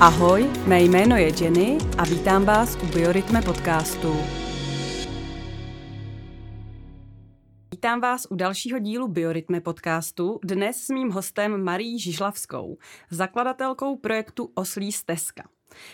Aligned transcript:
Ahoj, 0.00 0.50
mé 0.66 0.82
jméno 0.82 1.16
je 1.16 1.42
Jenny 1.42 1.78
a 1.98 2.04
vítám 2.04 2.44
vás 2.44 2.78
u 2.82 2.86
Biorytme 2.86 3.42
podcastu. 3.42 4.16
Vítám 7.70 8.00
vás 8.00 8.26
u 8.30 8.34
dalšího 8.34 8.78
dílu 8.78 9.08
Biorytme 9.08 9.60
podcastu, 9.60 10.38
dnes 10.44 10.76
s 10.76 10.88
mým 10.88 11.10
hostem 11.10 11.64
Marí 11.64 11.98
Žižlavskou, 11.98 12.78
zakladatelkou 13.10 13.96
projektu 13.96 14.52
Oslí 14.54 14.92
stezka. 14.92 15.42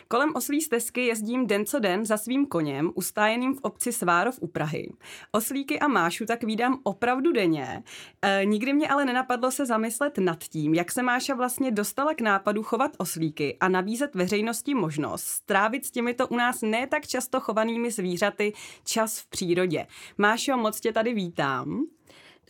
Kolem 0.08 0.30
oslí 0.34 0.60
stezky 0.60 1.06
jezdím 1.06 1.46
den 1.46 1.66
co 1.66 1.78
den 1.78 2.06
za 2.06 2.16
svým 2.16 2.46
koněm, 2.46 2.90
ustájeným 2.94 3.54
v 3.54 3.60
obci 3.62 3.92
Svárov 3.92 4.34
u 4.40 4.46
Prahy. 4.46 4.92
Oslíky 5.32 5.80
a 5.80 5.88
Mášu 5.88 6.26
tak 6.26 6.44
vídám 6.44 6.80
opravdu 6.82 7.32
denně. 7.32 7.82
E, 8.22 8.44
nikdy 8.44 8.72
mě 8.72 8.88
ale 8.88 9.04
nenapadlo 9.04 9.50
se 9.50 9.66
zamyslet 9.66 10.18
nad 10.18 10.44
tím, 10.44 10.74
jak 10.74 10.92
se 10.92 11.02
Máša 11.02 11.34
vlastně 11.34 11.70
dostala 11.70 12.14
k 12.14 12.20
nápadu 12.20 12.62
chovat 12.62 12.90
oslíky 12.98 13.56
a 13.60 13.68
nabízet 13.68 14.14
veřejnosti 14.14 14.74
možnost 14.74 15.24
strávit 15.24 15.84
s 15.84 15.90
těmito 15.90 16.28
u 16.28 16.36
nás 16.36 16.60
ne 16.62 16.86
tak 16.86 17.06
často 17.06 17.40
chovanými 17.40 17.90
zvířaty 17.90 18.52
čas 18.84 19.18
v 19.18 19.26
přírodě. 19.26 19.86
Mášo, 20.18 20.56
moc 20.56 20.80
tě 20.80 20.92
tady 20.92 21.14
vítám. 21.14 21.86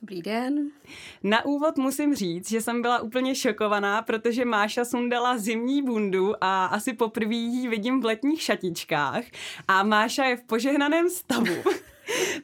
Dobrý 0.00 0.22
den. 0.22 0.70
Na 1.22 1.44
úvod 1.44 1.76
musím 1.78 2.14
říct, 2.14 2.50
že 2.50 2.60
jsem 2.60 2.82
byla 2.82 2.98
úplně 2.98 3.34
šokovaná, 3.34 4.02
protože 4.02 4.44
Máša 4.44 4.84
sundala 4.84 5.38
zimní 5.38 5.82
bundu 5.82 6.32
a 6.40 6.66
asi 6.66 6.92
poprvé 6.92 7.34
ji 7.34 7.68
vidím 7.68 8.00
v 8.00 8.04
letních 8.04 8.42
šatičkách 8.42 9.24
a 9.68 9.82
Máša 9.82 10.24
je 10.24 10.36
v 10.36 10.42
požehnaném 10.42 11.10
stavu. 11.10 11.54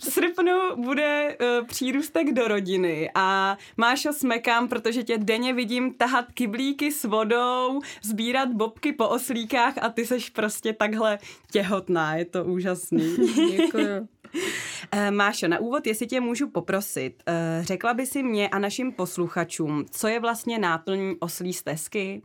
V 0.00 0.04
srpnu 0.04 0.76
bude 0.76 1.36
uh, 1.40 1.66
přírůstek 1.66 2.32
do 2.32 2.48
rodiny 2.48 3.10
a 3.14 3.58
Mášo 3.76 4.12
smekám, 4.12 4.68
protože 4.68 5.02
tě 5.02 5.18
denně 5.18 5.54
vidím 5.54 5.94
tahat 5.94 6.32
kyblíky 6.32 6.92
s 6.92 7.04
vodou, 7.04 7.80
sbírat 8.02 8.48
bobky 8.48 8.92
po 8.92 9.08
oslíkách 9.08 9.74
a 9.82 9.88
ty 9.88 10.06
seš 10.06 10.30
prostě 10.30 10.72
takhle 10.72 11.18
těhotná, 11.50 12.14
je 12.14 12.24
to 12.24 12.44
úžasný. 12.44 13.16
Děkuji. 13.56 14.08
Eh, 14.92 15.10
Mášo, 15.10 15.48
na 15.48 15.58
úvod, 15.58 15.86
jestli 15.86 16.06
tě 16.06 16.20
můžu 16.20 16.48
poprosit, 16.48 17.22
eh, 17.26 17.60
řekla 17.64 17.94
by 17.94 18.06
si 18.06 18.22
mě 18.22 18.48
a 18.48 18.58
našim 18.58 18.92
posluchačům, 18.92 19.84
co 19.90 20.08
je 20.08 20.20
vlastně 20.20 20.58
náplň 20.58 21.16
oslí 21.20 21.52
stezky? 21.52 22.22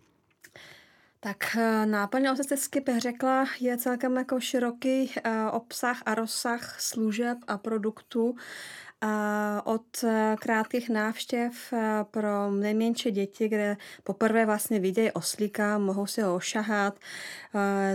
Tak 1.19 1.57
eh, 1.57 1.85
náplň 1.85 2.27
oslí 2.29 2.81
bych 2.85 2.99
řekla 2.99 3.45
je 3.59 3.77
celkem 3.77 4.15
jako 4.15 4.39
široký 4.39 5.11
obsah 5.51 6.01
a 6.05 6.15
rozsah 6.15 6.81
služeb 6.81 7.37
a 7.47 7.57
produktů, 7.57 8.35
od 9.63 10.05
krátkých 10.39 10.89
návštěv 10.89 11.73
pro 12.11 12.51
nejmenší 12.51 13.11
děti, 13.11 13.47
kde 13.47 13.77
poprvé 14.03 14.45
vlastně 14.45 14.79
vidějí 14.79 15.11
oslíka, 15.11 15.77
mohou 15.77 16.05
si 16.05 16.21
ho 16.21 16.35
ošahat, 16.35 16.99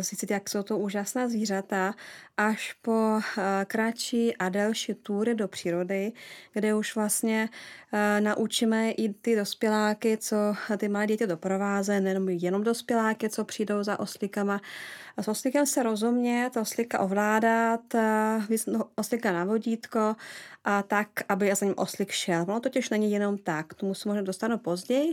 zjistit, 0.00 0.30
jak 0.30 0.48
jsou 0.48 0.62
to 0.62 0.78
úžasná 0.78 1.28
zvířata, 1.28 1.95
až 2.41 2.72
po 2.83 3.20
kratší 3.66 4.36
a 4.36 4.48
delší 4.48 4.94
tury 4.94 5.34
do 5.34 5.48
přírody, 5.48 6.12
kde 6.52 6.74
už 6.74 6.94
vlastně 6.94 7.48
naučíme 8.20 8.91
i 8.91 9.12
ty 9.12 9.36
dospěláky, 9.36 10.16
co 10.16 10.36
ty 10.77 10.88
malé 10.88 11.06
děti 11.06 11.27
doprovázejí, 11.27 12.00
nejenom 12.00 12.28
jenom 12.28 12.64
dospěláky, 12.64 13.28
co 13.28 13.44
přijdou 13.44 13.83
za 13.83 14.00
oslíkama. 14.00 14.61
A 15.16 15.22
s 15.22 15.28
oslíkem 15.28 15.66
se 15.66 15.83
rozumět, 15.83 16.56
oslíka 16.56 16.98
ovládat, 16.98 17.80
oslíka 18.96 19.33
na 19.33 19.44
vodítko 19.44 20.16
a 20.64 20.83
tak, 20.83 21.08
aby 21.28 21.55
za 21.55 21.66
ním 21.66 21.74
oslík 21.77 22.11
šel. 22.11 22.42
Ono 22.42 22.61
totiž 22.61 22.91
není 22.91 23.12
jenom 23.12 23.38
tak, 23.38 23.74
tomu 23.74 23.94
se 23.94 24.08
možná 24.08 24.22
dostanu 24.22 24.58
později, 24.58 25.12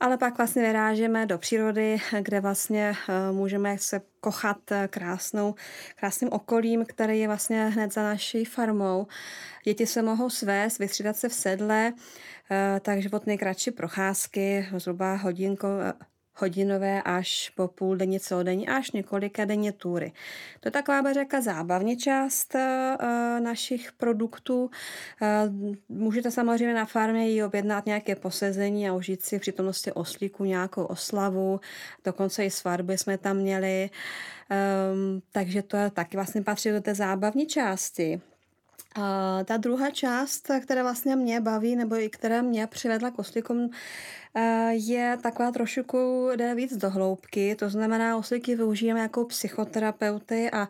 ale 0.00 0.16
pak 0.16 0.36
vlastně 0.36 0.62
vyrážíme 0.62 1.26
do 1.26 1.38
přírody, 1.38 1.98
kde 2.20 2.40
vlastně 2.40 2.94
eh, 3.08 3.32
můžeme 3.32 3.78
se 3.78 4.00
kochat 4.20 4.72
eh, 4.72 4.88
krásnou, 4.88 5.54
krásným 5.96 6.32
okolím, 6.32 6.49
který 6.84 7.20
je 7.20 7.26
vlastně 7.26 7.66
hned 7.66 7.92
za 7.92 8.02
naší 8.02 8.44
farmou. 8.44 9.06
Děti 9.64 9.86
se 9.86 10.02
mohou 10.02 10.30
svést, 10.30 10.78
vystřídat 10.78 11.16
se 11.16 11.28
v 11.28 11.32
sedle, 11.32 11.92
eh, 12.50 12.80
takže 12.80 13.10
od 13.10 13.26
nejkratší 13.26 13.70
procházky, 13.70 14.66
zhruba 14.76 15.14
hodinko, 15.14 15.68
hodinové 16.40 17.02
až 17.02 17.52
po 17.56 17.68
půl 17.68 17.96
denně, 17.96 18.20
celodenní 18.20 18.68
až 18.68 18.90
několika 18.90 19.44
denně 19.44 19.72
tury. 19.72 20.12
To 20.60 20.68
je 20.68 20.72
taková, 20.72 21.02
bych 21.02 21.14
řekla, 21.14 21.40
zábavně 21.40 21.96
část 21.96 22.54
uh, 22.54 22.60
našich 23.40 23.92
produktů. 23.92 24.70
Uh, 25.22 25.74
můžete 25.88 26.30
samozřejmě 26.30 26.74
na 26.74 26.84
farmě 26.84 27.34
i 27.34 27.42
objednat 27.42 27.86
nějaké 27.86 28.16
posezení 28.16 28.88
a 28.88 28.94
užít 28.94 29.22
si 29.22 29.38
v 29.38 29.40
přítomnosti 29.40 29.92
oslíku 29.92 30.44
nějakou 30.44 30.84
oslavu, 30.84 31.60
dokonce 32.04 32.44
i 32.44 32.50
svatby 32.50 32.98
jsme 32.98 33.18
tam 33.18 33.36
měli. 33.36 33.90
Um, 34.92 35.22
takže 35.32 35.62
to 35.62 35.76
je 35.76 35.90
taky 35.90 36.16
vlastně 36.16 36.42
patří 36.42 36.70
do 36.70 36.80
té 36.80 36.94
zábavní 36.94 37.46
části. 37.46 38.20
A 38.94 39.38
ta 39.44 39.56
druhá 39.56 39.90
část, 39.90 40.50
která 40.62 40.82
vlastně 40.82 41.16
mě 41.16 41.40
baví, 41.40 41.76
nebo 41.76 41.96
i 41.96 42.10
která 42.10 42.42
mě 42.42 42.66
přivedla 42.66 43.10
k 43.10 43.18
oslíkům, 43.18 43.70
Eh, 43.70 44.19
je 44.70 45.18
taková 45.22 45.50
trošku, 45.50 46.30
jde 46.36 46.54
víc 46.54 46.76
do 46.76 46.90
hloubky, 46.90 47.54
to 47.54 47.70
znamená, 47.70 48.16
oslíky 48.16 48.56
využijeme 48.56 49.00
jako 49.00 49.24
psychoterapeuty 49.24 50.50
a 50.50 50.68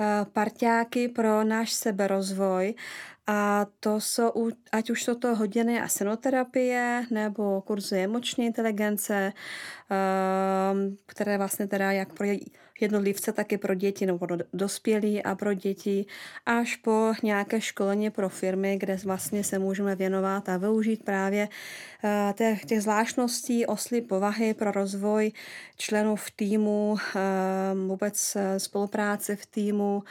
eh, 0.00 0.26
parťáky 0.32 1.08
pro 1.08 1.44
náš 1.44 1.72
seberozvoj. 1.72 2.74
A 3.30 3.66
to 3.80 4.00
jsou, 4.00 4.50
ať 4.72 4.90
už 4.90 5.04
jsou 5.04 5.14
to 5.14 5.36
hodiny 5.36 5.80
asenoterapie 5.80 7.04
nebo 7.10 7.60
kurzy 7.60 7.98
emoční 7.98 8.46
inteligence, 8.46 9.32
ehm, 9.90 10.96
které 11.06 11.38
vlastně 11.38 11.66
teda 11.66 11.92
jak 11.92 12.12
pro 12.12 12.26
jednotlivce, 12.80 13.32
tak 13.32 13.52
i 13.52 13.58
pro 13.58 13.74
děti 13.74 14.06
nebo 14.06 14.18
pro 14.18 14.36
dospělí 14.52 15.22
a 15.22 15.34
pro 15.34 15.54
děti, 15.54 16.06
až 16.46 16.76
po 16.76 17.12
nějaké 17.22 17.60
školení 17.60 18.10
pro 18.10 18.28
firmy, 18.28 18.76
kde 18.78 18.98
vlastně 19.04 19.44
se 19.44 19.58
můžeme 19.58 19.96
věnovat 19.96 20.48
a 20.48 20.56
využít 20.56 21.04
právě 21.04 21.48
eh, 22.04 22.34
těch, 22.36 22.64
těch 22.64 22.82
zvláštností 22.82 23.66
oslí 23.66 24.00
povahy 24.00 24.54
pro 24.54 24.72
rozvoj 24.72 25.32
členů 25.76 26.16
v 26.16 26.30
týmu, 26.30 26.96
ehm, 27.16 27.88
vůbec 27.88 28.36
eh, 28.36 28.60
spolupráce 28.60 29.36
v 29.36 29.46
týmu 29.46 30.02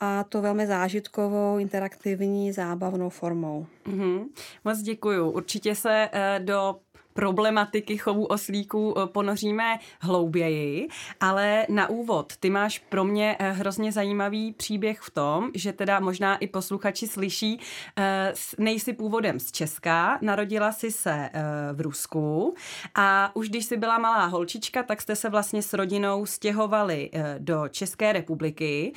a 0.00 0.24
to 0.24 0.42
velmi 0.42 0.66
zážitkovou, 0.66 1.58
interaktivní, 1.58 2.52
zábavnou 2.52 3.08
formou. 3.08 3.66
Mm-hmm. 3.86 4.24
Moc 4.64 4.78
děkuju. 4.78 5.30
Určitě 5.30 5.74
se 5.74 6.08
do 6.38 6.76
problematiky 7.12 7.96
chovu 7.96 8.24
oslíků 8.24 8.94
eh, 8.98 9.06
ponoříme 9.06 9.78
hlouběji, 10.00 10.88
ale 11.20 11.66
na 11.68 11.88
úvod, 11.88 12.36
ty 12.36 12.50
máš 12.50 12.78
pro 12.78 13.04
mě 13.04 13.36
eh, 13.38 13.52
hrozně 13.52 13.92
zajímavý 13.92 14.52
příběh 14.52 15.00
v 15.00 15.10
tom, 15.10 15.50
že 15.54 15.72
teda 15.72 16.00
možná 16.00 16.36
i 16.36 16.46
posluchači 16.46 17.08
slyší, 17.08 17.60
eh, 17.98 18.32
nejsi 18.58 18.92
původem 18.92 19.40
z 19.40 19.52
Česka, 19.52 20.18
narodila 20.20 20.72
si 20.72 20.90
se 20.90 21.30
v 21.72 21.80
Rusku 21.80 22.54
a 22.94 23.30
už 23.34 23.48
když 23.48 23.64
jsi 23.64 23.76
byla 23.76 23.98
malá 23.98 24.26
holčička, 24.26 24.82
tak 24.82 25.02
jste 25.02 25.16
se 25.16 25.28
vlastně 25.28 25.62
s 25.62 25.72
rodinou 25.72 26.26
stěhovali 26.26 27.10
do 27.38 27.68
České 27.68 28.12
republiky. 28.12 28.92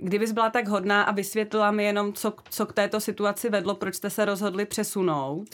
Kdybys 0.00 0.32
byla 0.32 0.50
tak 0.50 0.68
hodná 0.68 1.02
a 1.02 1.12
vysvětlila 1.12 1.70
mi 1.70 1.84
jenom, 1.84 2.12
co, 2.12 2.34
co 2.50 2.66
k 2.66 2.72
této 2.72 3.00
situaci 3.00 3.50
vedlo, 3.50 3.74
proč 3.74 3.94
jste 3.94 4.10
se 4.10 4.24
rozhodli 4.24 4.66
přesunout? 4.66 5.48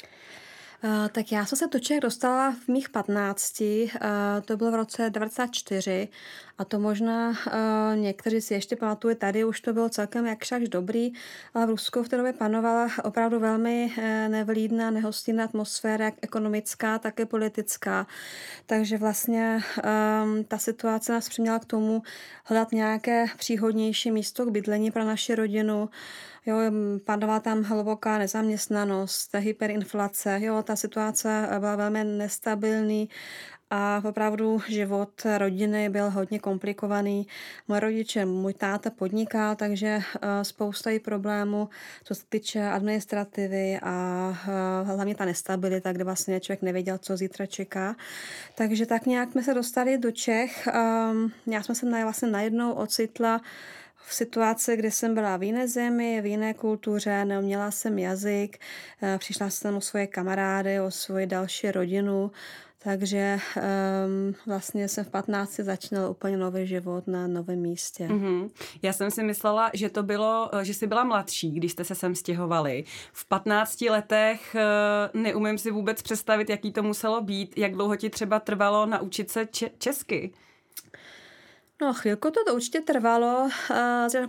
Uh, 0.87 1.09
tak 1.09 1.33
já 1.33 1.47
jsem 1.47 1.59
se 1.59 1.67
do 1.67 1.79
Čech 1.79 2.01
dostala 2.01 2.51
v 2.65 2.69
mých 2.69 2.89
15, 2.89 3.61
uh, 3.61 3.91
to 4.45 4.57
bylo 4.57 4.71
v 4.71 4.75
roce 4.75 5.11
94 5.11 6.09
a 6.59 6.65
to 6.65 6.79
možná 6.79 7.31
uh, 7.31 7.35
někteří 7.97 8.41
si 8.41 8.55
ještě 8.55 8.77
pamatují, 8.77 9.17
tady 9.17 9.45
už 9.45 9.61
to 9.61 9.73
bylo 9.73 9.89
celkem 9.89 10.27
jak 10.27 10.45
však 10.45 10.63
dobrý, 10.63 11.13
ale 11.55 11.67
v 11.67 11.71
Rusku 11.71 12.03
v 12.03 12.09
té 12.09 12.17
době 12.17 12.33
panovala 12.33 12.89
opravdu 13.05 13.41
velmi 13.41 13.93
uh, 13.99 14.05
nevlídná, 14.29 14.91
nehostinná 14.91 15.45
atmosféra, 15.45 16.05
jak 16.05 16.15
ekonomická, 16.23 16.99
tak 16.99 17.21
i 17.21 17.27
politická. 17.27 18.07
Takže 18.67 18.99
vlastně 18.99 19.61
um, 20.25 20.45
ta 20.45 20.59
situace 20.59 21.13
nás 21.13 21.29
přiměla 21.29 21.59
k 21.59 21.65
tomu 21.65 22.03
hledat 22.45 22.73
nějaké 22.73 23.27
příhodnější 23.37 24.11
místo 24.11 24.47
k 24.47 24.51
bydlení 24.51 24.91
pro 24.91 25.05
naši 25.05 25.35
rodinu. 25.35 25.89
Jo, 26.47 26.57
panovala 27.05 27.41
tam 27.41 27.63
hluboká 27.63 28.19
nezaměstnanost, 28.19 29.35
hyperinflace, 29.35 30.39
jo, 30.41 30.63
ta 30.63 30.77
situace 30.77 31.49
byla 31.61 31.77
velmi 31.77 32.05
nestabilní 32.05 33.09
a 33.71 34.03
opravdu 34.05 34.63
život 34.69 35.11
rodiny 35.39 35.89
byl 35.89 36.11
hodně 36.11 36.39
komplikovaný. 36.39 37.27
Moje 37.69 37.81
rodiče, 37.81 38.25
můj 38.25 38.55
táta 38.55 38.91
podnikal, 38.91 39.57
takže 39.57 39.87
eh, 39.89 40.45
spousta 40.45 40.91
i 40.91 40.99
problémů, 40.99 41.69
co 42.05 42.15
se 42.15 42.23
týče 42.29 42.63
administrativy 42.63 43.79
a 43.83 44.31
eh, 44.49 44.85
hlavně 44.85 45.15
ta 45.15 45.25
nestabilita, 45.25 45.93
kde 45.93 46.05
vlastně 46.05 46.41
člověk 46.41 46.63
nevěděl, 46.63 46.99
co 46.99 47.17
zítra 47.17 47.47
čeká. 47.47 47.97
Takže 48.55 48.87
tak 48.87 49.07
nějak 49.07 49.33
jsme 49.33 49.43
se 49.43 49.55
dostali 49.55 49.99
do 49.99 50.11
Čech. 50.11 50.67
Ehm, 50.67 51.33
já 51.47 51.63
jsem 51.63 51.75
se 51.75 51.87
vlastně 52.05 52.29
najednou 52.29 52.73
ocitla 52.73 53.41
v 54.09 54.15
situaci, 54.15 54.77
kdy 54.77 54.91
jsem 54.91 55.15
byla 55.15 55.37
v 55.37 55.43
jiné 55.43 55.69
zemi, 55.69 56.21
v 56.21 56.27
jiné 56.27 56.55
kultuře, 56.55 57.25
neuměla 57.25 57.71
jsem 57.71 57.99
jazyk, 57.99 58.59
eh, 59.03 59.19
přišla 59.19 59.51
jsem 59.51 59.77
o 59.77 59.81
svoje 59.81 60.07
kamarády, 60.07 60.81
o 60.81 60.91
svoji 60.91 61.27
další 61.27 61.71
rodinu, 61.71 62.31
Takže 62.87 63.39
um, 63.57 64.35
vlastně 64.47 64.89
jsem 64.89 65.05
v 65.05 65.11
15 65.11 65.57
začínala 65.57 66.09
úplně 66.09 66.37
nový 66.37 66.67
život 66.67 67.07
na 67.07 67.27
novém 67.27 67.59
místě. 67.59 68.09
Mm-hmm. 68.09 68.51
Já 68.83 68.93
jsem 68.93 69.11
si 69.11 69.23
myslela, 69.23 69.71
že 69.75 69.89
to 69.89 70.03
bylo, 70.03 70.51
že 70.63 70.75
jsi 70.75 70.87
byla 70.87 71.05
mladší, 71.05 71.51
když 71.51 71.73
jste 71.73 71.85
se 71.85 71.95
sem 71.95 72.15
stěhovali. 72.15 72.85
V 73.13 73.29
15 73.29 73.81
letech 73.81 74.55
eh, 74.55 75.19
neumím 75.19 75.59
si 75.59 75.71
vůbec 75.71 76.03
představit, 76.03 76.51
jaký 76.51 76.73
to 76.73 76.83
muselo 76.83 77.21
být, 77.21 77.59
jak 77.59 77.73
dlouho 77.73 77.97
ti 77.97 78.11
třeba 78.11 78.41
trvalo 78.41 78.87
naučit 78.87 79.31
se 79.31 79.47
če- 79.47 79.71
česky. 79.79 80.33
No 81.83 81.95
chvilku 81.95 82.31
to, 82.31 82.45
to 82.47 82.55
určitě 82.55 82.81
trvalo. 82.81 83.49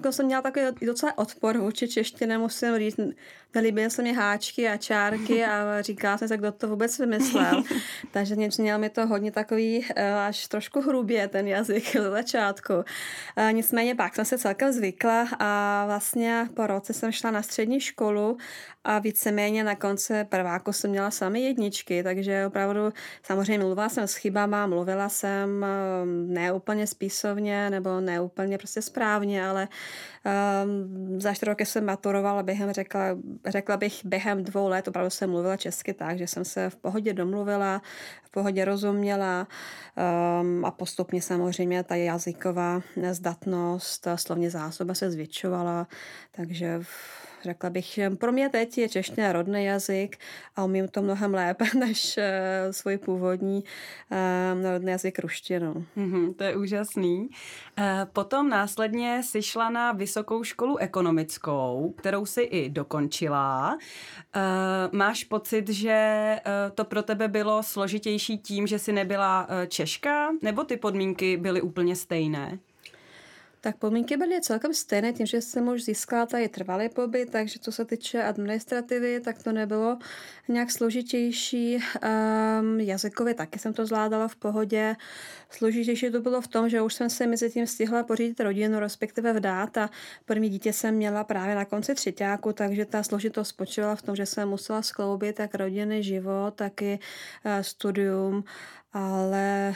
Uh, 0.01 0.11
jsem 0.11 0.25
měla 0.25 0.41
takový 0.41 0.65
docela 0.81 1.17
odpor 1.17 1.57
vůči 1.57 1.87
češtině, 1.87 2.37
musím 2.37 2.77
říct. 2.77 2.99
Nelíbily 3.55 3.89
se 3.89 4.03
mi 4.03 4.13
háčky 4.13 4.67
a 4.67 4.77
čárky 4.77 5.45
a 5.45 5.81
říká 5.81 6.17
jsem 6.17 6.27
se, 6.27 6.37
kdo 6.37 6.51
to 6.51 6.67
vůbec 6.67 6.99
vymyslel. 6.99 7.63
Takže 8.11 8.35
měl 8.57 8.79
mi 8.79 8.89
to 8.89 9.07
hodně 9.07 9.31
takový 9.31 9.79
uh, 9.79 10.03
až 10.03 10.47
trošku 10.47 10.81
hrubě 10.81 11.27
ten 11.27 11.47
jazyk 11.47 11.95
do 12.03 12.11
začátku. 12.11 12.73
Uh, 12.73 12.83
nicméně 13.51 13.95
pak 13.95 14.15
jsem 14.15 14.25
se 14.25 14.37
celkem 14.37 14.71
zvykla 14.71 15.27
a 15.39 15.83
vlastně 15.85 16.49
po 16.53 16.67
roce 16.67 16.93
jsem 16.93 17.11
šla 17.11 17.31
na 17.31 17.41
střední 17.41 17.79
školu 17.79 18.37
a 18.83 18.99
víceméně 18.99 19.63
na 19.63 19.75
konci 19.75 20.13
prváku 20.23 20.73
jsem 20.73 20.91
měla 20.91 21.11
sami 21.11 21.41
jedničky, 21.41 22.03
takže 22.03 22.47
opravdu 22.47 22.93
samozřejmě 23.23 23.59
mluvila 23.59 23.89
jsem 23.89 24.07
s 24.07 24.15
chybama, 24.15 24.67
mluvila 24.67 25.09
jsem 25.09 25.65
ne 26.05 26.53
úplně 26.53 26.87
spisovně 27.37 27.69
nebo 27.69 28.01
ne 28.01 28.21
úplně 28.21 28.57
prostě 28.57 28.81
správně, 28.81 29.47
ale 29.47 29.67
um, 30.65 31.21
za 31.21 31.33
čtyři 31.33 31.49
roky 31.49 31.65
jsem 31.65 31.85
maturovala 31.85 32.43
během, 32.43 32.71
řekla, 32.71 33.01
řekla 33.45 33.77
bych, 33.77 34.05
během 34.05 34.43
dvou 34.43 34.67
let 34.67 34.87
opravdu 34.87 35.09
jsem 35.09 35.29
mluvila 35.29 35.57
česky 35.57 35.93
tak, 35.93 36.17
že 36.17 36.27
jsem 36.27 36.45
se 36.45 36.69
v 36.69 36.75
pohodě 36.75 37.13
domluvila, 37.13 37.81
v 38.23 38.29
pohodě 38.29 38.65
rozuměla 38.65 39.47
um, 40.41 40.65
a 40.65 40.71
postupně 40.71 41.21
samozřejmě 41.21 41.83
ta 41.83 41.95
jazyková 41.95 42.81
zdatnost, 43.11 44.07
slovně 44.15 44.49
zásoba 44.49 44.93
se 44.93 45.11
zvětšovala, 45.11 45.87
takže 46.31 46.81
Řekla 47.43 47.69
bych, 47.69 47.99
pro 48.19 48.31
mě 48.31 48.49
teď 48.49 48.77
je 48.77 48.89
čeština 48.89 49.31
rodný 49.31 49.65
jazyk 49.65 50.17
a 50.55 50.63
umím 50.63 50.87
to 50.87 51.01
mnohem 51.01 51.33
lépe 51.33 51.65
než 51.79 52.17
uh, 52.17 52.23
svůj 52.71 52.97
původní 52.97 53.63
uh, 54.11 54.71
rodný 54.71 54.91
jazyk 54.91 55.19
ruštinu. 55.19 55.85
Mm-hmm, 55.97 56.33
to 56.33 56.43
je 56.43 56.55
úžasný. 56.55 57.19
Uh, 57.19 57.85
potom 58.13 58.49
následně 58.49 59.23
jsi 59.23 59.41
šla 59.41 59.69
na 59.69 59.91
vysokou 59.91 60.43
školu 60.43 60.77
ekonomickou, 60.77 61.93
kterou 61.97 62.25
si 62.25 62.41
i 62.41 62.69
dokončila. 62.69 63.73
Uh, 63.75 64.41
máš 64.91 65.23
pocit, 65.23 65.69
že 65.69 66.39
uh, 66.45 66.75
to 66.75 66.85
pro 66.85 67.03
tebe 67.03 67.27
bylo 67.27 67.63
složitější 67.63 68.37
tím, 68.37 68.67
že 68.67 68.79
jsi 68.79 68.93
nebyla 68.93 69.47
uh, 69.49 69.65
Češka, 69.67 70.29
nebo 70.41 70.63
ty 70.63 70.77
podmínky 70.77 71.37
byly 71.37 71.61
úplně 71.61 71.95
stejné? 71.95 72.59
Tak 73.61 73.77
podmínky 73.77 74.17
byly 74.17 74.41
celkem 74.41 74.73
stejné, 74.73 75.13
tím, 75.13 75.25
že 75.25 75.41
jsem 75.41 75.67
už 75.67 75.83
získala 75.83 76.25
tady 76.25 76.49
trvalý 76.49 76.89
pobyt, 76.89 77.31
takže 77.31 77.59
co 77.59 77.71
se 77.71 77.85
týče 77.85 78.23
administrativy, 78.23 79.19
tak 79.19 79.43
to 79.43 79.51
nebylo 79.51 79.97
nějak 80.47 80.71
složitější. 80.71 81.77
Um, 81.77 82.79
jazykově 82.79 83.33
taky 83.33 83.59
jsem 83.59 83.73
to 83.73 83.85
zvládala 83.85 84.27
v 84.27 84.35
pohodě. 84.35 84.95
Složitější 85.49 86.11
to 86.11 86.21
bylo 86.21 86.41
v 86.41 86.47
tom, 86.47 86.69
že 86.69 86.81
už 86.81 86.93
jsem 86.93 87.09
se 87.09 87.27
mezi 87.27 87.49
tím 87.49 87.67
stihla 87.67 88.03
pořídit 88.03 88.39
rodinu, 88.39 88.79
respektive 88.79 89.33
vdát 89.33 89.77
a 89.77 89.89
první 90.25 90.49
dítě 90.49 90.73
jsem 90.73 90.95
měla 90.95 91.23
právě 91.23 91.55
na 91.55 91.65
konci 91.65 91.95
třetíku, 91.95 92.53
takže 92.53 92.85
ta 92.85 93.03
složitost 93.03 93.47
spočívala 93.47 93.95
v 93.95 94.01
tom, 94.01 94.15
že 94.15 94.25
jsem 94.25 94.49
musela 94.49 94.81
skloubit 94.81 95.39
jak 95.39 95.55
rodinný 95.55 96.03
život, 96.03 96.53
tak 96.55 96.81
i 96.81 96.99
uh, 97.45 97.51
studium, 97.61 98.43
ale 98.93 99.75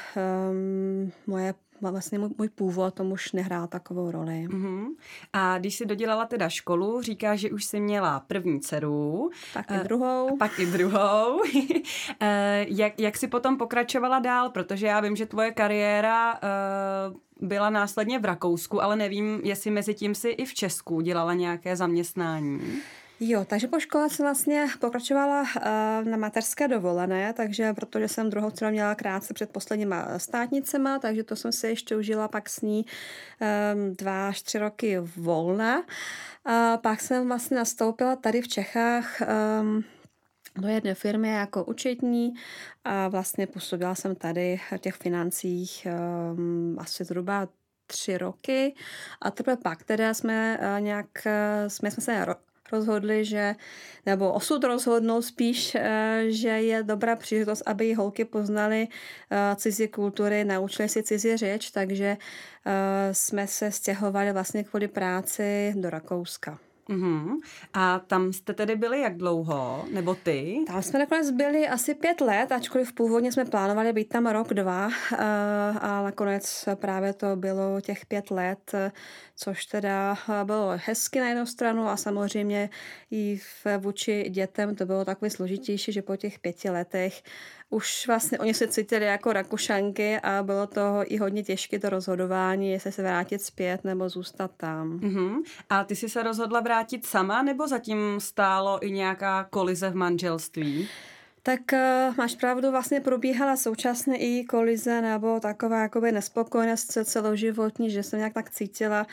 um, 0.52 1.12
moje 1.28 1.54
vlastně 1.90 2.20
můj, 2.20 2.30
můj 2.38 2.50
původ 2.50 2.94
tomu 2.94 3.14
už 3.14 3.32
nehrál 3.32 3.68
takovou 3.68 4.12
roli. 4.12 4.48
Uh-huh. 4.50 4.86
A 5.34 5.58
když 5.58 5.76
jsi 5.76 5.86
dodělala 5.86 6.26
teda 6.26 6.50
školu, 6.50 7.02
říká, 7.02 7.36
že 7.36 7.52
už 7.52 7.64
jsi 7.64 7.80
měla 7.80 8.20
první 8.20 8.60
dceru. 8.60 9.30
Pak 9.54 9.72
i 9.72 9.80
druhou. 9.84 10.38
Pak 10.38 10.60
i 10.60 10.66
druhou. 10.66 11.42
Eh, 12.20 12.66
jak, 12.70 13.00
jak 13.00 13.18
jsi 13.18 13.28
potom 13.28 13.58
pokračovala 13.58 14.20
dál? 14.20 14.50
Protože 14.50 14.88
já 14.88 15.00
vím, 15.00 15.16
že 15.16 15.26
tvoje 15.26 15.52
kariéra 15.52 16.34
uh, 16.34 17.50
byla 17.50 17.70
následně 17.70 18.20
v 18.20 18.26
Rakousku, 18.26 18.84
ale 18.84 18.96
nevím, 18.96 19.42
jestli 19.44 19.72
mezi 19.72 19.94
tím 19.94 20.16
si 20.16 20.30
i 20.30 20.46
v 20.46 20.54
Česku 20.54 21.02
dělala 21.02 21.34
nějaké 21.34 21.76
zaměstnání. 21.76 22.82
Jo, 23.24 23.46
takže 23.46 23.68
po 23.68 23.80
škole 23.80 24.10
jsem 24.10 24.26
vlastně 24.26 24.68
pokračovala 24.80 25.42
uh, 25.42 26.08
na 26.10 26.18
materské 26.18 26.68
dovolené, 26.68 27.34
takže 27.34 27.74
protože 27.74 28.08
jsem 28.08 28.30
druhou 28.30 28.52
dceru 28.52 28.72
měla 28.72 28.96
krátce 28.96 29.34
před 29.34 29.50
posledníma 29.50 30.20
státnicema, 30.20 31.00
takže 31.00 31.24
to 31.24 31.36
jsem 31.36 31.52
si 31.52 31.68
ještě 31.68 31.96
užila 31.96 32.28
pak 32.28 32.50
s 32.50 32.62
ní 32.62 32.86
um, 32.86 33.96
dva 33.96 34.28
až 34.28 34.42
tři 34.42 34.58
roky 34.58 34.98
volna. 35.16 35.84
A 36.46 36.78
pak 36.78 37.02
jsem 37.02 37.28
vlastně 37.28 37.58
nastoupila 37.58 38.16
tady 38.16 38.42
v 38.42 38.48
Čechách 38.48 39.22
do 40.56 40.68
jedné 40.68 40.94
firmy 40.94 41.30
jako 41.30 41.64
účetní 41.64 42.34
a 42.84 43.08
vlastně 43.08 43.48
působila 43.48 43.96
jsem 43.96 44.16
tady 44.16 44.60
v 44.72 44.78
těch 44.78 44.96
financích 44.96 45.88
um, 46.34 46.78
asi 46.80 47.04
zhruba 47.04 47.48
tři 47.88 48.18
roky 48.18 48.76
a 49.22 49.32
teprve 49.32 49.58
pak 49.58 49.84
teda 49.84 50.14
jsme 50.14 50.60
nějak, 50.80 51.08
jsme, 51.68 51.92
jsme 51.92 52.04
se 52.04 52.26
rozhodli, 52.72 53.26
že, 53.26 53.56
nebo 54.06 54.34
osud 54.34 54.64
rozhodnul 54.64 55.22
spíš, 55.22 55.76
eh, 55.76 56.24
že 56.30 56.50
je 56.50 56.84
dobrá 56.84 57.16
příležitost, 57.16 57.64
aby 57.66 57.94
holky 57.94 58.26
poznaly 58.26 58.88
eh, 59.32 59.56
cizí 59.56 59.88
kultury, 59.88 60.46
naučily 60.46 60.90
si 60.90 61.04
cizí 61.04 61.38
řeč, 61.38 61.72
takže 61.72 62.18
eh, 62.66 63.14
jsme 63.14 63.48
se 63.48 63.72
stěhovali 63.72 64.32
vlastně 64.34 64.64
kvůli 64.64 64.88
práci 64.88 65.74
do 65.78 65.90
Rakouska. 65.90 66.71
Uh-huh. 66.92 67.40
A 67.74 68.00
tam 68.00 68.34
jste 68.34 68.54
tedy 68.54 68.76
byli 68.76 69.02
jak 69.02 69.18
dlouho? 69.18 69.86
Nebo 69.92 70.16
ty? 70.16 70.58
Tam 70.68 70.82
jsme 70.82 71.00
nakonec 71.00 71.32
byli 71.32 71.68
asi 71.68 71.94
pět 71.94 72.22
let, 72.22 72.52
ačkoliv 72.52 72.94
původně 72.94 73.32
jsme 73.32 73.46
plánovali 73.46 73.94
být 73.94 74.10
tam 74.10 74.28
rok, 74.28 74.54
dva. 74.54 74.90
A 75.82 76.04
nakonec 76.04 76.70
právě 76.76 77.14
to 77.14 77.36
bylo 77.36 77.82
těch 77.82 78.06
pět 78.06 78.32
let, 78.32 78.72
což 79.36 79.66
teda 79.66 80.18
bylo 80.44 80.72
hezky 80.86 81.20
na 81.20 81.28
jednu 81.30 81.46
stranu 81.46 81.88
a 81.88 81.98
samozřejmě 81.98 82.70
i 83.12 83.40
vůči 83.78 84.26
dětem 84.30 84.76
to 84.76 84.86
bylo 84.86 85.06
takový 85.06 85.32
složitější, 85.32 85.92
že 85.92 86.02
po 86.02 86.16
těch 86.16 86.40
pěti 86.40 86.70
letech 86.70 87.24
už 87.72 88.08
vlastně 88.08 88.40
oni 88.40 88.54
se 88.54 88.68
cítili 88.68 89.06
jako 89.06 89.34
Rakušanky 89.34 90.20
a 90.20 90.44
bylo 90.44 90.68
to 90.68 91.04
i 91.06 91.18
hodně 91.18 91.44
těžké 91.44 91.80
to 91.80 91.90
rozhodování, 91.90 92.72
jestli 92.72 92.92
se 92.92 93.02
vrátit 93.02 93.42
zpět 93.42 93.84
nebo 93.84 94.10
zůstat 94.10 94.52
tam. 94.58 95.00
Uh-huh. 95.00 95.44
A 95.70 95.84
ty 95.84 95.96
jsi 95.96 96.10
se 96.10 96.24
rozhodla 96.24 96.60
vrátit 96.60 97.06
sama 97.06 97.42
nebo 97.42 97.68
zatím 97.68 98.20
stálo 98.20 98.86
i 98.86 98.92
nějaká 98.92 99.48
kolize 99.50 99.90
v 99.90 99.96
manželství? 99.96 100.88
Tak 101.44 101.60
uh, 101.74 102.16
máš 102.18 102.36
pravdu, 102.36 102.72
vlastně 102.72 103.00
probíhala 103.00 103.58
současně 103.58 104.18
i 104.18 104.44
kolize 104.44 105.02
nebo 105.02 105.40
taková 105.40 105.82
jakoby 105.82 106.12
nespokojenost 106.12 106.98
celoživotní, 107.04 107.92
že 107.92 108.04
jsem 108.04 108.20
nějak 108.20 108.34
tak 108.34 108.50
cítila, 108.50 109.08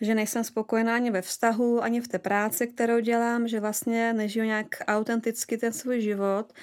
že 0.00 0.14
nejsem 0.14 0.44
spokojená 0.44 0.94
ani 0.94 1.10
ve 1.10 1.22
vztahu, 1.22 1.82
ani 1.82 2.00
v 2.00 2.08
té 2.08 2.18
práci, 2.18 2.66
kterou 2.66 3.00
dělám, 3.00 3.48
že 3.48 3.60
vlastně 3.60 4.12
nežiju 4.12 4.44
nějak 4.44 4.66
autenticky 4.86 5.58
ten 5.58 5.72
svůj 5.72 6.00
život. 6.00 6.52
Uh, 6.52 6.58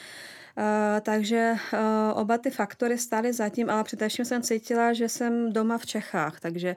takže 1.02 1.56
uh, 1.74 1.80
oba 2.22 2.38
ty 2.38 2.50
faktory 2.50 2.98
stály 2.98 3.34
zatím, 3.34 3.70
ale 3.70 3.84
především 3.84 4.26
jsem 4.26 4.42
cítila, 4.42 4.94
že 4.94 5.10
jsem 5.10 5.54
doma 5.54 5.78
v 5.78 5.86
Čechách, 5.86 6.40
takže 6.40 6.76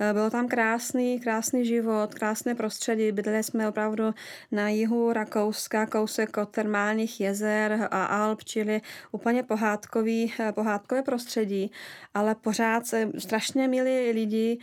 uh, 0.00 0.12
bylo 0.12 0.30
tam 0.30 0.48
krásný, 0.48 1.20
krásný 1.20 1.66
život, 1.66 2.14
krásné 2.14 2.54
prostředí. 2.54 3.12
Bydleli 3.12 3.42
jsme 3.42 3.68
opravdu 3.68 4.14
na 4.52 4.68
jihu 4.68 5.12
Rakouska, 5.12 5.86
kousek 5.86 6.36
od 6.36 6.48
termálních 6.48 7.20
jezer 7.20 7.88
a 7.90 8.04
Alp, 8.04 8.44
čili 8.44 8.80
úplně 9.12 9.42
pohádkový, 9.42 10.32
pohádkové 10.54 11.02
prostředí, 11.02 11.70
ale 12.14 12.34
pořád 12.34 12.82
strašně 13.18 13.68
milí 13.68 14.10
lidi, 14.12 14.58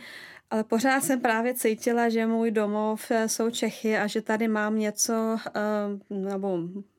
ale 0.50 0.64
pořád 0.64 1.04
jsem 1.04 1.20
právě 1.20 1.54
cítila, 1.54 2.08
že 2.08 2.26
můj 2.26 2.50
domov 2.50 3.12
jsou 3.26 3.50
Čechy 3.50 3.96
a 3.96 4.06
že 4.06 4.22
tady 4.22 4.48
mám 4.48 4.78
něco, 4.78 5.36
nebo 6.10 6.58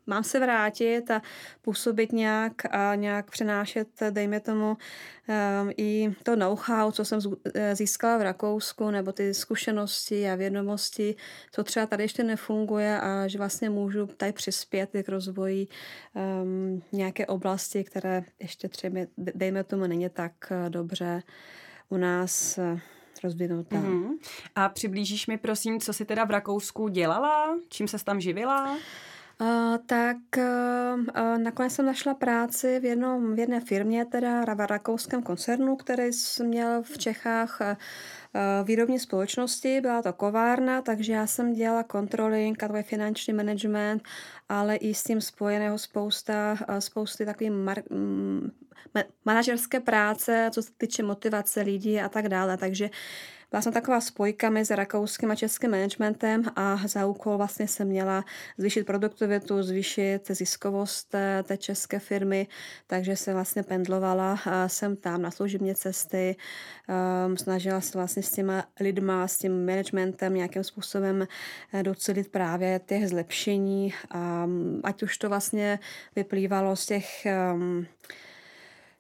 mám 0.10 0.24
se 0.24 0.40
vrátit 0.40 1.12
a 1.12 1.22
působit 1.62 2.12
nějak 2.12 2.54
a 2.72 2.96
nějak 2.96 3.32
přenášet, 3.32 3.88
dejme 4.10 4.40
tomu, 4.40 4.70
um, 4.70 5.72
i 5.78 6.14
to 6.24 6.36
know-how, 6.36 6.92
co 6.92 7.06
jsem 7.06 7.20
eh, 7.54 7.76
získala 7.76 8.18
v 8.18 8.22
Rakousku, 8.22 8.92
nebo 8.92 9.12
ty 9.12 9.34
zkušenosti 9.34 10.30
a 10.30 10.36
vědomosti, 10.36 11.16
co 11.52 11.64
třeba 11.64 11.86
tady 11.86 12.04
ještě 12.04 12.24
nefunguje 12.24 13.00
a 13.02 13.28
že 13.28 13.38
vlastně 13.38 13.70
můžu 13.70 14.08
tady 14.08 14.32
přispět 14.32 14.90
k 15.04 15.10
rozvoji 15.10 15.68
um, 16.14 16.84
nějaké 16.92 17.26
oblasti, 17.26 17.84
které 17.84 18.24
ještě 18.40 18.70
třeba, 18.70 19.00
dejme 19.18 19.64
tomu, 19.64 19.88
není 19.88 20.10
tak 20.10 20.32
eh, 20.52 20.70
dobře 20.70 21.24
u 21.90 21.98
nás 21.98 22.58
eh, 22.58 22.80
rozvinutá. 23.24 23.76
Mm-hmm. 23.76 24.18
A 24.56 24.70
přiblížíš 24.70 25.28
mi 25.28 25.38
prosím, 25.38 25.80
co 25.80 25.94
jsi 25.94 26.06
teda 26.06 26.26
v 26.26 26.32
Rakousku 26.32 26.88
dělala? 26.88 27.58
Čím 27.70 27.88
se 27.88 28.06
tam 28.06 28.22
živila? 28.22 28.78
Uh, 29.42 29.78
tak 29.86 30.18
uh, 30.38 31.38
nakonec 31.38 31.74
jsem 31.74 31.86
našla 31.86 32.14
práci 32.14 32.80
v, 32.80 32.86
jednom, 32.86 33.36
v 33.36 33.40
jedné 33.40 33.60
firmě, 33.60 34.06
teda 34.06 34.46
v 34.56 34.68
rakouském 34.68 35.24
koncernu, 35.24 35.76
který 35.76 36.10
měl 36.44 36.84
v 36.84 36.98
Čechách 36.98 37.62
uh, 37.62 38.68
výrobní 38.68 39.00
společnosti, 39.00 39.82
byla 39.82 40.02
to 40.02 40.14
kovárna, 40.14 40.82
takže 40.82 41.14
já 41.14 41.28
jsem 41.28 41.54
dělala 41.54 41.84
controlling 41.92 42.64
a 42.64 42.68
takový 42.68 42.84
finanční 42.84 43.34
management, 43.34 44.04
ale 44.50 44.76
i 44.76 44.94
s 44.94 45.04
tím 45.04 45.22
spojeného 45.22 45.78
spousta, 45.78 46.58
spousty 46.80 47.26
takový 47.26 47.50
mar- 47.50 47.84
manažerské 49.26 49.80
práce, 49.80 50.50
co 50.54 50.64
se 50.64 50.70
týče 50.78 51.04
motivace 51.04 51.62
lidí 51.62 52.02
a 52.02 52.10
tak 52.10 52.30
dále. 52.30 52.58
Takže 52.58 52.90
jsem 53.62 53.74
taková 53.74 54.02
spojka 54.02 54.50
mezi 54.50 54.76
rakouským 54.76 55.32
a 55.32 55.36
českým 55.36 55.72
managementem 55.72 56.44
a 56.56 56.80
za 56.88 57.06
úkol 57.06 57.38
vlastně 57.38 57.68
jsem 57.68 57.88
měla 57.88 58.26
zvýšit 58.58 58.86
produktivitu, 58.86 59.64
zvýšit 59.64 60.20
ziskovost 60.30 61.10
té, 61.10 61.44
té 61.44 61.58
české 61.58 62.00
firmy, 62.00 62.48
takže 62.88 63.16
se 63.16 63.34
vlastně 63.34 63.64
pendlovala 63.64 64.40
jsem 64.68 64.96
tam 64.96 65.22
na 65.22 65.32
služební 65.32 65.76
cesty, 65.76 66.36
um, 67.26 67.38
snažila 67.38 67.82
se 67.82 67.98
vlastně 67.98 68.24
s 68.24 68.32
těma 68.32 68.66
lidma, 68.80 69.28
s 69.28 69.38
tím 69.38 69.66
managementem 69.66 70.34
nějakým 70.34 70.64
způsobem 70.64 71.28
eh, 71.74 71.84
docelit 71.84 72.32
právě 72.32 72.82
těch 72.86 73.10
zlepšení, 73.10 73.94
um, 74.16 74.82
ať 74.84 75.04
už 75.04 75.18
to 75.18 75.30
vlastně 75.30 75.80
vyplývalo 76.16 76.76
z 76.76 76.86
těch 76.86 77.28
um, 77.54 77.86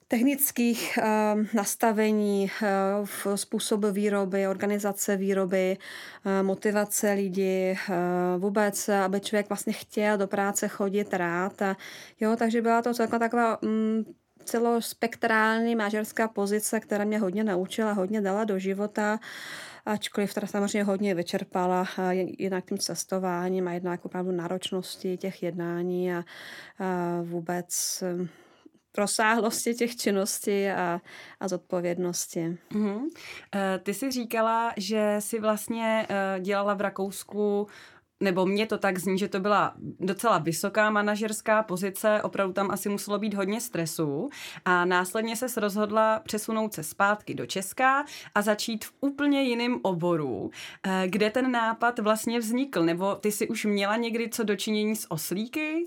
technických 0.09 0.99
uh, 0.99 1.45
nastavení, 1.53 2.51
uh, 2.61 3.05
v 3.05 3.27
způsobu 3.35 3.91
výroby, 3.91 4.47
organizace 4.47 5.17
výroby, 5.17 5.77
uh, 6.25 6.45
motivace 6.47 7.13
lidí, 7.13 7.73
vůbec, 8.37 8.89
aby 8.89 9.19
člověk 9.19 9.49
vlastně 9.49 9.73
chtěl 9.73 10.17
do 10.17 10.27
práce 10.27 10.67
chodit 10.67 11.13
rád. 11.13 11.61
Jo, 12.19 12.35
takže 12.35 12.61
byla 12.61 12.81
to 12.81 12.93
celkem 12.93 13.19
taková 13.19 13.63
um, 13.63 14.05
celospektrální 14.45 15.75
mážerská 15.75 16.27
pozice, 16.27 16.79
která 16.79 17.03
mě 17.03 17.19
hodně 17.19 17.43
naučila, 17.43 17.93
hodně 17.93 18.21
dala 18.21 18.43
do 18.43 18.59
života 18.59 19.19
ačkoliv 19.85 20.33
teda 20.33 20.47
samozřejmě 20.47 20.83
hodně 20.83 21.15
vyčerpala 21.15 21.85
jednak 22.39 22.65
tím 22.65 22.77
cestováním 22.77 23.67
a 23.67 23.73
jednak 23.73 24.05
opravdu 24.05 24.31
náročnosti 24.31 25.17
těch 25.17 25.43
jednání 25.43 26.13
a, 26.13 26.17
a 26.17 26.23
vůbec 27.23 28.03
rozsáhlosti 28.97 29.73
těch 29.73 29.95
činností 29.95 30.67
a, 30.67 31.01
a 31.39 31.47
zodpovědnosti. 31.47 32.57
Mm-hmm. 32.71 33.01
Ty 33.83 33.93
jsi 33.93 34.11
říkala, 34.11 34.73
že 34.77 35.15
si 35.19 35.39
vlastně 35.39 36.07
eh, 36.09 36.39
dělala 36.39 36.73
v 36.73 36.81
Rakousku 36.81 37.67
nebo 38.19 38.45
mě 38.45 38.65
to 38.65 38.77
tak 38.77 38.99
zní, 38.99 39.17
že 39.17 39.27
to 39.27 39.39
byla 39.39 39.73
docela 39.99 40.37
vysoká 40.37 40.89
manažerská 40.89 41.63
pozice, 41.63 42.21
opravdu 42.23 42.53
tam 42.53 42.71
asi 42.71 42.89
muselo 42.89 43.19
být 43.19 43.33
hodně 43.33 43.61
stresu 43.61 44.29
a 44.65 44.85
následně 44.85 45.35
se 45.35 45.59
rozhodla 45.59 46.19
přesunout 46.19 46.73
se 46.73 46.83
zpátky 46.83 47.33
do 47.33 47.45
Česka 47.45 48.05
a 48.35 48.41
začít 48.41 48.85
v 48.85 48.93
úplně 49.01 49.43
jiném 49.43 49.79
oboru. 49.81 50.51
Eh, 50.83 51.03
kde 51.07 51.29
ten 51.29 51.51
nápad 51.51 51.99
vlastně 51.99 52.39
vznikl? 52.39 52.83
Nebo 52.83 53.15
ty 53.15 53.31
si 53.31 53.47
už 53.47 53.65
měla 53.65 53.95
někdy 53.95 54.29
co 54.29 54.43
dočinění 54.43 54.95
s 54.95 55.11
oslíky? 55.11 55.85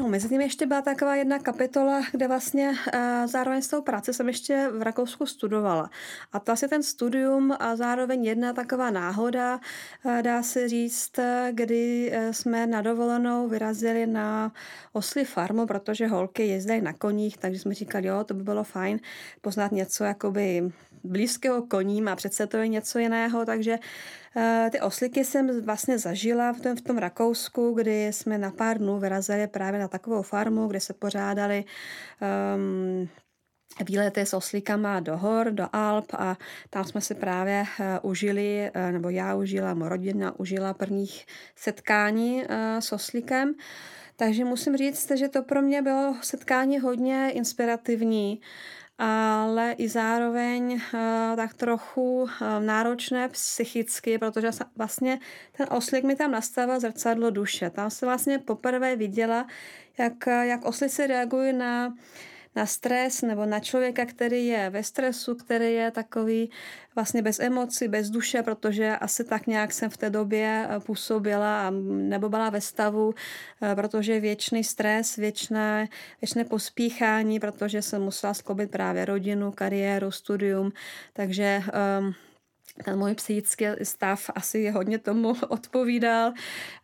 No, 0.00 0.08
mezi 0.08 0.28
tím 0.28 0.40
ještě 0.40 0.66
byla 0.66 0.82
taková 0.82 1.16
jedna 1.16 1.38
kapitola, 1.38 2.02
kde 2.10 2.28
vlastně 2.28 2.68
uh, 2.70 3.26
zároveň 3.26 3.62
s 3.62 3.68
tou 3.68 3.82
práci 3.82 4.14
jsem 4.14 4.28
ještě 4.28 4.68
v 4.72 4.82
Rakousku 4.82 5.26
studovala. 5.26 5.90
A 6.32 6.40
to 6.40 6.52
asi 6.52 6.68
ten 6.68 6.82
studium 6.82 7.56
a 7.58 7.76
zároveň 7.76 8.24
jedna 8.24 8.52
taková 8.52 8.90
náhoda, 8.90 9.60
uh, 10.04 10.22
dá 10.22 10.42
se 10.42 10.68
říct, 10.68 11.12
kdy 11.50 12.12
uh, 12.12 12.32
jsme 12.32 12.66
na 12.66 12.82
dovolenou 12.82 13.48
vyrazili 13.48 14.06
na 14.06 14.52
osli 14.92 15.24
farmu, 15.24 15.66
protože 15.66 16.06
holky 16.06 16.46
jezdily 16.46 16.80
na 16.80 16.92
koních, 16.92 17.36
takže 17.36 17.60
jsme 17.60 17.74
říkali, 17.74 18.06
jo, 18.06 18.24
to 18.24 18.34
by 18.34 18.42
bylo 18.42 18.64
fajn 18.64 19.00
poznat 19.40 19.72
něco 19.72 20.04
jakoby 20.04 20.72
blízkého 21.04 21.62
koním 21.62 22.08
a 22.08 22.16
přece 22.16 22.46
to 22.46 22.56
je 22.56 22.68
něco 22.68 22.98
jiného, 22.98 23.44
takže 23.44 23.78
ty 24.70 24.80
osliky 24.80 25.24
jsem 25.24 25.64
vlastně 25.64 25.98
zažila 25.98 26.52
v 26.52 26.60
tom, 26.60 26.76
v 26.76 26.80
tom 26.80 26.98
Rakousku, 26.98 27.72
kdy 27.72 28.06
jsme 28.06 28.38
na 28.38 28.50
pár 28.50 28.78
dnů 28.78 28.98
vyrazili 28.98 29.46
právě 29.46 29.80
na 29.80 29.88
takovou 29.88 30.22
farmu, 30.22 30.66
kde 30.66 30.80
se 30.80 30.94
pořádali 30.94 31.64
um, 32.56 33.08
výlety 33.86 34.20
s 34.20 34.34
oslíkama 34.34 35.00
do 35.00 35.16
hor, 35.16 35.50
do 35.50 35.68
Alp 35.72 36.06
a 36.18 36.36
tam 36.70 36.84
jsme 36.84 37.00
si 37.00 37.14
právě 37.14 37.62
uh, 37.62 38.10
užili, 38.10 38.70
uh, 38.76 38.92
nebo 38.92 39.08
já 39.08 39.34
užila, 39.34 39.74
moje 39.74 39.88
rodina 39.88 40.38
užila 40.38 40.74
prvních 40.74 41.26
setkání 41.56 42.42
uh, 42.42 42.48
s 42.80 42.92
oslíkem. 42.92 43.54
Takže 44.16 44.44
musím 44.44 44.76
říct, 44.76 45.10
že 45.10 45.28
to 45.28 45.42
pro 45.42 45.62
mě 45.62 45.82
bylo 45.82 46.16
setkání 46.22 46.78
hodně 46.78 47.30
inspirativní 47.30 48.40
ale 48.98 49.72
i 49.72 49.88
zároveň 49.88 50.72
uh, 50.72 51.36
tak 51.36 51.54
trochu 51.54 52.22
uh, 52.22 52.28
náročné 52.60 53.28
psychicky, 53.28 54.18
protože 54.18 54.50
vlastně 54.76 55.20
ten 55.52 55.66
oslík 55.70 56.04
mi 56.04 56.16
tam 56.16 56.30
nastavil 56.30 56.80
zrcadlo 56.80 57.30
duše. 57.30 57.70
Tam 57.70 57.90
se 57.90 58.06
vlastně 58.06 58.38
poprvé 58.38 58.96
viděla, 58.96 59.46
jak, 59.98 60.26
jak 60.26 60.64
oslice 60.64 61.06
reagují 61.06 61.52
na 61.52 61.94
na 62.56 62.66
stres 62.66 63.22
nebo 63.22 63.46
na 63.46 63.60
člověka, 63.60 64.06
který 64.06 64.46
je 64.46 64.70
ve 64.70 64.82
stresu, 64.82 65.34
který 65.34 65.72
je 65.74 65.90
takový 65.90 66.50
vlastně 66.94 67.22
bez 67.22 67.40
emocí, 67.40 67.88
bez 67.88 68.10
duše, 68.10 68.42
protože 68.42 68.96
asi 68.96 69.24
tak 69.24 69.46
nějak 69.46 69.72
jsem 69.72 69.90
v 69.90 69.96
té 69.96 70.10
době 70.10 70.66
eh, 70.68 70.80
působila 70.80 71.70
nebo 71.90 72.28
byla 72.28 72.50
ve 72.50 72.60
stavu, 72.60 73.14
eh, 73.62 73.74
protože 73.74 74.20
věčný 74.20 74.64
stres, 74.64 75.16
věčné, 75.16 75.88
věčné 76.20 76.44
pospíchání, 76.44 77.40
protože 77.40 77.82
jsem 77.82 78.02
musela 78.02 78.34
sklobit 78.34 78.70
právě 78.70 79.04
rodinu, 79.04 79.52
kariéru, 79.52 80.10
studium, 80.10 80.72
takže 81.12 81.62
um, 82.00 82.14
ten 82.82 82.98
můj 82.98 83.14
psychický 83.14 83.64
stav 83.82 84.30
asi 84.34 84.70
hodně 84.70 84.98
tomu 84.98 85.34
odpovídal 85.48 86.32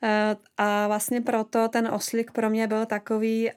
eh, 0.03 0.37
a 0.57 0.87
vlastně 0.87 1.21
proto 1.21 1.69
ten 1.69 1.89
oslík 1.89 2.31
pro 2.31 2.51
mě 2.51 2.67
byl 2.67 2.87
takový 2.87 3.51
eh, 3.51 3.55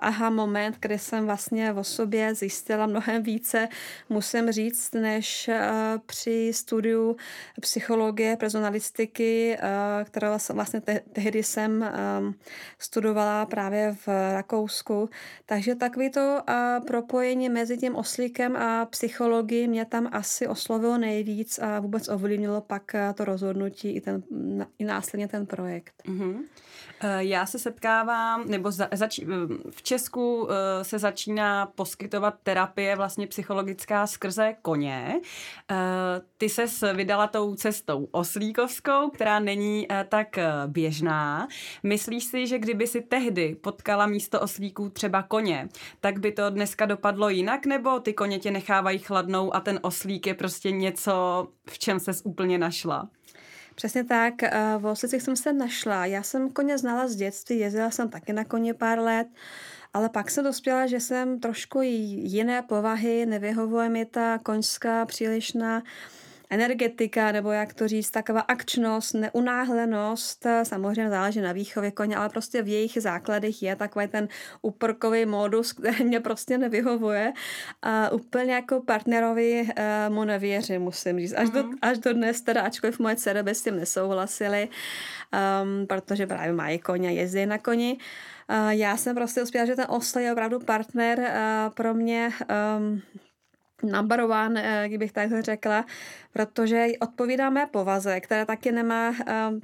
aha 0.00 0.30
moment, 0.30 0.76
kdy 0.80 0.98
jsem 0.98 1.24
vlastně 1.24 1.72
o 1.72 1.84
sobě 1.84 2.34
zjistila 2.34 2.86
mnohem 2.86 3.22
více, 3.22 3.68
musím 4.08 4.52
říct, 4.52 4.94
než 4.94 5.48
eh, 5.48 5.70
při 6.06 6.50
studiu 6.54 7.16
psychologie, 7.60 8.36
personalistiky, 8.36 9.58
kterou 10.04 10.28
vlastně 10.52 10.82
tehdy 11.12 11.42
jsem 11.42 11.84
studovala 12.78 13.46
právě 13.46 13.96
v 14.06 14.08
Rakousku. 14.32 15.10
Takže 15.46 15.74
takový 15.74 16.10
to 16.10 16.40
propojení 16.86 17.48
mezi 17.48 17.78
tím 17.78 17.96
oslíkem 17.96 18.56
a 18.56 18.86
psychologií 18.86 19.68
mě 19.68 19.84
tam 19.84 20.08
asi 20.12 20.46
oslovilo 20.46 20.98
nejvíc 20.98 21.58
a 21.58 21.73
vůbec 21.80 22.08
ovlivnilo 22.08 22.60
pak 22.60 22.94
eh, 22.94 23.12
to 23.16 23.24
rozhodnutí 23.24 23.90
i, 23.90 24.00
ten, 24.00 24.22
i 24.78 24.84
následně 24.84 25.28
ten 25.28 25.46
projekt. 25.46 26.02
Mm-hmm. 26.06 26.36
Já 27.18 27.46
se 27.46 27.58
setkávám, 27.58 28.48
nebo 28.48 28.70
za, 28.70 28.88
zač, 28.92 29.18
eh, 29.18 29.24
v 29.70 29.82
Česku 29.82 30.48
se 30.82 30.98
začíná 30.98 31.66
poskytovat 31.66 32.34
terapie 32.42 32.96
vlastně 32.96 33.26
psychologická 33.26 34.06
skrze 34.06 34.54
koně. 34.62 35.20
Ty 36.38 36.48
se 36.48 36.92
vydala 36.92 37.26
tou 37.26 37.54
cestou 37.54 38.08
oslíkovskou, 38.10 39.10
která 39.10 39.38
není 39.38 39.88
tak 40.08 40.38
běžná. 40.66 41.48
Myslíš 41.82 42.24
si, 42.24 42.46
že 42.46 42.58
kdyby 42.58 42.86
si 42.86 43.00
tehdy 43.00 43.54
potkala 43.54 44.06
místo 44.06 44.40
oslíků 44.40 44.88
třeba 44.88 45.22
koně, 45.22 45.68
tak 46.00 46.18
by 46.18 46.32
to 46.32 46.50
dneska 46.50 46.86
dopadlo 46.86 47.28
jinak, 47.28 47.66
nebo 47.66 48.00
ty 48.00 48.12
koně 48.12 48.38
tě 48.38 48.50
nechávají 48.50 48.98
chladnou 48.98 49.54
a 49.54 49.60
ten 49.60 49.78
oslík 49.82 50.26
je 50.26 50.34
prostě 50.34 50.70
něco, 50.70 51.48
v 51.70 51.78
čem 51.78 52.00
ses 52.00 52.22
úplně 52.24 52.58
našla? 52.58 53.08
Přesně 53.74 54.04
tak, 54.04 54.42
eh, 54.42 54.50
v 54.78 54.86
Oslicích 54.86 55.22
jsem 55.22 55.36
se 55.36 55.52
našla. 55.52 56.06
Já 56.06 56.22
jsem 56.22 56.50
koně 56.50 56.78
znala 56.78 57.08
z 57.08 57.16
dětství, 57.16 57.58
jezdila 57.58 57.90
jsem 57.90 58.08
taky 58.08 58.32
na 58.32 58.44
koně 58.44 58.74
pár 58.74 58.98
let, 58.98 59.28
ale 59.94 60.08
pak 60.08 60.30
jsem 60.30 60.44
dospěla, 60.44 60.86
že 60.86 61.00
jsem 61.00 61.40
trošku 61.40 61.80
jiné 61.82 62.62
povahy, 62.62 63.26
nevyhovuje 63.26 63.88
mi 63.88 64.04
ta 64.04 64.38
koňská 64.38 65.04
přílišná 65.06 65.82
energetika, 66.54 67.32
nebo 67.32 67.50
jak 67.50 67.74
to 67.74 67.88
říct, 67.88 68.10
taková 68.10 68.40
akčnost, 68.40 69.14
neunáhlenost, 69.14 70.46
samozřejmě 70.62 71.10
záleží 71.10 71.40
na 71.40 71.52
výchově 71.52 71.90
koně, 71.90 72.16
ale 72.16 72.28
prostě 72.28 72.62
v 72.62 72.68
jejich 72.68 72.98
základech 73.00 73.62
je 73.62 73.76
takový 73.76 74.08
ten 74.08 74.28
úporkový 74.62 75.26
modus, 75.26 75.72
který 75.78 76.04
mě 76.04 76.20
prostě 76.20 76.58
nevyhovuje. 76.58 77.32
A 77.82 78.10
úplně 78.10 78.52
jako 78.52 78.80
partnerovi 78.80 79.62
uh, 79.62 80.14
mu 80.14 80.24
nevěřím, 80.24 80.82
musím 80.82 81.18
říct. 81.18 81.34
Až, 81.36 81.48
mm-hmm. 81.48 81.52
do, 81.52 81.62
mhm. 81.62 81.78
až 81.82 81.98
do 81.98 82.12
dnes, 82.12 82.42
teda 82.42 82.62
ačkoliv 82.62 82.98
moje 82.98 83.16
dcera 83.16 83.42
by 83.42 83.54
s 83.54 83.62
tím 83.62 83.76
nesouhlasili, 83.76 84.68
um, 85.62 85.86
protože 85.86 86.26
právě 86.26 86.52
mají 86.52 86.78
koně, 86.78 87.12
jezdí 87.12 87.46
na 87.46 87.58
koni. 87.58 87.98
Uh, 88.50 88.68
já 88.68 88.96
jsem 88.96 89.16
prostě 89.16 89.42
uspěla, 89.42 89.66
že 89.66 89.76
ten 89.76 89.86
osl 89.88 90.18
je 90.18 90.32
opravdu 90.32 90.60
partner 90.60 91.18
uh, 91.18 91.74
pro 91.74 91.94
mě 91.94 92.30
um, 92.78 93.02
number 93.82 94.20
one, 94.20 94.84
kdybych 94.88 95.12
takhle 95.12 95.42
řekla, 95.42 95.84
protože 96.32 96.86
odpovídá 97.00 97.50
mé 97.50 97.66
povaze, 97.66 98.20
která 98.20 98.44
taky 98.44 98.72
nemá, 98.72 99.14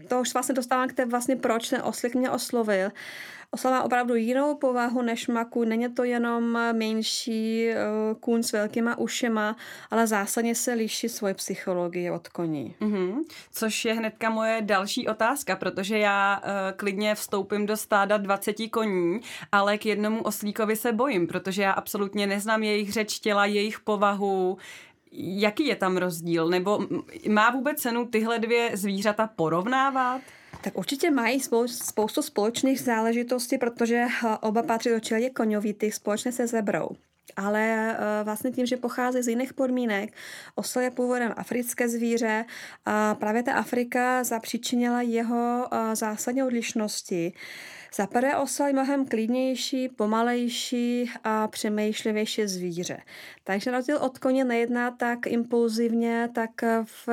to 0.08 0.20
už 0.20 0.32
vlastně 0.32 0.54
dostávám 0.54 0.88
k 0.88 0.92
té 0.92 1.04
vlastně, 1.04 1.36
proč 1.36 1.68
ten 1.68 1.82
oslik 1.84 2.14
mě 2.14 2.30
oslovil. 2.30 2.90
Osa 3.52 3.70
má 3.70 3.82
opravdu 3.82 4.14
jinou 4.14 4.54
povahu 4.54 5.02
než 5.02 5.28
maku. 5.28 5.64
Není 5.64 5.94
to 5.94 6.04
jenom 6.04 6.58
menší 6.72 7.68
uh, 7.68 8.18
kůň 8.20 8.42
s 8.42 8.52
velkýma 8.52 8.98
ušima, 8.98 9.56
ale 9.90 10.06
zásadně 10.06 10.54
se 10.54 10.72
liší 10.72 11.08
svoje 11.08 11.34
psychologii 11.34 12.10
od 12.10 12.28
koní. 12.28 12.74
Mm-hmm. 12.80 13.14
Což 13.52 13.84
je 13.84 13.94
hnedka 13.94 14.30
moje 14.30 14.62
další 14.62 15.08
otázka, 15.08 15.56
protože 15.56 15.98
já 15.98 16.40
uh, 16.44 16.50
klidně 16.76 17.14
vstoupím 17.14 17.66
do 17.66 17.76
stáda 17.76 18.16
20 18.16 18.56
koní, 18.70 19.20
ale 19.52 19.78
k 19.78 19.86
jednomu 19.86 20.22
oslíkovi 20.22 20.76
se 20.76 20.92
bojím, 20.92 21.26
protože 21.26 21.62
já 21.62 21.72
absolutně 21.72 22.26
neznám 22.26 22.62
jejich 22.62 22.92
řeč 22.92 23.18
těla, 23.18 23.46
jejich 23.46 23.80
povahu, 23.80 24.58
Jaký 25.12 25.66
je 25.66 25.76
tam 25.76 25.96
rozdíl? 25.96 26.48
Nebo 26.48 26.86
má 27.28 27.50
vůbec 27.50 27.80
cenu 27.80 28.06
tyhle 28.06 28.38
dvě 28.38 28.70
zvířata 28.76 29.26
porovnávat? 29.36 30.20
Tak 30.62 30.78
určitě 30.78 31.10
mají 31.10 31.40
spoustu 31.66 32.22
společných 32.22 32.80
záležitostí, 32.80 33.58
protože 33.58 34.06
eh, 34.06 34.36
oba 34.40 34.62
patří 34.62 34.88
do 34.88 35.00
čelie 35.00 35.30
koňovitých 35.30 35.94
společně 35.94 36.32
se 36.32 36.46
zebrou. 36.46 36.88
Ale 37.36 37.96
uh, 37.98 38.24
vlastně 38.24 38.50
tím, 38.50 38.66
že 38.66 38.76
pochází 38.76 39.22
z 39.22 39.28
jiných 39.28 39.54
podmínek, 39.54 40.12
osel 40.54 40.82
je 40.82 40.90
původem 40.90 41.34
africké 41.36 41.88
zvíře 41.88 42.44
a 42.84 43.14
právě 43.14 43.42
ta 43.42 43.52
Afrika 43.52 44.24
zapříčinila 44.24 45.02
jeho 45.02 45.68
uh, 45.72 45.94
zásadní 45.94 46.42
odlišnosti. 46.42 47.32
Za 47.94 48.06
prvé 48.06 48.36
osel 48.36 48.66
je 48.66 48.72
mnohem 48.72 49.06
klidnější, 49.06 49.88
pomalejší 49.88 51.10
a 51.24 51.48
přemýšlivější 51.48 52.46
zvíře. 52.46 53.00
Takže 53.44 53.70
na 53.70 53.78
rozdíl 53.78 53.96
od 53.96 54.18
koně 54.18 54.44
nejedná 54.44 54.90
tak 54.90 55.26
impulzivně, 55.26 56.28
tak, 56.34 56.50
v, 56.84 57.08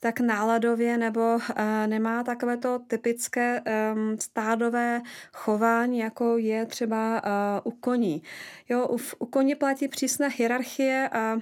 tak 0.00 0.20
náladově 0.20 0.98
nebo 0.98 1.20
uh, 1.20 1.40
nemá 1.86 2.24
takové 2.24 2.56
to 2.56 2.78
typické 2.78 3.62
um, 3.94 4.18
stádové 4.18 5.00
chování, 5.32 5.98
jako 5.98 6.38
je 6.38 6.66
třeba 6.66 7.22
uh, 7.64 7.72
u 7.72 7.76
koní. 7.76 8.22
Jo, 8.68 8.88
u, 8.90 8.98
u 9.18 9.26
koní 9.26 9.54
platí 9.54 9.88
přísná 9.88 10.28
hierarchie 10.28 11.08
a 11.12 11.38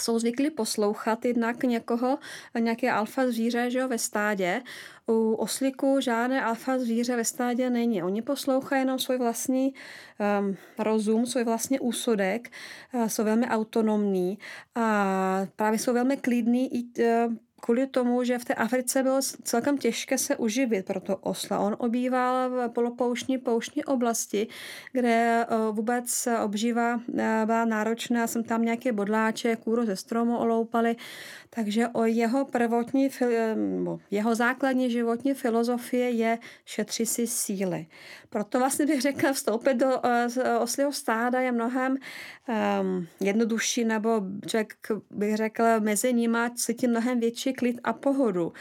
jsou 0.00 0.18
zvyklí 0.18 0.50
poslouchat 0.50 1.24
jednak 1.24 1.62
někoho, 1.62 2.18
nějaké 2.58 2.90
alfa 2.90 3.26
zvíře 3.26 3.70
že 3.70 3.78
jo, 3.78 3.88
ve 3.88 3.98
stádě. 3.98 4.62
U 5.08 5.34
oslíku 5.34 6.00
žádné 6.00 6.44
alfa 6.44 6.78
zvíře 6.78 7.16
ve 7.16 7.24
stádě 7.24 7.70
není. 7.70 8.02
Oni 8.02 8.22
poslouchají 8.22 8.82
jenom 8.82 8.98
svůj 8.98 9.18
vlastní 9.18 9.74
um, 10.40 10.56
rozum, 10.78 11.26
svůj 11.26 11.44
vlastní 11.44 11.80
úsudek, 11.80 12.50
uh, 12.92 13.06
jsou 13.06 13.24
velmi 13.24 13.46
autonomní 13.46 14.38
a 14.74 15.46
právě 15.56 15.78
jsou 15.78 15.94
velmi 15.94 16.16
klidní 16.16 16.76
i 16.76 16.84
uh, 16.98 17.34
kvůli 17.64 17.86
tomu, 17.86 18.24
že 18.24 18.38
v 18.38 18.44
té 18.44 18.54
Africe 18.54 19.02
bylo 19.02 19.20
celkem 19.42 19.78
těžké 19.78 20.18
se 20.18 20.36
uživit 20.36 20.86
pro 20.86 21.00
to 21.00 21.16
osla. 21.16 21.58
On 21.58 21.76
obýval 21.78 22.50
v 22.50 22.68
polopouštní 22.68 23.38
pouštní 23.38 23.84
oblasti, 23.84 24.46
kde 24.92 25.46
eh, 25.48 25.56
vůbec 25.72 26.28
obživa 26.44 27.00
eh, 27.18 27.42
byla 27.46 27.64
náročná. 27.64 28.26
Jsem 28.26 28.44
tam 28.44 28.62
nějaké 28.62 28.92
bodláče, 28.92 29.56
kůru 29.56 29.86
ze 29.86 29.96
stromu 29.96 30.38
oloupali, 30.38 30.96
takže 31.54 31.88
o 31.88 32.04
jeho 32.04 32.44
prvotní, 32.44 33.08
eh, 33.22 33.56
jeho 34.10 34.34
základní 34.34 34.90
životní 34.90 35.34
filozofie 35.34 36.10
je 36.10 36.38
šetři 36.64 37.06
si 37.06 37.26
síly. 37.26 37.86
Proto 38.30 38.58
vlastně 38.58 38.86
bych 38.86 39.02
řekla, 39.02 39.32
vstoupit 39.32 39.74
do 39.74 40.00
oslího 40.60 40.92
stáda 40.92 41.40
je 41.40 41.52
mnohem 41.52 41.96
um, 41.96 43.06
jednodušší, 43.20 43.84
nebo 43.84 44.22
člověk 44.46 44.74
bych 45.10 45.36
řekla, 45.36 45.78
mezi 45.78 46.12
nimi 46.14 46.38
cítí 46.54 46.86
mnohem 46.86 47.20
větší 47.20 47.52
klid 47.52 47.80
a 47.84 47.92
pohodu 47.92 48.52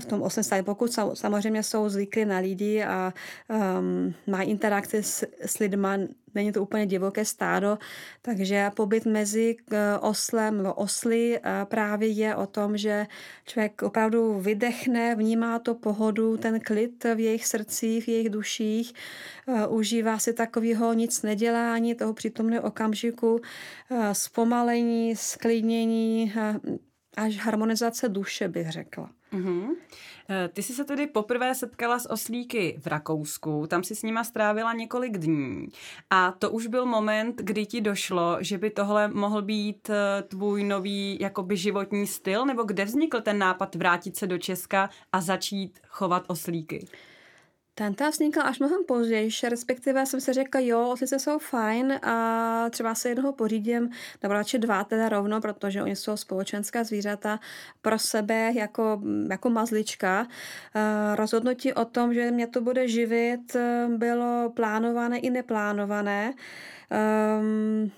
v 0.00 0.04
tom 0.04 0.22
oslém 0.22 0.44
stádě. 0.44 0.62
Pokud 0.62 0.98
samozřejmě 1.14 1.62
jsou 1.62 1.88
zvyklí 1.88 2.24
na 2.24 2.38
lidi 2.38 2.82
a 2.82 3.12
um, 3.48 4.14
mají 4.26 4.50
interakce 4.50 5.02
s, 5.02 5.26
s 5.40 5.58
lidmi, 5.58 5.88
není 6.34 6.52
to 6.52 6.62
úplně 6.62 6.86
divoké 6.86 7.24
stádo, 7.24 7.78
takže 8.22 8.70
pobyt 8.76 9.06
mezi 9.06 9.56
eh, 9.72 9.98
oslem 9.98 10.56
nebo 10.56 10.74
osly 10.74 11.38
eh, 11.38 11.40
právě 11.64 12.08
je 12.08 12.36
o 12.36 12.46
tom, 12.46 12.76
že 12.76 13.06
člověk 13.46 13.82
opravdu 13.82 14.40
vydechne, 14.40 15.14
vnímá 15.14 15.58
to 15.58 15.74
pohodu, 15.74 16.36
ten 16.36 16.60
klid 16.60 17.04
v 17.14 17.20
jejich 17.20 17.46
srdcích, 17.46 18.04
v 18.04 18.08
jejich 18.08 18.30
duších, 18.30 18.92
eh, 19.48 19.66
užívá 19.66 20.18
si 20.18 20.32
takového 20.32 20.92
nic 20.92 21.22
nedělání, 21.22 21.94
toho 21.94 22.14
přítomného 22.14 22.62
okamžiku, 22.62 23.40
zpomalení, 24.12 25.16
sklidnění, 25.16 26.32
až 27.16 27.36
harmonizace 27.36 28.08
duše, 28.08 28.48
bych 28.48 28.70
řekla. 28.70 29.10
Mm-hmm. 29.32 29.68
Ty 30.52 30.62
jsi 30.62 30.74
se 30.74 30.84
tedy 30.84 31.06
poprvé 31.06 31.54
setkala 31.54 31.98
s 31.98 32.10
oslíky 32.10 32.78
v 32.82 32.86
Rakousku, 32.86 33.66
tam 33.66 33.84
si 33.84 33.94
s 33.94 34.02
nima 34.02 34.24
strávila 34.24 34.72
několik 34.72 35.18
dní 35.18 35.68
a 36.10 36.32
to 36.32 36.50
už 36.50 36.66
byl 36.66 36.86
moment, 36.86 37.36
kdy 37.42 37.66
ti 37.66 37.80
došlo, 37.80 38.36
že 38.40 38.58
by 38.58 38.70
tohle 38.70 39.08
mohl 39.08 39.42
být 39.42 39.90
eh, 39.90 40.22
tvůj 40.22 40.64
nový 40.64 41.18
jakoby 41.20 41.56
životní 41.56 42.06
styl, 42.06 42.46
nebo 42.46 42.62
kde 42.62 42.84
vznikl 42.84 43.20
ten 43.20 43.38
nápad 43.38 43.74
vrátit 43.74 44.16
se 44.16 44.26
do 44.26 44.38
Česka 44.38 44.90
a 45.12 45.20
začít 45.20 45.80
chovat 45.88 46.24
oslíky? 46.26 46.86
Tenta 47.80 48.10
vznikla 48.10 48.42
až 48.42 48.58
mnohem 48.58 48.84
později, 48.84 49.30
respektive 49.48 50.06
jsem 50.06 50.20
si 50.20 50.32
řekla, 50.32 50.60
jo, 50.60 50.94
sice 50.98 51.18
jsou 51.18 51.38
fajn 51.38 51.92
a 51.92 52.66
třeba 52.70 52.94
se 52.94 53.08
jednoho 53.08 53.32
pořídím, 53.32 53.90
nebo 54.22 54.34
radši 54.34 54.58
dva 54.58 54.84
teda 54.84 55.08
rovno, 55.08 55.40
protože 55.40 55.82
oni 55.82 55.96
jsou 55.96 56.16
společenská 56.16 56.84
zvířata 56.84 57.40
pro 57.82 57.98
sebe 57.98 58.52
jako, 58.54 59.00
jako 59.30 59.50
mazlička. 59.50 60.26
Rozhodnutí 61.14 61.72
o 61.72 61.84
tom, 61.84 62.14
že 62.14 62.30
mě 62.30 62.46
to 62.46 62.60
bude 62.60 62.88
živit, 62.88 63.56
bylo 63.96 64.52
plánované 64.56 65.18
i 65.18 65.30
neplánované. 65.30 66.34
Um, 67.40 67.90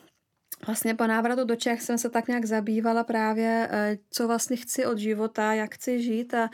Vlastně 0.66 0.94
po 0.94 1.07
návratu 1.07 1.44
do 1.44 1.57
Čech 1.57 1.83
jsem 1.83 1.98
se 1.98 2.11
tak 2.11 2.29
nějak 2.29 2.44
zabývala 2.44 3.05
právě, 3.05 3.68
eh, 3.70 3.98
co 4.11 4.27
vlastně 4.27 4.57
chci 4.57 4.87
od 4.87 4.98
života, 4.98 5.53
jak 5.53 5.75
chci 5.75 6.03
žít 6.03 6.35
a 6.35 6.51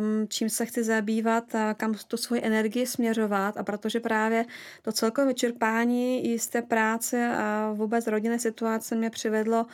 um, 0.00 0.28
čím 0.28 0.50
se 0.50 0.66
chci 0.66 0.84
zabývat 0.84 1.54
a 1.54 1.74
kam 1.74 1.94
tu 2.08 2.16
svoji 2.16 2.44
energii 2.44 2.86
směřovat. 2.86 3.56
A 3.56 3.62
protože 3.62 4.00
právě 4.00 4.44
to 4.82 4.92
celkové 4.92 5.26
vyčerpání 5.26 6.32
i 6.32 6.38
z 6.38 6.46
té 6.46 6.62
práce 6.62 7.36
a 7.36 7.72
vůbec 7.72 8.06
rodinné 8.06 8.38
situace 8.38 8.94
mě 8.94 9.10
přivedlo 9.10 9.66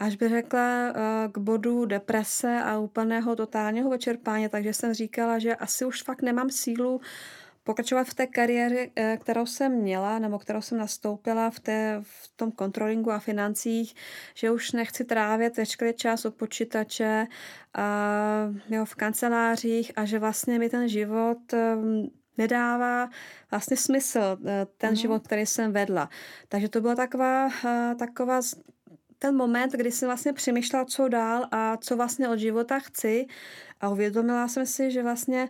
až 0.00 0.16
bych 0.16 0.28
řekla 0.28 0.88
eh, 0.88 0.92
k 1.32 1.38
bodu 1.38 1.84
deprese 1.84 2.62
a 2.62 2.78
úplného 2.78 3.36
totálního 3.36 3.90
vyčerpání, 3.90 4.48
takže 4.48 4.72
jsem 4.72 4.94
říkala, 4.94 5.38
že 5.38 5.54
asi 5.54 5.84
už 5.84 6.02
fakt 6.02 6.22
nemám 6.22 6.50
sílu 6.50 7.00
pokračovat 7.64 8.04
v 8.04 8.14
té 8.14 8.26
kariéře, 8.26 8.86
eh, 8.96 9.18
kterou 9.20 9.46
jsem 9.46 9.72
měla, 9.72 10.18
nebo 10.18 10.38
kterou 10.38 10.60
jsem 10.60 10.78
nastoupila 10.78 11.50
v, 11.50 11.60
té, 11.60 12.00
v 12.02 12.30
tom 12.36 12.52
kontrolingu 12.52 13.10
a 13.10 13.18
financích, 13.18 13.94
že 14.34 14.50
už 14.50 14.72
nechci 14.72 15.04
trávit 15.04 15.56
veškerý 15.56 15.94
čas 15.94 16.24
od 16.24 16.34
počítače 16.34 17.26
a, 17.74 17.86
jo, 18.68 18.84
v 18.84 18.94
kancelářích 18.94 19.92
a 19.96 20.04
že 20.04 20.18
vlastně 20.18 20.58
mi 20.58 20.70
ten 20.70 20.88
život 20.88 21.52
ehm, 21.52 22.08
nedává 22.38 23.10
vlastně 23.50 23.76
smysl, 23.76 24.38
eh, 24.46 24.66
ten 24.76 24.90
mm. 24.90 24.96
život, 24.96 25.22
který 25.26 25.46
jsem 25.46 25.72
vedla. 25.72 26.08
Takže 26.48 26.68
to 26.68 26.80
byla 26.80 26.94
taková, 26.94 27.48
eh, 27.64 27.94
taková 27.98 28.40
ten 29.18 29.36
moment, 29.36 29.72
kdy 29.72 29.92
jsem 29.92 30.08
vlastně 30.08 30.32
přemýšlela, 30.32 30.84
co 30.84 31.08
dál 31.08 31.46
a 31.50 31.76
co 31.76 31.96
vlastně 31.96 32.28
od 32.28 32.38
života 32.38 32.78
chci 32.78 33.26
a 33.80 33.88
uvědomila 33.88 34.48
jsem 34.48 34.66
si, 34.66 34.90
že 34.90 35.02
vlastně 35.02 35.48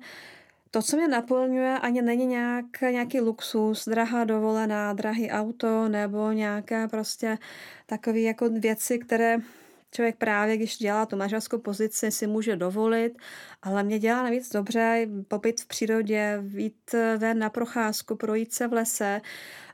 to, 0.71 0.83
co 0.83 0.97
mě 0.97 1.09
naplňuje, 1.09 1.79
ani 1.79 2.03
není 2.03 2.27
nějak, 2.27 2.81
nějaký 2.81 3.21
luxus, 3.21 3.89
drahá 3.89 4.25
dovolená, 4.25 4.93
drahý 4.93 5.31
auto 5.31 5.89
nebo 5.89 6.33
nějaké 6.33 6.89
prostě 6.89 7.39
takové 7.87 8.21
jako 8.21 8.49
věci, 8.49 8.99
které 8.99 9.39
člověk 9.91 10.17
právě, 10.17 10.57
když 10.57 10.79
dělá 10.79 11.07
tu 11.07 11.17
manželskou 11.17 11.59
pozici, 11.59 12.11
si 12.11 12.27
může 12.27 12.57
dovolit, 12.57 13.19
ale 13.63 13.83
mě 13.83 13.99
dělá 13.99 14.23
navíc 14.23 14.53
dobře 14.53 15.07
pobyt 15.29 15.61
v 15.61 15.67
přírodě, 15.67 16.39
vít 16.43 16.95
ven 17.19 17.39
na 17.39 17.51
procházku, 17.51 18.17
projít 18.17 18.53
se 18.53 18.69
v 18.69 18.73
lese. 18.73 19.21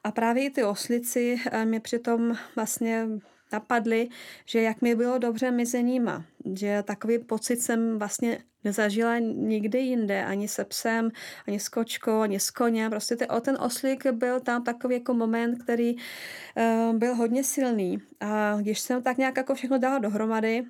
A 0.04 0.12
právě 0.12 0.44
i 0.44 0.50
ty 0.50 0.64
oslici 0.64 1.37
eh, 1.50 1.64
mě 1.64 1.80
přitom 1.80 2.37
vlastně 2.56 3.09
napadly, 3.52 4.09
že 4.44 4.62
jak 4.62 4.82
mi 4.82 4.94
bylo 4.94 5.18
dobře 5.18 5.50
mezi 5.50 5.82
nima, 5.82 6.24
že 6.54 6.82
takový 6.82 7.18
pocit 7.18 7.61
jsem 7.61 7.98
vlastně 7.98 8.38
nezažila 8.66 9.18
nikdy 9.18 9.79
jinde, 9.79 10.24
ani 10.24 10.48
se 10.48 10.64
psem, 10.64 11.11
ani 11.46 11.61
s 11.61 11.68
kočkou, 11.68 12.20
ani 12.20 12.40
s 12.40 12.50
koněm. 12.50 12.90
Prostě 12.90 13.16
ten, 13.16 13.29
ten 13.40 13.57
oslík 13.61 14.07
byl 14.07 14.40
tam 14.40 14.64
takový 14.64 14.94
jako 14.94 15.14
moment, 15.14 15.62
který 15.62 15.94
uh, 15.94 16.96
byl 16.96 17.14
hodně 17.14 17.44
silný. 17.44 17.98
A 18.20 18.57
když 18.61 18.81
jsem 18.81 19.02
tak 19.02 19.16
nějak 19.18 19.37
jako 19.37 19.55
všechno 19.55 19.79
dala 19.79 19.98
dohromady, 19.98 20.64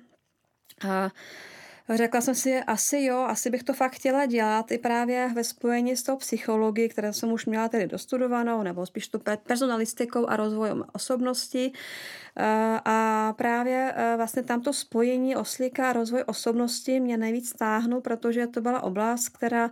a 0.89 1.09
Řekla 1.95 2.21
jsem 2.21 2.35
si, 2.35 2.59
asi 2.59 3.01
jo, 3.01 3.17
asi 3.17 3.49
bych 3.49 3.63
to 3.63 3.73
fakt 3.73 3.95
chtěla 3.95 4.25
dělat 4.25 4.71
i 4.71 4.77
právě 4.77 5.29
ve 5.35 5.43
spojení 5.43 5.97
s 5.97 6.03
tou 6.03 6.17
psychologií, 6.17 6.89
kterou 6.89 7.13
jsem 7.13 7.31
už 7.31 7.45
měla 7.45 7.69
tedy 7.69 7.87
dostudovanou, 7.87 8.63
nebo 8.63 8.85
spíš 8.85 9.07
tu 9.07 9.19
personalistikou 9.43 10.25
a 10.27 10.35
rozvojem 10.35 10.83
osobnosti. 10.93 11.71
A 12.85 13.33
právě 13.37 13.93
vlastně 14.17 14.43
tamto 14.43 14.73
spojení 14.73 15.35
oslíka 15.35 15.89
a 15.89 15.93
rozvoj 15.93 16.23
osobnosti 16.25 16.99
mě 16.99 17.17
nejvíc 17.17 17.49
stáhnu, 17.49 18.01
protože 18.01 18.47
to 18.47 18.61
byla 18.61 18.83
oblast, 18.83 19.29
která 19.29 19.69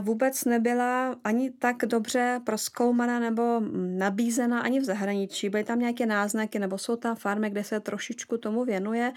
vůbec 0.00 0.44
nebyla 0.44 1.16
ani 1.24 1.50
tak 1.50 1.76
dobře 1.86 2.40
proskoumaná 2.44 3.18
nebo 3.18 3.60
nabízena 3.98 4.60
ani 4.60 4.80
v 4.80 4.84
zahraničí. 4.84 5.48
Byly 5.48 5.64
tam 5.64 5.78
nějaké 5.78 6.06
náznaky, 6.06 6.58
nebo 6.58 6.78
jsou 6.78 6.96
tam 6.96 7.16
farmy, 7.16 7.50
kde 7.50 7.64
se 7.64 7.80
trošičku 7.80 8.38
tomu 8.38 8.64
věnuje, 8.64 9.12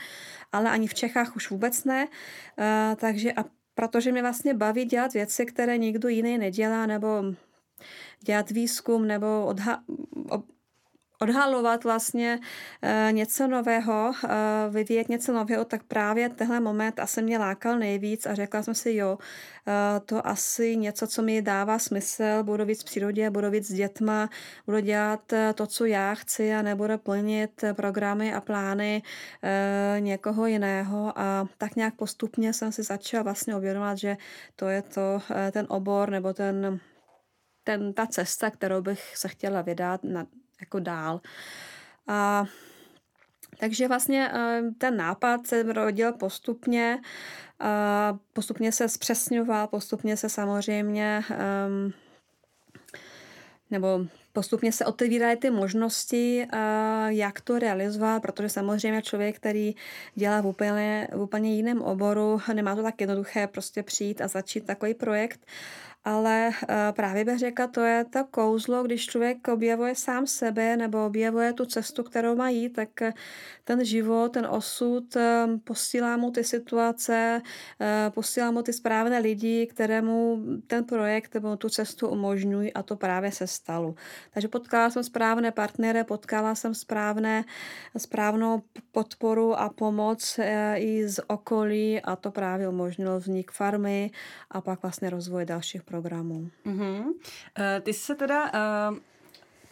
ale 0.51 0.69
ani 0.69 0.87
v 0.87 0.93
Čechách 0.93 1.35
už 1.35 1.49
vůbec 1.49 1.83
ne. 1.83 2.07
Takže 2.95 3.33
a 3.33 3.45
protože 3.75 4.11
mě 4.11 4.21
vlastně 4.21 4.53
baví 4.53 4.85
dělat 4.85 5.13
věci, 5.13 5.45
které 5.45 5.77
nikdo 5.77 6.09
jiný 6.09 6.37
nedělá, 6.37 6.85
nebo 6.85 7.23
dělat 8.21 8.49
výzkum, 8.49 9.07
nebo 9.07 9.27
odha- 9.53 9.79
odhalovat 11.21 11.83
vlastně 11.83 12.39
uh, 12.39 13.13
něco 13.13 13.47
nového, 13.47 14.11
uh, 14.23 14.29
vyvíjet 14.69 15.09
něco 15.09 15.33
nového, 15.33 15.65
tak 15.65 15.83
právě 15.83 16.29
tenhle 16.29 16.59
moment 16.59 16.99
asi 16.99 17.21
mě 17.21 17.37
lákal 17.37 17.79
nejvíc 17.79 18.25
a 18.25 18.35
řekla 18.35 18.63
jsem 18.63 18.75
si, 18.75 18.95
jo, 18.95 19.17
uh, 19.17 20.05
to 20.05 20.27
asi 20.27 20.77
něco, 20.77 21.07
co 21.07 21.21
mi 21.21 21.41
dává 21.41 21.79
smysl, 21.79 22.23
budu 22.43 22.65
víc 22.65 22.81
v 22.81 22.85
přírodě, 22.85 23.29
budu 23.29 23.49
víc 23.49 23.67
s 23.67 23.73
dětma, 23.73 24.29
budu 24.65 24.79
dělat 24.79 25.33
to, 25.55 25.67
co 25.67 25.85
já 25.85 26.15
chci 26.15 26.53
a 26.53 26.61
nebudu 26.61 26.97
plnit 26.97 27.63
programy 27.73 28.33
a 28.33 28.41
plány 28.41 29.01
někoho 29.99 30.45
jiného. 30.45 31.13
A 31.15 31.47
tak 31.57 31.75
nějak 31.75 31.95
postupně 31.95 32.53
jsem 32.53 32.71
si 32.71 32.83
začala 32.83 33.23
vlastně 33.23 33.55
uvědomovat, 33.55 33.97
že 33.97 34.17
to 34.55 34.67
je 34.67 34.81
to, 34.81 35.21
ten 35.51 35.65
obor 35.69 36.09
nebo 36.09 36.33
ten 36.33 36.79
ten, 37.65 37.93
ta 37.93 38.07
cesta, 38.07 38.49
kterou 38.49 38.81
bych 38.81 39.17
se 39.17 39.27
chtěla 39.27 39.61
vydat 39.61 40.03
na, 40.03 40.25
jako 40.61 40.79
dál. 40.79 41.21
A, 42.07 42.45
takže 43.59 43.87
vlastně 43.87 44.31
eh, 44.33 44.61
ten 44.77 44.97
nápad 44.97 45.47
se 45.47 45.63
rodil 45.63 46.13
postupně, 46.13 47.01
a 47.59 48.17
postupně 48.33 48.71
se 48.71 48.89
zpřesňoval, 48.89 49.67
postupně 49.67 50.17
se 50.17 50.29
samozřejmě 50.29 51.23
um, 51.29 51.93
nebo 53.71 54.05
postupně 54.33 54.71
se 54.71 54.85
otevírají 54.85 55.37
ty 55.37 55.49
možnosti, 55.49 56.47
jak 57.07 57.41
to 57.41 57.59
realizovat, 57.59 58.21
protože 58.21 58.49
samozřejmě 58.49 59.01
člověk, 59.01 59.35
který 59.35 59.75
dělá 60.15 60.41
v 60.41 60.47
úplně, 60.47 61.07
v 61.11 61.21
úplně 61.21 61.55
jiném 61.55 61.81
oboru, 61.81 62.41
nemá 62.53 62.75
to 62.75 62.83
tak 62.83 63.01
jednoduché 63.01 63.47
prostě 63.47 63.83
přijít 63.83 64.21
a 64.21 64.27
začít 64.27 64.65
takový 64.65 64.93
projekt 64.93 65.45
ale 66.05 66.51
eh, 66.69 66.75
právě 66.91 67.25
bych 67.25 67.39
řekla, 67.39 67.67
to 67.67 67.81
je 67.81 68.05
to 68.05 68.23
kouzlo, 68.31 68.83
když 68.83 69.05
člověk 69.05 69.47
objevuje 69.47 69.95
sám 69.95 70.27
sebe 70.27 70.77
nebo 70.77 71.05
objevuje 71.05 71.53
tu 71.53 71.65
cestu, 71.65 72.03
kterou 72.03 72.35
má 72.35 72.49
tak 72.75 73.01
eh, 73.01 73.13
ten 73.63 73.85
život, 73.85 74.33
ten 74.33 74.45
osud 74.45 75.15
eh, 75.15 75.47
posílá 75.63 76.17
mu 76.17 76.31
ty 76.31 76.43
situace, 76.43 77.41
posílá 78.09 78.51
mu 78.51 78.61
ty 78.61 78.73
správné 78.73 79.19
lidi, 79.19 79.67
kterému 79.67 80.43
ten 80.67 80.83
projekt 80.83 81.33
nebo 81.33 81.55
tu 81.55 81.69
cestu 81.69 82.07
umožňují 82.07 82.73
a 82.73 82.83
to 82.83 82.95
právě 82.95 83.31
se 83.31 83.47
stalo. 83.47 83.95
Takže 84.33 84.47
potkala 84.47 84.89
jsem 84.89 85.03
správné 85.03 85.51
partnery, 85.51 86.03
potkala 86.03 86.55
jsem 86.55 86.75
správné, 86.75 87.43
správnou 87.97 88.61
podporu 88.91 89.59
a 89.59 89.69
pomoc 89.69 90.39
i 90.75 91.07
z 91.07 91.19
okolí 91.27 92.01
a 92.01 92.15
to 92.15 92.31
právě 92.31 92.69
umožnilo 92.69 93.19
vznik 93.19 93.51
farmy 93.51 94.11
a 94.51 94.61
pak 94.61 94.81
vlastně 94.81 95.09
rozvoj 95.09 95.45
dalších 95.45 95.83
projektů 95.83 95.94
programu. 95.95 96.49
Mm-hmm. 96.65 97.03
Ty 97.81 97.93
jsi 97.93 97.99
se 97.99 98.15
teda 98.15 98.43
uh, 98.43 98.97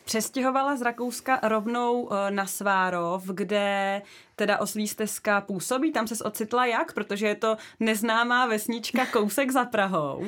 přestěhovala 0.06 0.76
z 0.76 0.82
Rakouska 0.82 1.40
rovnou 1.44 2.02
uh, 2.02 2.16
na 2.30 2.46
Svárov, 2.46 3.24
kde 3.34 4.02
teda 4.36 4.58
oslí 4.58 4.88
stezka 4.88 5.42
působí. 5.42 5.92
Tam 5.92 6.08
se 6.08 6.24
ocitla 6.24 6.66
jak? 6.66 6.94
Protože 6.94 7.28
je 7.28 7.36
to 7.36 7.58
neznámá 7.80 8.46
vesnička 8.46 9.06
kousek 9.06 9.52
za 9.52 9.66
Prahou. 9.66 10.26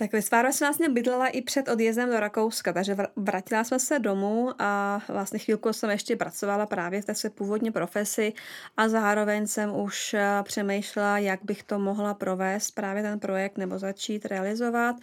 Tak 0.00 0.12
ve 0.12 0.22
Sváru 0.22 0.52
jsem 0.52 0.66
vlastně 0.66 0.88
bydlela 0.88 1.26
i 1.28 1.42
před 1.42 1.68
odjezdem 1.68 2.10
do 2.10 2.20
Rakouska, 2.20 2.72
takže 2.72 2.96
vrátila 3.16 3.64
jsem 3.64 3.80
se 3.80 3.98
domů 3.98 4.50
a 4.58 5.00
vlastně 5.08 5.38
chvílku 5.38 5.72
jsem 5.72 5.90
ještě 5.90 6.16
pracovala 6.16 6.66
právě 6.66 7.02
v 7.02 7.04
té 7.04 7.14
své 7.14 7.30
původní 7.30 7.70
profesi 7.70 8.32
a 8.76 8.88
zároveň 8.88 9.46
jsem 9.46 9.76
už 9.76 10.16
přemýšlela, 10.42 11.18
jak 11.18 11.40
bych 11.44 11.62
to 11.62 11.78
mohla 11.78 12.14
provést, 12.14 12.70
právě 12.70 13.02
ten 13.02 13.20
projekt 13.20 13.58
nebo 13.58 13.78
začít 13.78 14.26
realizovat. 14.26 14.96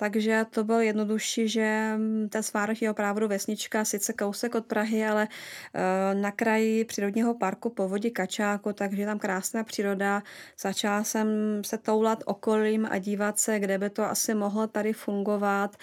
Takže 0.00 0.46
to 0.50 0.64
bylo 0.64 0.80
jednodušší, 0.80 1.48
že 1.48 1.92
mm, 1.96 2.28
ta 2.28 2.42
Svárch 2.42 2.82
je 2.82 2.90
opravdu 2.90 3.28
vesnička, 3.28 3.84
sice 3.84 4.12
kousek 4.12 4.54
od 4.54 4.66
Prahy, 4.66 5.06
ale 5.06 5.28
eh, 5.74 6.14
na 6.14 6.30
kraji 6.30 6.84
přírodního 6.84 7.34
parku 7.34 7.70
povodí 7.70 8.10
Kačáku, 8.10 8.72
takže 8.72 9.06
tam 9.06 9.18
krásná 9.18 9.64
příroda. 9.64 10.22
Začala 10.60 11.04
jsem 11.04 11.28
se 11.64 11.78
toulat 11.78 12.22
okolím 12.26 12.88
a 12.90 12.98
dívat 12.98 13.38
se, 13.38 13.58
kde 13.60 13.78
by 13.78 13.90
to 13.90 14.04
asi 14.04 14.34
mohlo 14.34 14.66
tady 14.66 14.92
fungovat, 14.92 15.76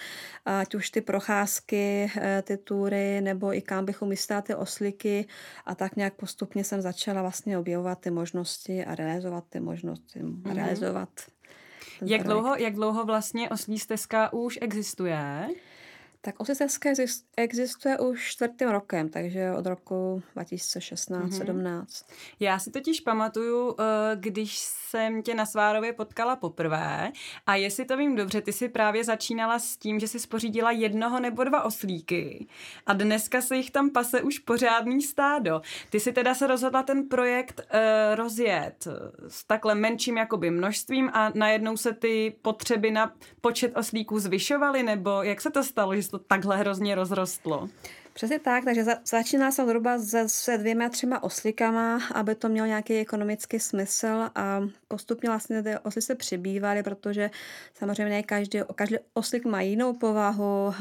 ať 0.44 0.74
už 0.74 0.90
ty 0.90 1.00
procházky, 1.00 2.10
eh, 2.16 2.42
ty 2.42 2.56
tury, 2.56 3.20
nebo 3.20 3.54
i 3.54 3.60
kam 3.60 3.84
bych 3.84 4.02
umístila 4.02 4.42
ty 4.42 4.54
oslíky 4.54 5.26
a 5.66 5.74
tak 5.74 5.96
nějak 5.96 6.14
postupně 6.14 6.64
jsem 6.64 6.82
začala 6.82 7.22
vlastně 7.22 7.58
objevovat 7.58 8.00
ty 8.00 8.10
možnosti 8.10 8.84
a 8.84 8.94
realizovat 8.94 9.44
ty 9.48 9.60
možnosti, 9.60 10.20
mm-hmm. 10.20 10.54
realizovat 10.54 11.08
jak 12.06 12.22
dlouho, 12.22 12.56
jak 12.56 12.74
dlouho 12.74 13.04
vlastně 13.04 13.48
oslí 13.50 13.78
stezka 13.78 14.32
už 14.32 14.58
existuje? 14.62 15.48
Tak 16.28 16.40
Osisevské 16.40 16.92
existuje 17.36 17.98
už 17.98 18.30
čtvrtým 18.30 18.68
rokem, 18.68 19.08
takže 19.08 19.52
od 19.52 19.66
roku 19.66 20.22
2016-17. 20.36 21.28
Mm-hmm. 21.28 21.84
Já 22.40 22.58
si 22.58 22.70
totiž 22.70 23.00
pamatuju, 23.00 23.74
eh, 23.78 24.16
když 24.16 24.58
jsem 24.58 25.22
tě 25.22 25.34
na 25.34 25.46
Svárově 25.46 25.92
potkala 25.92 26.36
poprvé 26.36 27.12
a 27.46 27.54
jestli 27.54 27.84
to 27.84 27.96
vím 27.96 28.16
dobře, 28.16 28.40
ty 28.40 28.52
si 28.52 28.68
právě 28.68 29.04
začínala 29.04 29.58
s 29.58 29.76
tím, 29.76 30.00
že 30.00 30.08
si 30.08 30.20
spořídila 30.20 30.70
jednoho 30.70 31.20
nebo 31.20 31.44
dva 31.44 31.62
oslíky 31.62 32.46
a 32.86 32.92
dneska 32.92 33.40
se 33.40 33.56
jich 33.56 33.70
tam 33.70 33.90
pase 33.90 34.22
už 34.22 34.38
pořádný 34.38 35.02
stádo. 35.02 35.62
Ty 35.90 36.00
si 36.00 36.12
teda 36.12 36.34
se 36.34 36.46
rozhodla 36.46 36.82
ten 36.82 37.08
projekt 37.08 37.60
uh, 37.60 38.16
rozjet 38.16 38.88
s 39.28 39.44
takhle 39.44 39.74
menším 39.74 40.16
jakoby 40.16 40.50
množstvím 40.50 41.10
a 41.12 41.32
najednou 41.34 41.76
se 41.76 41.92
ty 41.92 42.36
potřeby 42.42 42.90
na 42.90 43.12
počet 43.40 43.76
oslíků 43.76 44.18
zvyšovaly, 44.18 44.82
nebo 44.82 45.22
jak 45.22 45.40
se 45.40 45.50
to 45.50 45.64
stalo, 45.64 45.96
že 45.96 46.02
se 46.02 46.10
to 46.10 46.17
takhle 46.18 46.56
hrozně 46.56 46.94
rozrostlo? 46.94 47.68
Přesně 48.18 48.38
tak, 48.38 48.64
takže 48.64 48.84
za, 48.84 48.96
začínala 49.06 49.50
jsem 49.50 49.66
zhruba 49.66 49.98
se, 49.98 50.28
se 50.28 50.58
dvěma, 50.58 50.88
třema 50.88 51.22
oslíkama, 51.22 52.00
aby 52.14 52.34
to 52.34 52.48
mělo 52.48 52.66
nějaký 52.66 52.94
ekonomický 52.94 53.60
smysl 53.60 54.30
a 54.34 54.60
postupně 54.88 55.28
vlastně 55.28 55.62
ty 55.62 55.78
osly 55.82 56.02
se 56.02 56.14
přibývaly, 56.14 56.82
protože 56.82 57.30
samozřejmě 57.74 58.22
každý, 58.22 58.60
každý 58.74 58.96
oslík 59.14 59.44
má 59.44 59.60
jinou 59.60 59.92
povahu, 59.92 60.66
um, 60.66 60.74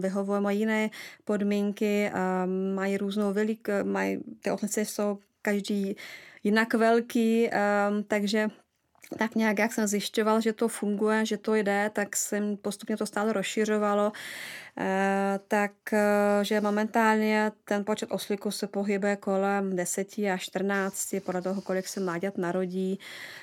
vyhovuje 0.00 0.40
má 0.40 0.50
jiné 0.50 0.90
podmínky, 1.24 2.10
um, 2.14 2.74
mají 2.74 2.96
různou 2.96 3.32
velik, 3.32 3.68
mají, 3.82 4.18
ty 4.42 4.50
oslice 4.50 4.84
jsou 4.84 5.18
každý 5.42 5.96
jinak 6.44 6.74
velký, 6.74 7.50
um, 7.50 8.04
takže 8.04 8.48
tak 9.18 9.34
nějak, 9.34 9.58
jak 9.58 9.72
jsem 9.72 9.86
zjišťoval, 9.86 10.40
že 10.40 10.52
to 10.52 10.68
funguje, 10.68 11.26
že 11.26 11.36
to 11.36 11.54
jde, 11.54 11.90
tak 11.92 12.16
jsem 12.16 12.56
postupně 12.56 12.96
to 12.96 13.06
stále 13.06 13.32
rozšiřovalo. 13.32 14.12
Eh, 14.80 15.40
tak, 15.48 15.72
eh, 15.92 16.44
že 16.44 16.60
momentálně 16.60 17.52
ten 17.64 17.84
počet 17.84 18.12
oslíků 18.12 18.50
se 18.50 18.66
pohybuje 18.66 19.16
kolem 19.16 19.76
10 19.76 20.28
až 20.28 20.42
14, 20.42 21.20
podle 21.20 21.42
toho, 21.42 21.62
kolik 21.62 21.88
se 21.88 22.00
mláďat 22.00 22.38
narodí. 22.38 22.98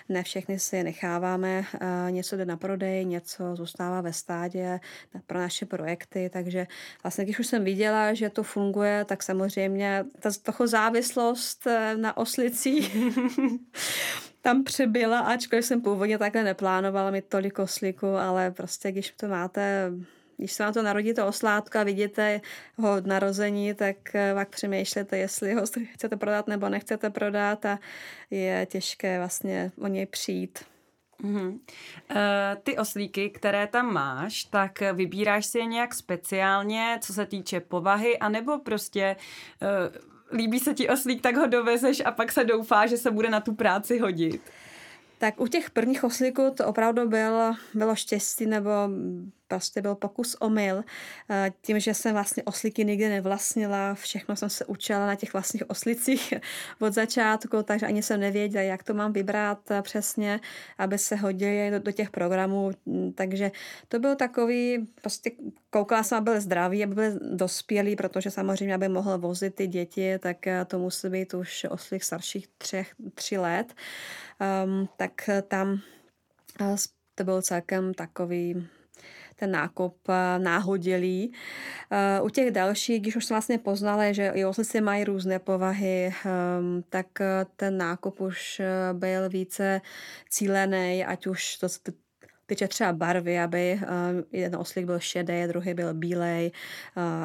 Ne 0.10 0.24
všechny 0.24 0.60
si 0.60 0.84
necháváme, 0.84 1.66
eh, 1.74 2.12
něco 2.12 2.38
jde 2.38 2.46
na 2.46 2.58
prodej, 2.58 3.06
něco 3.06 3.56
zůstává 3.56 4.02
ve 4.02 4.14
stádě 4.14 4.80
pro 5.28 5.40
naše 5.40 5.66
projekty, 5.66 6.30
takže 6.34 6.68
vlastně, 7.04 7.24
když 7.24 7.40
už 7.40 7.48
jsem 7.48 7.64
viděla, 7.64 8.14
že 8.14 8.30
to 8.30 8.44
funguje, 8.44 9.06
tak 9.06 9.24
samozřejmě 9.24 10.06
ta 10.20 10.30
toho 10.44 10.68
závislost 10.68 11.68
na 11.96 12.18
oslicích 12.18 12.98
tam 14.46 14.64
přibyla, 14.64 15.20
ačkoliv 15.20 15.66
jsem 15.66 15.82
původně 15.82 16.18
takhle 16.18 16.44
neplánovala 16.44 17.12
mít 17.12 17.26
tolik 17.26 17.60
oslíků, 17.60 18.08
ale 18.08 18.52
prostě 18.52 18.92
když 18.92 19.12
to 19.12 19.28
máte 19.28 19.92
když 20.38 20.52
se 20.52 20.64
vám 20.64 20.74
to 20.74 20.84
narodí 20.84 21.14
to 21.14 21.28
oslátko 21.28 21.78
a 21.78 21.84
vidíte 21.84 22.42
ho 22.78 22.96
od 22.98 23.06
narození, 23.06 23.74
tak 23.74 24.16
eh, 24.16 24.34
pak 24.34 24.50
přemýšlíte, 24.50 25.18
jestli 25.18 25.54
ho 25.54 25.62
chcete 25.94 26.18
prodat 26.18 26.48
nebo 26.48 26.70
nechcete 26.70 27.10
prodat 27.10 27.66
a 27.66 27.80
je 28.32 28.66
těžké 28.66 29.18
vlastně 29.18 29.72
o 29.82 29.88
něj 29.88 30.06
přijít. 30.06 30.60
Mm-hmm. 31.24 31.50
Uh, 31.50 31.58
ty 32.64 32.78
oslíky, 32.78 33.30
které 33.30 33.68
tam 33.68 33.94
máš, 33.94 34.44
tak 34.44 34.80
vybíráš 34.94 35.46
si 35.46 35.58
je 35.58 35.66
nějak 35.66 35.94
speciálně, 35.94 37.00
co 37.02 37.14
se 37.14 37.26
týče 37.26 37.60
povahy, 37.60 38.18
anebo 38.18 38.60
prostě 38.60 39.16
uh, 39.62 40.15
líbí 40.32 40.60
se 40.60 40.74
ti 40.74 40.90
oslík, 40.90 41.22
tak 41.22 41.36
ho 41.36 41.48
dovezeš 41.48 42.02
a 42.06 42.12
pak 42.12 42.32
se 42.32 42.44
doufá, 42.44 42.86
že 42.86 42.98
se 42.98 43.12
bude 43.12 43.30
na 43.30 43.40
tu 43.40 43.54
práci 43.56 44.00
hodit? 44.00 44.42
Tak 45.18 45.42
u 45.42 45.48
těch 45.48 45.70
prvních 45.70 46.04
oslíků 46.04 46.54
to 46.58 46.68
opravdu 46.68 47.10
bylo, 47.10 47.56
bylo 47.74 47.96
štěstí 47.96 48.46
nebo 48.46 48.70
prostě 49.48 49.82
byl 49.82 49.96
pokus 49.96 50.36
omyl. 50.36 50.84
Eh, 51.30 51.52
tím, 51.62 51.80
že 51.80 51.94
jsem 51.94 52.14
vlastně 52.14 52.44
oslíky 52.44 52.86
nikdy 52.86 53.10
nevlastnila, 53.10 53.94
všechno 53.94 54.36
jsem 54.36 54.50
se 54.50 54.66
učila 54.66 55.08
na 55.08 55.16
těch 55.16 55.34
vlastních 55.34 55.70
oslicích 55.70 56.34
od 56.80 56.94
začátku, 56.94 57.64
takže 57.64 57.86
ani 57.86 58.04
jsem 58.04 58.20
nevěděla, 58.20 58.64
jak 58.64 58.84
to 58.84 58.94
mám 58.94 59.14
vybrat 59.14 59.72
eh, 59.72 59.82
přesně, 59.82 60.40
aby 60.78 60.98
se 60.98 61.16
hodili 61.16 61.72
do, 61.72 61.80
do 61.80 61.92
těch 61.92 62.10
programů. 62.10 62.72
Mm, 62.86 63.14
takže 63.14 63.52
to 63.88 64.00
byl 64.00 64.16
takový, 64.16 64.88
prostě 65.02 65.32
koukala 65.70 66.04
jsem, 66.04 66.18
aby 66.18 66.32
byl 66.32 66.42
zdravý, 66.42 66.84
aby 66.84 66.96
byl 66.96 67.20
dospělý, 67.36 67.96
protože 67.96 68.32
samozřejmě, 68.32 68.76
aby 68.76 68.90
mohl 68.90 69.18
vozit 69.18 69.56
ty 69.56 69.68
děti, 69.68 70.20
tak 70.20 70.48
eh, 70.48 70.66
to 70.66 70.80
musí 70.80 71.10
být 71.10 71.34
už 71.34 71.66
oslík 71.70 72.04
starších 72.04 72.48
třech, 72.58 72.96
tři 73.16 73.38
let. 73.38 73.74
Um, 74.66 74.90
tak 74.98 75.30
tam 75.48 75.80
to 77.16 77.24
byl 77.24 77.42
celkem 77.42 77.94
takový 77.94 78.68
ten 79.36 79.52
nákup 79.52 79.98
eh, 80.10 80.40
náhodilý. 80.40 81.34
Eh, 81.92 82.22
u 82.22 82.30
těch 82.30 82.52
dalších, 82.52 83.02
když 83.02 83.16
už 83.16 83.26
jsme 83.26 83.34
vlastně 83.34 83.58
poznali, 83.58 84.14
že 84.14 84.32
i 84.36 84.46
oslice 84.46 84.82
mají 84.82 85.04
různé 85.04 85.40
povahy, 85.40 86.14
ehm, 86.26 86.84
tak 86.90 87.22
eh, 87.22 87.46
ten 87.56 87.78
nákup 87.78 88.22
už 88.22 88.62
byl 88.94 89.30
více 89.30 89.82
cílený, 90.30 91.06
ať 91.06 91.28
už 91.28 91.58
to 91.58 91.68
tyče 92.46 92.68
třeba 92.68 92.94
barvy, 92.94 93.40
aby 93.40 93.80
jeden 94.32 94.60
oslík 94.60 94.86
byl 94.86 95.00
šedý, 95.00 95.48
druhý 95.48 95.74
byl 95.74 95.94
bílej, 95.94 96.52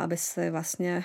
aby 0.03 0.16
se 0.16 0.51
vlastně 0.51 1.05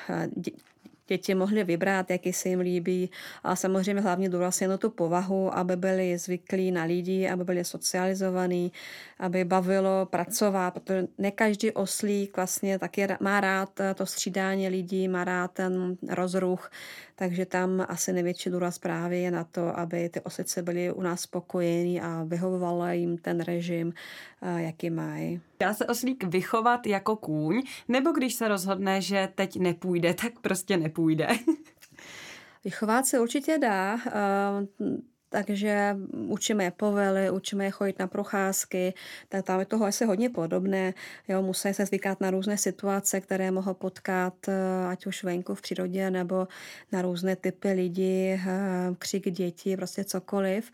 děti 1.08 1.36
mohly 1.36 1.64
vybrat, 1.64 2.12
jaký 2.12 2.34
se 2.34 2.50
jim 2.50 2.60
líbí. 2.60 3.10
A 3.44 3.56
samozřejmě 3.56 4.02
hlavně 4.02 4.30
důraz 4.30 4.62
na 4.62 4.78
tu 4.78 4.90
povahu, 4.90 5.58
aby 5.58 5.76
byli 5.76 6.18
zvyklí 6.18 6.72
na 6.72 6.84
lidi, 6.84 7.30
aby 7.30 7.44
byli 7.44 7.66
socializovaní, 7.66 8.72
aby 9.20 9.44
bavilo 9.44 10.06
pracovat, 10.06 10.74
protože 10.74 11.08
ne 11.18 11.32
každý 11.32 11.72
oslík 11.72 12.36
vlastně 12.36 12.80
taky 12.80 13.08
má 13.20 13.42
rád 13.42 13.82
to 13.96 14.06
střídání 14.06 14.70
lidí, 14.70 15.08
má 15.08 15.24
rád 15.24 15.52
ten 15.52 15.98
rozruch, 16.10 16.72
takže 17.16 17.46
tam 17.46 17.86
asi 17.90 18.14
největší 18.14 18.50
důraz 18.50 18.80
právě 18.80 19.20
je 19.20 19.32
na 19.32 19.44
to, 19.44 19.80
aby 19.80 20.10
ty 20.10 20.22
oslice 20.22 20.62
byly 20.62 20.94
u 20.94 21.02
nás 21.02 21.22
spokojení 21.22 22.02
a 22.02 22.24
vyhovovala 22.24 22.92
jim 22.92 23.18
ten 23.18 23.42
režim, 23.42 23.94
jaký 24.58 24.90
mají. 24.90 25.42
Dá 25.60 25.74
se 25.74 25.86
oslík 25.86 26.24
vychovat 26.24 26.88
jako 26.88 27.16
kůň, 27.16 27.62
nebo 27.88 28.12
když 28.12 28.34
se 28.34 28.48
rozhodne, 28.48 29.02
že 29.02 29.30
teď 29.36 29.60
nepůjde, 29.60 30.14
tak 30.14 30.40
prostě 30.42 30.78
nepůjde? 30.78 31.28
Vychovat 32.64 33.06
se 33.06 33.20
určitě 33.20 33.58
dá 33.58 33.98
takže 35.36 35.98
učíme 36.12 36.64
je 36.64 36.72
povely, 36.72 37.32
učíme 37.32 37.66
je 37.66 37.72
chodit 37.72 38.00
na 38.00 38.08
procházky, 38.08 38.94
tak 39.30 39.46
tam 39.46 39.60
je 39.60 39.66
toho 39.66 39.86
asi 39.86 40.06
hodně 40.06 40.30
podobné. 40.30 40.94
Jo, 41.28 41.42
musí 41.42 41.74
se 41.74 41.86
zvykat 41.86 42.22
na 42.22 42.32
různé 42.32 42.58
situace, 42.58 43.22
které 43.22 43.52
mohou 43.52 43.74
potkat, 43.74 44.34
eh, 44.48 44.88
ať 44.88 45.06
už 45.06 45.24
venku 45.24 45.56
v 45.56 45.62
přírodě, 45.62 46.12
nebo 46.12 46.48
na 46.92 47.02
různé 47.02 47.36
typy 47.36 47.72
lidí, 47.72 48.32
eh, 48.32 48.40
křik 49.00 49.30
dětí, 49.30 49.76
prostě 49.76 50.04
cokoliv. 50.04 50.72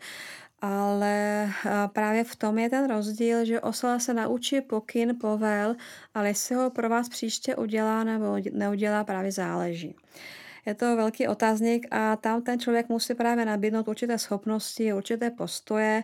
Ale 0.60 1.50
eh, 1.50 1.70
právě 1.92 2.24
v 2.24 2.36
tom 2.36 2.58
je 2.58 2.70
ten 2.70 2.90
rozdíl, 2.90 3.44
že 3.44 3.60
osla 3.60 3.98
se 3.98 4.14
naučí 4.14 4.60
pokyn, 4.60 5.18
povel, 5.20 5.74
ale 6.14 6.28
jestli 6.28 6.54
ho 6.54 6.70
pro 6.70 6.88
vás 6.88 7.08
příště 7.08 7.56
udělá 7.56 8.04
nebo 8.04 8.38
neudělá, 8.52 9.04
právě 9.04 9.32
záleží 9.32 9.94
je 10.66 10.74
to 10.74 10.96
velký 10.96 11.28
otázník 11.28 11.86
a 11.90 12.16
tam 12.16 12.42
ten 12.42 12.60
člověk 12.60 12.88
musí 12.88 13.14
právě 13.14 13.44
nabídnout 13.44 13.88
určité 13.88 14.18
schopnosti, 14.18 14.92
určité 14.92 15.30
postoje, 15.30 16.02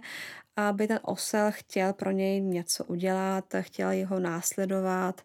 aby 0.57 0.87
ten 0.89 1.01
osel 1.03 1.51
chtěl 1.51 1.93
pro 1.93 2.11
něj 2.11 2.41
něco 2.41 2.85
udělat, 2.85 3.45
chtěl 3.61 3.91
jeho 3.91 4.21
následovat. 4.21 5.21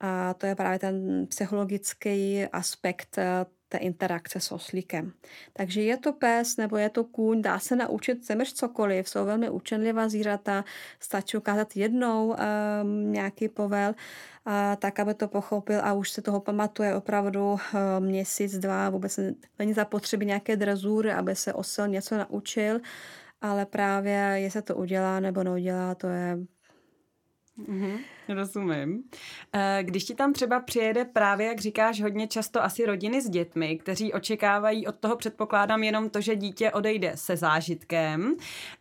A 0.00 0.34
to 0.34 0.46
je 0.46 0.54
právě 0.54 0.78
ten 0.78 1.26
psychologický 1.26 2.46
aspekt 2.46 3.18
té 3.68 3.78
interakce 3.78 4.40
s 4.40 4.52
oslíkem. 4.52 5.12
Takže 5.52 5.82
je 5.82 5.96
to 5.96 6.12
pes 6.12 6.56
nebo 6.56 6.76
je 6.76 6.90
to 6.90 7.04
kůň, 7.04 7.42
dá 7.42 7.58
se 7.58 7.76
naučit 7.76 8.26
téměř 8.26 8.52
cokoliv, 8.52 9.08
jsou 9.08 9.24
velmi 9.24 9.50
učenlivá 9.50 10.08
zvířata, 10.08 10.64
stačí 11.00 11.36
ukázat 11.36 11.76
jednou 11.76 12.28
um, 12.28 13.12
nějaký 13.12 13.48
povel, 13.48 13.94
a 14.44 14.76
tak, 14.76 15.00
aby 15.00 15.14
to 15.14 15.28
pochopil 15.28 15.80
a 15.82 15.92
už 15.92 16.10
se 16.10 16.22
toho 16.22 16.40
pamatuje 16.40 16.94
opravdu 16.94 17.52
um, 17.52 17.58
měsíc, 18.00 18.58
dva, 18.58 18.90
vůbec 18.90 19.20
není 19.58 19.72
zapotřebí 19.72 20.26
nějaké 20.26 20.56
drezury, 20.56 21.12
aby 21.12 21.36
se 21.36 21.52
osel 21.52 21.88
něco 21.88 22.18
naučil, 22.18 22.80
ale 23.40 23.66
právě 23.66 24.14
jestli 24.34 24.62
to 24.62 24.76
udělá 24.76 25.20
nebo 25.20 25.42
neudělá, 25.42 25.94
to 25.94 26.06
je 26.06 26.38
Mm-hmm, 27.58 27.98
rozumím. 28.28 29.02
Eh, 29.52 29.78
když 29.82 30.04
ti 30.04 30.14
tam 30.14 30.32
třeba 30.32 30.60
přijede 30.60 31.04
právě, 31.04 31.46
jak 31.46 31.60
říkáš, 31.60 32.00
hodně 32.00 32.28
často 32.28 32.62
asi 32.62 32.86
rodiny 32.86 33.20
s 33.20 33.30
dětmi, 33.30 33.78
kteří 33.78 34.12
očekávají 34.12 34.86
od 34.86 34.96
toho, 34.96 35.16
předpokládám, 35.16 35.82
jenom 35.82 36.10
to, 36.10 36.20
že 36.20 36.36
dítě 36.36 36.70
odejde 36.70 37.12
se 37.14 37.36
zážitkem 37.36 38.34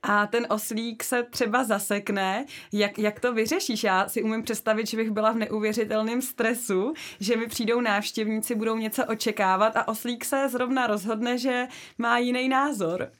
a 0.04 0.28
ten 0.28 0.48
oslík 0.50 1.04
se 1.04 1.24
třeba 1.24 1.64
zasekne, 1.64 2.46
jak, 2.72 3.00
jak 3.00 3.20
to 3.20 3.34
vyřešíš? 3.34 3.84
Já 3.84 4.10
si 4.10 4.24
umím 4.24 4.44
představit, 4.44 4.88
že 4.88 4.98
bych 4.98 5.12
byla 5.12 5.32
v 5.32 5.38
neuvěřitelném 5.38 6.22
stresu, 6.22 6.94
že 7.20 7.38
mi 7.38 7.48
přijdou 7.48 7.82
návštěvníci, 7.82 8.56
budou 8.56 8.78
něco 8.78 9.06
očekávat 9.06 9.78
a 9.78 9.88
oslík 9.88 10.26
se 10.26 10.50
zrovna 10.50 10.88
rozhodne, 10.88 11.38
že 11.38 11.68
má 11.98 12.18
jiný 12.18 12.50
názor. 12.50 13.12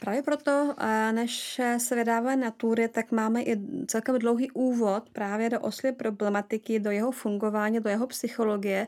Právě 0.00 0.22
proto, 0.22 0.74
než 1.12 1.60
se 1.78 1.94
vydáváme 1.94 2.36
na 2.36 2.50
tury, 2.50 2.88
tak 2.88 3.12
máme 3.12 3.42
i 3.42 3.60
celkem 3.86 4.18
dlouhý 4.18 4.50
úvod 4.50 5.10
právě 5.12 5.50
do 5.50 5.60
osly 5.60 5.92
problematiky, 5.92 6.80
do 6.80 6.90
jeho 6.90 7.10
fungování, 7.10 7.80
do 7.80 7.90
jeho 7.90 8.06
psychologie, 8.06 8.86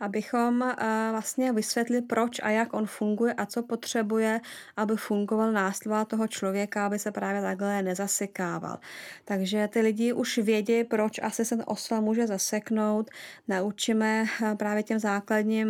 abychom 0.00 0.74
vlastně 1.10 1.52
vysvětli, 1.52 2.02
proč 2.02 2.40
a 2.42 2.50
jak 2.50 2.74
on 2.74 2.86
funguje 2.86 3.32
a 3.32 3.46
co 3.46 3.62
potřebuje, 3.62 4.40
aby 4.76 4.96
fungoval 4.96 5.52
následovat 5.52 6.08
toho 6.08 6.28
člověka, 6.28 6.86
aby 6.86 6.98
se 6.98 7.12
právě 7.12 7.42
takhle 7.42 7.82
nezasekával. 7.82 8.78
Takže 9.24 9.68
ty 9.72 9.80
lidi 9.80 10.12
už 10.12 10.38
vědí, 10.38 10.84
proč 10.84 11.18
asi 11.22 11.44
se 11.44 11.56
ten 11.56 11.64
osla 11.68 12.00
může 12.00 12.26
zaseknout. 12.26 13.10
Naučíme 13.48 14.24
právě 14.56 14.82
těm 14.82 14.98
základním 14.98 15.68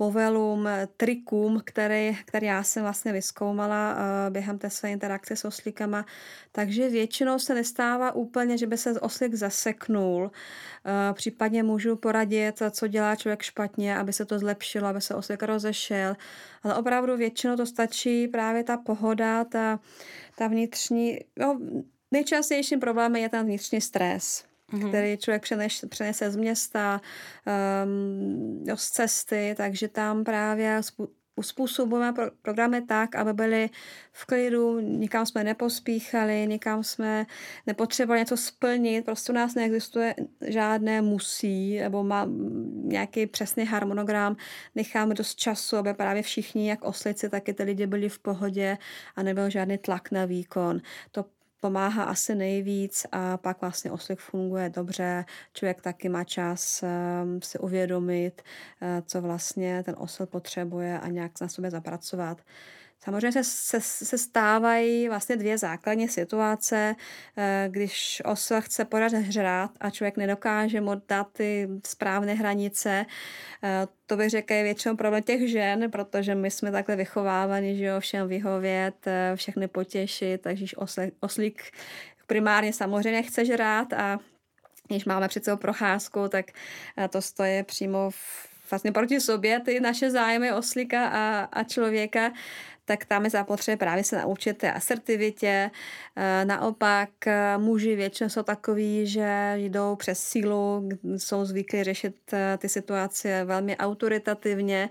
povelům, 0.00 0.68
trikům, 0.96 1.62
které, 1.64 2.12
které 2.24 2.46
já 2.46 2.62
jsem 2.62 2.82
vlastně 2.82 3.12
vyskoumala 3.12 3.92
uh, 3.92 4.32
během 4.32 4.58
té 4.58 4.70
své 4.70 4.90
interakce 4.90 5.36
s 5.36 5.44
oslíkama. 5.44 6.06
Takže 6.52 6.88
většinou 6.88 7.38
se 7.38 7.54
nestává 7.54 8.12
úplně, 8.12 8.58
že 8.58 8.66
by 8.66 8.76
se 8.76 9.00
oslík 9.00 9.34
zaseknul. 9.34 10.22
Uh, 10.22 11.14
případně 11.14 11.62
můžu 11.62 11.96
poradit, 11.96 12.62
co 12.70 12.86
dělá 12.86 13.16
člověk 13.16 13.42
špatně, 13.42 13.96
aby 13.96 14.12
se 14.12 14.24
to 14.24 14.38
zlepšilo, 14.38 14.86
aby 14.86 15.00
se 15.00 15.14
oslík 15.14 15.42
rozešel. 15.42 16.16
Ale 16.62 16.74
opravdu 16.74 17.16
většinou 17.16 17.56
to 17.56 17.66
stačí 17.66 18.28
právě 18.28 18.64
ta 18.64 18.76
pohoda, 18.76 19.44
ta, 19.44 19.80
ta 20.36 20.46
vnitřní... 20.46 21.18
Jo, 21.36 21.58
nejčastějším 22.10 22.80
problémem 22.80 23.22
je 23.22 23.28
ten 23.28 23.46
vnitřní 23.46 23.80
stres 23.80 24.49
mm-hmm. 24.72 24.88
který 24.88 25.16
člověk 25.16 25.42
přeneš, 25.42 25.84
přenese 25.88 26.30
z 26.30 26.36
města, 26.36 27.00
um, 27.84 28.64
z 28.74 28.90
cesty, 28.90 29.54
takže 29.56 29.88
tam 29.88 30.24
právě 30.24 30.82
uspůsobujeme 31.40 32.12
pro, 32.12 32.24
programy 32.42 32.82
tak, 32.82 33.14
aby 33.14 33.32
byly 33.32 33.70
v 34.12 34.26
klidu, 34.26 34.80
nikam 34.80 35.26
jsme 35.26 35.44
nepospíchali, 35.44 36.46
nikam 36.46 36.84
jsme 36.84 37.26
nepotřebovali 37.66 38.20
něco 38.20 38.36
splnit, 38.36 39.04
prostě 39.04 39.32
u 39.32 39.34
nás 39.34 39.54
neexistuje 39.54 40.14
žádné 40.46 41.02
musí, 41.02 41.78
nebo 41.78 42.04
má 42.04 42.28
nějaký 42.84 43.26
přesný 43.26 43.64
harmonogram, 43.64 44.36
necháme 44.74 45.14
dost 45.14 45.34
času, 45.34 45.76
aby 45.76 45.94
právě 45.94 46.22
všichni, 46.22 46.68
jak 46.68 46.84
oslici, 46.84 47.28
tak 47.28 47.48
i 47.48 47.54
ty 47.54 47.62
lidi 47.62 47.86
byli 47.86 48.08
v 48.08 48.18
pohodě 48.18 48.78
a 49.16 49.22
nebyl 49.22 49.50
žádný 49.50 49.78
tlak 49.78 50.10
na 50.10 50.24
výkon. 50.24 50.80
To 51.10 51.24
pomáhá 51.60 52.04
asi 52.04 52.34
nejvíc 52.34 53.06
a 53.12 53.36
pak 53.36 53.60
vlastně 53.60 53.90
oslik 53.90 54.18
funguje 54.18 54.70
dobře. 54.70 55.24
Člověk 55.52 55.82
taky 55.82 56.08
má 56.08 56.24
čas 56.24 56.84
um, 57.22 57.42
si 57.42 57.58
uvědomit, 57.58 58.42
uh, 58.82 58.88
co 59.06 59.20
vlastně 59.20 59.82
ten 59.82 59.94
osl 59.98 60.26
potřebuje 60.26 61.00
a 61.00 61.08
nějak 61.08 61.40
na 61.40 61.48
sobě 61.48 61.70
zapracovat. 61.70 62.42
Samozřejmě 63.04 63.44
se, 63.44 63.80
se, 63.80 63.80
se 63.80 64.18
stávají 64.18 65.08
vlastně 65.08 65.36
dvě 65.36 65.58
základní 65.58 66.08
situace, 66.08 66.96
eh, 67.36 67.68
když 67.70 68.22
osel 68.24 68.60
chce 68.60 68.84
podat 68.84 69.12
hřát 69.12 69.70
a 69.80 69.90
člověk 69.90 70.16
nedokáže 70.16 70.80
mu 70.80 71.02
dát 71.08 71.26
ty 71.32 71.68
správné 71.86 72.34
hranice. 72.34 73.06
Eh, 73.64 73.86
to 74.06 74.16
bych 74.16 74.30
řekl 74.30 74.52
je 74.52 74.62
většinou 74.62 74.96
problém 74.96 75.22
těch 75.22 75.50
žen, 75.50 75.90
protože 75.90 76.34
my 76.34 76.50
jsme 76.50 76.72
takhle 76.72 76.96
vychovávaní, 76.96 77.76
že 77.76 77.84
jo, 77.84 78.00
všem 78.00 78.28
vyhovět, 78.28 79.06
eh, 79.06 79.32
všechny 79.36 79.68
potěšit, 79.68 80.42
takže 80.42 80.66
oslík 81.20 81.62
primárně 82.26 82.72
samozřejmě 82.72 83.22
chce 83.22 83.44
žrát 83.44 83.92
a 83.92 84.18
když 84.88 85.04
máme 85.04 85.28
před 85.28 85.44
sebou 85.44 85.56
procházku, 85.56 86.28
tak 86.28 86.46
to 87.10 87.22
stojí 87.22 87.62
přímo 87.62 88.10
v, 88.10 88.50
vlastně 88.70 88.92
proti 88.92 89.20
sobě 89.20 89.60
ty 89.60 89.80
naše 89.80 90.10
zájmy 90.10 90.52
oslíka 90.52 91.08
a, 91.08 91.48
a 91.52 91.64
člověka 91.64 92.32
tak 92.90 93.04
tam 93.04 93.24
je 93.24 93.30
zapotřebí 93.30 93.76
právě 93.76 94.04
se 94.04 94.18
naučit 94.18 94.58
té 94.58 94.72
asertivitě. 94.72 95.70
Eh, 96.16 96.44
naopak 96.44 97.10
eh, 97.26 97.58
muži 97.58 97.96
většinou 97.96 98.30
jsou 98.30 98.42
takový, 98.42 99.06
že 99.06 99.52
jdou 99.56 99.96
přes 99.96 100.18
sílu, 100.18 100.88
jsou 101.16 101.44
zvyklí 101.44 101.84
řešit 101.84 102.16
ty 102.58 102.68
situace 102.68 103.44
velmi 103.44 103.76
autoritativně, 103.76 104.88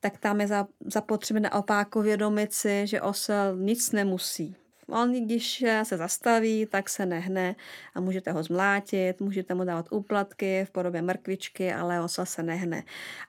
tak 0.00 0.18
tam 0.18 0.40
je 0.40 0.48
zapotřebí 0.86 1.40
naopak 1.40 1.96
uvědomit 1.96 2.52
si, 2.52 2.86
že 2.86 3.00
osel 3.00 3.56
nic 3.56 3.92
nemusí 3.92 4.56
On, 4.88 5.24
když 5.24 5.64
se 5.82 5.96
zastaví, 5.96 6.66
tak 6.66 6.88
se 6.88 7.06
nehne 7.06 7.54
a 7.94 8.00
můžete 8.00 8.32
ho 8.32 8.42
zmlátit, 8.42 9.20
můžete 9.20 9.54
mu 9.54 9.64
dávat 9.64 9.86
úplatky 9.90 10.64
v 10.64 10.70
podobě 10.70 11.02
mrkvičky, 11.02 11.72
ale 11.72 12.00
osa 12.00 12.24
se 12.24 12.42
nehne. 12.42 12.82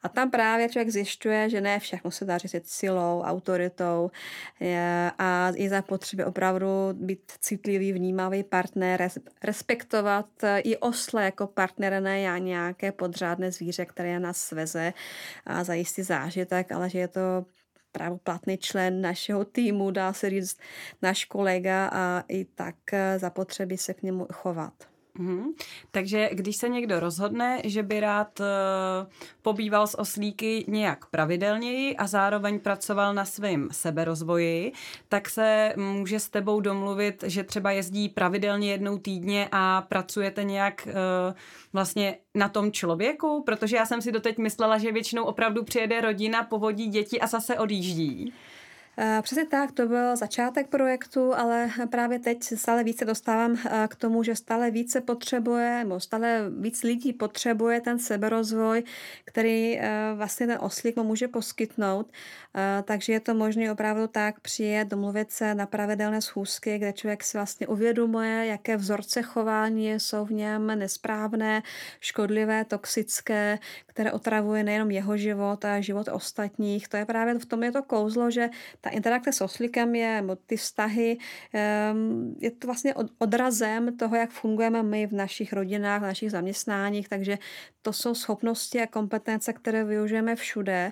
A 0.03 0.09
tam 0.09 0.31
právě 0.31 0.69
člověk 0.69 0.89
zjišťuje, 0.89 1.49
že 1.49 1.61
ne 1.61 1.79
všechno 1.79 2.11
se 2.11 2.25
dá 2.25 2.37
říct 2.37 2.69
silou, 2.69 3.21
autoritou 3.21 4.11
a 5.19 5.51
je 5.55 5.69
zapotřebí 5.69 6.23
opravdu 6.23 6.67
být 6.93 7.31
citlivý, 7.39 7.93
vnímavý 7.93 8.43
partner, 8.43 9.09
respektovat 9.43 10.25
i 10.57 10.77
osle 10.77 11.23
jako 11.25 11.47
partnera, 11.47 11.99
ne 11.99 12.39
nějaké 12.39 12.91
podřádné 12.91 13.51
zvíře, 13.51 13.85
které 13.85 14.19
nás 14.19 14.37
sveze 14.37 14.93
a 15.45 15.63
zajistí 15.63 16.03
zážitek, 16.03 16.71
ale 16.71 16.89
že 16.89 16.99
je 16.99 17.07
to 17.07 17.45
právoplatný 17.93 18.57
člen 18.57 19.01
našeho 19.01 19.45
týmu, 19.45 19.91
dá 19.91 20.13
se 20.13 20.29
říct, 20.29 20.59
náš 21.01 21.25
kolega 21.25 21.87
a 21.93 22.23
i 22.27 22.45
tak 22.45 22.75
eh, 22.93 23.19
zapotřebí 23.19 23.77
se 23.77 23.93
k 23.93 24.03
němu 24.03 24.27
chovat. 24.33 24.92
Mm-hmm. 25.19 25.43
Takže 25.91 26.29
když 26.33 26.55
se 26.55 26.69
někdo 26.69 26.99
rozhodne, 26.99 27.61
že 27.63 27.83
by 27.83 27.99
rád 27.99 28.39
uh, 28.39 28.45
pobýval 29.41 29.87
s 29.87 29.99
oslíky 29.99 30.65
nějak 30.67 31.05
pravidelněji 31.05 31.97
a 31.97 32.07
zároveň 32.07 32.59
pracoval 32.59 33.13
na 33.13 33.25
svém 33.25 33.67
seberozvoji, 33.71 34.71
tak 35.09 35.29
se 35.29 35.73
může 35.77 36.19
s 36.19 36.29
tebou 36.29 36.61
domluvit, 36.61 37.23
že 37.27 37.43
třeba 37.43 37.71
jezdí 37.71 38.09
pravidelně 38.09 38.71
jednou 38.71 38.97
týdně 38.97 39.49
a 39.51 39.81
pracujete 39.81 40.43
nějak 40.43 40.87
uh, 40.87 40.93
vlastně 41.73 42.17
na 42.35 42.49
tom 42.49 42.71
člověku, 42.71 43.43
protože 43.45 43.75
já 43.75 43.85
jsem 43.85 44.01
si 44.01 44.11
doteď 44.11 44.37
myslela, 44.37 44.77
že 44.77 44.91
většinou 44.91 45.23
opravdu 45.23 45.63
přijede 45.63 46.01
rodina, 46.01 46.43
povodí 46.43 46.87
děti 46.87 47.21
a 47.21 47.27
zase 47.27 47.59
odjíždí. 47.59 48.33
Eh, 48.97 49.19
přesně 49.21 49.45
tak, 49.45 49.71
to 49.71 49.87
byl 49.87 50.15
začátek 50.15 50.67
projektu, 50.67 51.33
ale 51.35 51.69
právě 51.89 52.19
teď 52.19 52.43
stále 52.43 52.83
více 52.83 53.05
dostávám 53.05 53.57
eh, 53.65 53.87
k 53.87 53.95
tomu, 53.95 54.23
že 54.23 54.35
stále 54.35 54.71
více 54.71 55.01
potřebuje, 55.01 55.79
nebo 55.79 55.99
stále 55.99 56.49
víc 56.59 56.83
lidí 56.83 57.13
potřebuje 57.13 57.81
ten 57.81 57.99
seberozvoj, 57.99 58.83
který 59.25 59.79
eh, 59.79 60.13
vlastně 60.15 60.47
ten 60.47 60.57
oslík 60.61 60.95
mu 60.95 61.03
může 61.03 61.27
poskytnout. 61.27 62.11
Takže 62.83 63.13
je 63.13 63.19
to 63.19 63.33
možné 63.33 63.71
opravdu 63.71 64.07
tak 64.07 64.39
přijet, 64.39 64.87
domluvit 64.87 65.31
se 65.31 65.55
na 65.55 65.65
pravidelné 65.65 66.21
schůzky, 66.21 66.77
kde 66.77 66.93
člověk 66.93 67.23
si 67.23 67.37
vlastně 67.37 67.67
uvědomuje, 67.67 68.45
jaké 68.45 68.77
vzorce 68.77 69.21
chování 69.21 69.91
jsou 69.93 70.25
v 70.25 70.31
něm 70.31 70.67
nesprávné, 70.67 71.63
škodlivé, 71.99 72.65
toxické, 72.65 73.59
které 73.87 74.11
otravuje 74.11 74.63
nejenom 74.63 74.91
jeho 74.91 75.17
život 75.17 75.65
a 75.65 75.81
život 75.81 76.07
ostatních. 76.11 76.87
To 76.87 76.97
je 76.97 77.05
právě 77.05 77.39
v 77.39 77.45
tom 77.45 77.63
je 77.63 77.71
to 77.71 77.83
kouzlo, 77.83 78.31
že 78.31 78.49
ta 78.83 78.89
interakce 78.89 79.31
s 79.31 79.41
oslíkem 79.41 79.95
je, 79.95 80.23
ty 80.45 80.57
vztahy, 80.57 81.17
ehm, 81.53 82.35
je 82.39 82.51
to 82.51 82.67
vlastně 82.67 82.93
odrazem 83.17 83.97
toho, 83.97 84.15
jak 84.15 84.29
fungujeme 84.29 84.83
my 84.83 85.07
v 85.07 85.13
našich 85.13 85.53
rodinách, 85.53 86.01
v 86.01 86.03
našich 86.03 86.31
zaměstnáních, 86.31 87.09
takže 87.09 87.37
to 87.81 87.93
jsou 87.93 88.15
schopnosti 88.15 88.81
a 88.81 88.87
kompetence, 88.87 89.53
které 89.53 89.83
využijeme 89.83 90.35
všude. 90.35 90.91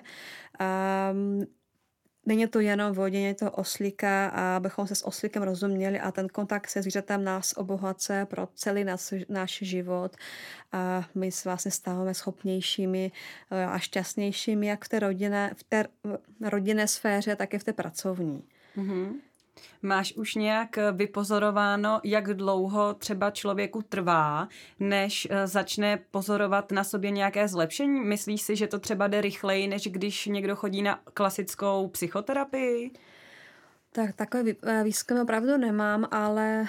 Není 2.26 2.46
to 2.46 2.60
jenom 2.60 2.92
v 2.92 2.96
hodině 2.96 3.34
toho 3.34 3.50
oslíka, 3.50 4.28
a 4.28 4.56
abychom 4.56 4.86
se 4.86 4.94
s 4.94 5.06
oslíkem 5.06 5.42
rozuměli 5.42 6.00
a 6.00 6.12
ten 6.12 6.28
kontakt 6.28 6.68
se 6.68 6.82
zvířetem 6.82 7.24
nás 7.24 7.54
obohacuje 7.56 8.26
pro 8.26 8.48
celý 8.54 8.84
náš, 8.84 9.14
náš 9.28 9.58
život 9.62 10.16
a 10.72 11.04
my 11.14 11.32
se 11.32 11.48
vlastně 11.48 11.70
stáváme 11.70 12.14
schopnějšími 12.14 13.12
eh, 13.50 13.64
a 13.64 13.78
šťastnějšími 13.78 14.66
jak 14.66 14.84
v 14.84 14.88
té 14.88 14.98
rodinné, 15.00 15.54
v 15.56 15.64
té 15.64 15.84
rodinné 16.40 16.88
sféře, 16.88 17.36
tak 17.36 17.54
i 17.54 17.58
v 17.58 17.64
té 17.64 17.72
pracovní. 17.72 18.44
Mm-hmm. 18.76 19.12
Máš 19.82 20.12
už 20.12 20.34
nějak 20.34 20.78
eh, 20.78 20.92
vypozorováno, 20.92 22.00
jak 22.04 22.34
dlouho 22.34 22.94
třeba 22.94 23.30
člověku 23.30 23.82
trvá, 23.82 24.48
než 24.80 25.28
eh, 25.30 25.46
začne 25.46 25.98
pozorovat 26.10 26.72
na 26.72 26.84
sobě 26.84 27.10
nějaké 27.10 27.48
zlepšení? 27.48 28.00
Myslíš 28.00 28.42
si, 28.42 28.56
že 28.56 28.66
to 28.66 28.78
třeba 28.78 29.06
jde 29.06 29.20
rychleji, 29.20 29.68
než 29.68 29.88
když 29.88 30.26
někdo 30.26 30.56
chodí 30.56 30.82
na 30.82 31.00
klasickou 31.14 31.88
psychoterapii? 31.88 32.90
Tak 33.92 34.14
takové 34.16 34.50
eh, 34.62 34.84
výzkumy 34.84 35.20
opravdu 35.20 35.56
nemám, 35.56 36.08
ale 36.10 36.66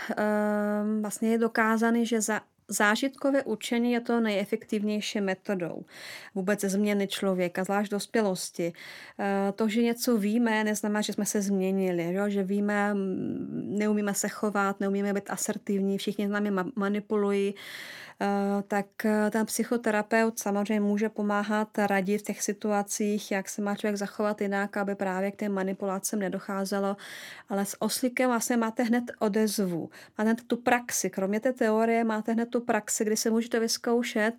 um, 0.84 1.02
vlastně 1.02 1.30
je 1.30 1.38
dokázaný, 1.38 2.06
že 2.06 2.22
za 2.22 2.42
Zážitkové 2.68 3.44
učení 3.44 3.92
je 3.92 4.02
to 4.02 4.20
nejefektivnější 4.20 5.22
metodou. 5.22 5.86
Vůbec 6.36 6.62
změny 6.62 7.08
člověka, 7.08 7.64
zvlášť 7.64 7.92
dospělosti. 7.92 8.74
Eh, 9.20 9.52
to, 9.56 9.70
že 9.70 9.82
něco 9.82 10.18
víme, 10.18 10.64
neznamená, 10.64 11.02
že 11.02 11.14
jsme 11.14 11.26
se 11.26 11.42
změnili, 11.42 12.16
že 12.28 12.44
víme, 12.44 12.94
neumíme 13.54 14.14
se 14.14 14.30
chovat, 14.30 14.80
neumíme 14.80 15.14
být 15.14 15.30
asertivní, 15.30 15.98
všichni 15.98 16.28
s 16.28 16.32
námi 16.32 16.52
manipulují, 16.76 17.56
tak 18.68 19.06
eh, 19.06 19.32
ten 19.32 19.46
psychoterapeut 19.46 20.40
samozřejmě 20.40 20.80
může 20.80 21.10
pomáhat 21.10 21.78
radit 21.78 22.22
v 22.22 22.24
těch 22.24 22.42
situacích, 22.42 23.32
jak 23.32 23.50
se 23.50 23.62
má 23.62 23.76
člověk 23.76 23.98
zachovat 23.98 24.42
jinak, 24.42 24.78
aby 24.78 24.96
právě 24.96 25.32
k 25.32 25.36
těm 25.36 25.52
manipulacím 25.52 26.20
nedocházelo. 26.20 26.98
Ale 27.50 27.66
s 27.66 27.82
oslíkem 27.82 28.30
vlastně 28.30 28.58
máte 28.58 28.84
hned 28.84 29.04
odezvu, 29.20 29.90
máte 30.18 30.30
hned 30.30 30.44
tu 30.48 30.58
praxi. 30.58 31.10
Kromě 31.10 31.40
té 31.40 31.54
teorie 31.54 32.04
máte 32.04 32.34
hned 32.34 32.50
tu 32.50 32.62
praxi, 32.62 33.06
kdy 33.06 33.18
se 33.18 33.30
můžete 33.30 33.60
vyzkoušet 33.60 34.34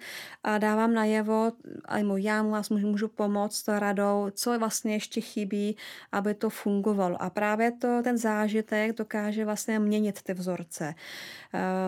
a 0.45 0.59
dávám 0.59 0.95
najevo, 0.95 1.53
a 1.85 1.99
já 2.17 2.43
mu 2.43 2.51
vás 2.51 2.71
můžu, 2.71 2.87
můžu 2.87 3.09
pomoct 3.09 3.69
radou, 3.69 4.31
co 4.35 4.59
vlastně 4.59 4.93
ještě 4.93 5.21
chybí, 5.21 5.77
aby 6.13 6.35
to 6.35 6.51
fungovalo. 6.51 7.23
A 7.23 7.31
právě 7.31 7.73
to, 7.73 8.01
ten 8.03 8.19
zážitek 8.19 8.97
dokáže 8.97 9.45
vlastně 9.45 9.79
měnit 9.79 10.23
ty 10.23 10.35
vzorce. 10.35 10.95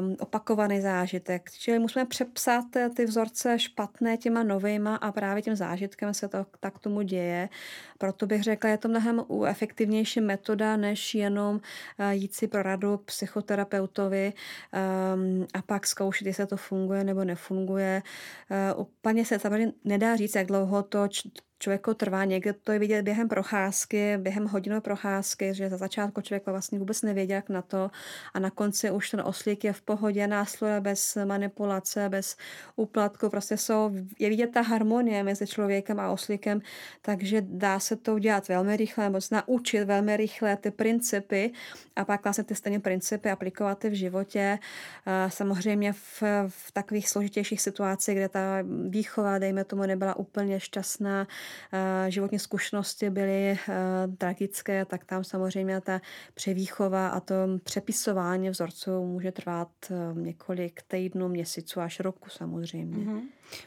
Um, 0.00 0.16
opakovaný 0.20 0.80
zážitek. 0.80 1.50
Čili 1.50 1.78
musíme 1.86 2.04
přepsat 2.04 2.64
ty 2.96 3.04
vzorce 3.04 3.58
špatné 3.58 4.16
těma 4.16 4.42
novejma 4.42 4.96
a 4.96 5.12
právě 5.12 5.42
tím 5.42 5.56
zážitkem 5.56 6.14
se 6.14 6.28
to 6.28 6.46
tak 6.60 6.78
tomu 6.78 7.02
děje. 7.02 7.48
Proto 7.98 8.26
bych 8.26 8.42
řekla, 8.42 8.70
je 8.70 8.78
to 8.78 8.88
mnohem 8.88 9.24
efektivnější 9.46 10.20
metoda, 10.20 10.76
než 10.76 11.14
jenom 11.14 11.60
eh, 11.98 12.14
jít 12.14 12.34
si 12.34 12.48
pro 12.48 12.62
radu 12.62 12.98
k 12.98 13.04
psychoterapeutovi 13.04 14.32
um, 14.32 15.46
a 15.54 15.62
pak 15.62 15.86
zkoušet, 15.86 16.26
jestli 16.26 16.46
to 16.46 16.56
funguje 16.56 17.04
nebo 17.04 17.24
nefunguje. 17.24 18.02
Uh, 18.74 18.80
úplně 18.80 19.24
se 19.24 19.38
samozřejmě 19.38 19.72
nedá 19.84 20.16
říct, 20.16 20.34
jak 20.34 20.46
dlouho 20.46 20.82
to 20.82 21.08
člověku 21.58 21.94
trvá. 21.94 22.24
Někde 22.24 22.52
to 22.52 22.72
je 22.72 22.78
vidět 22.78 23.02
během 23.02 23.28
procházky, 23.28 24.18
během 24.18 24.46
hodinové 24.46 24.80
procházky, 24.80 25.54
že 25.54 25.70
za 25.70 25.76
začátku 25.76 26.20
člověk 26.20 26.46
vlastně 26.46 26.78
vůbec 26.78 27.02
nevěděl, 27.02 27.36
jak 27.36 27.48
na 27.48 27.62
to 27.62 27.90
a 28.34 28.38
na 28.38 28.50
konci 28.50 28.90
už 28.90 29.10
ten 29.10 29.20
oslík 29.20 29.64
je 29.64 29.72
v 29.72 29.82
pohodě, 29.82 30.26
následuje 30.26 30.80
bez 30.80 31.18
manipulace, 31.24 32.08
bez 32.08 32.36
úplatku. 32.76 33.30
Prostě 33.30 33.56
jsou, 33.56 33.90
je 34.18 34.28
vidět 34.28 34.46
ta 34.46 34.60
harmonie 34.60 35.22
mezi 35.22 35.46
člověkem 35.46 36.00
a 36.00 36.10
oslíkem, 36.10 36.60
takže 37.02 37.42
dá 37.44 37.80
se 37.80 37.96
to 37.96 38.14
udělat 38.14 38.48
velmi 38.48 38.76
rychle, 38.76 39.20
se 39.20 39.34
naučit 39.34 39.84
velmi 39.84 40.16
rychle 40.16 40.56
ty 40.56 40.70
principy 40.70 41.52
a 41.96 42.04
pak 42.04 42.24
vlastně 42.24 42.44
ty 42.44 42.54
stejné 42.54 42.80
principy 42.80 43.30
aplikovat 43.30 43.84
v 43.84 43.92
životě. 43.92 44.58
Samozřejmě 45.28 45.92
v, 45.92 46.22
v 46.48 46.72
takových 46.72 47.08
složitějších 47.08 47.60
situacích, 47.60 48.16
kde 48.16 48.28
ta 48.28 48.40
výchova, 48.88 49.38
dejme 49.38 49.64
tomu, 49.64 49.82
nebyla 49.82 50.16
úplně 50.16 50.60
šťastná, 50.60 51.26
životní 52.08 52.38
zkušenosti 52.38 53.10
byly 53.10 53.58
tragické, 54.18 54.84
tak 54.84 55.04
tam 55.04 55.24
samozřejmě 55.24 55.80
ta 55.80 56.00
převýchova 56.34 57.08
a 57.08 57.20
to 57.20 57.34
přepisování 57.64 58.50
vzorců 58.50 59.04
může 59.04 59.32
trvat 59.32 59.68
několik 60.14 60.82
týdnů, 60.82 61.28
měsíců 61.28 61.80
až 61.80 62.00
roku 62.00 62.30
samozřejmě. 62.30 62.96
Mm-hmm. 62.96 63.22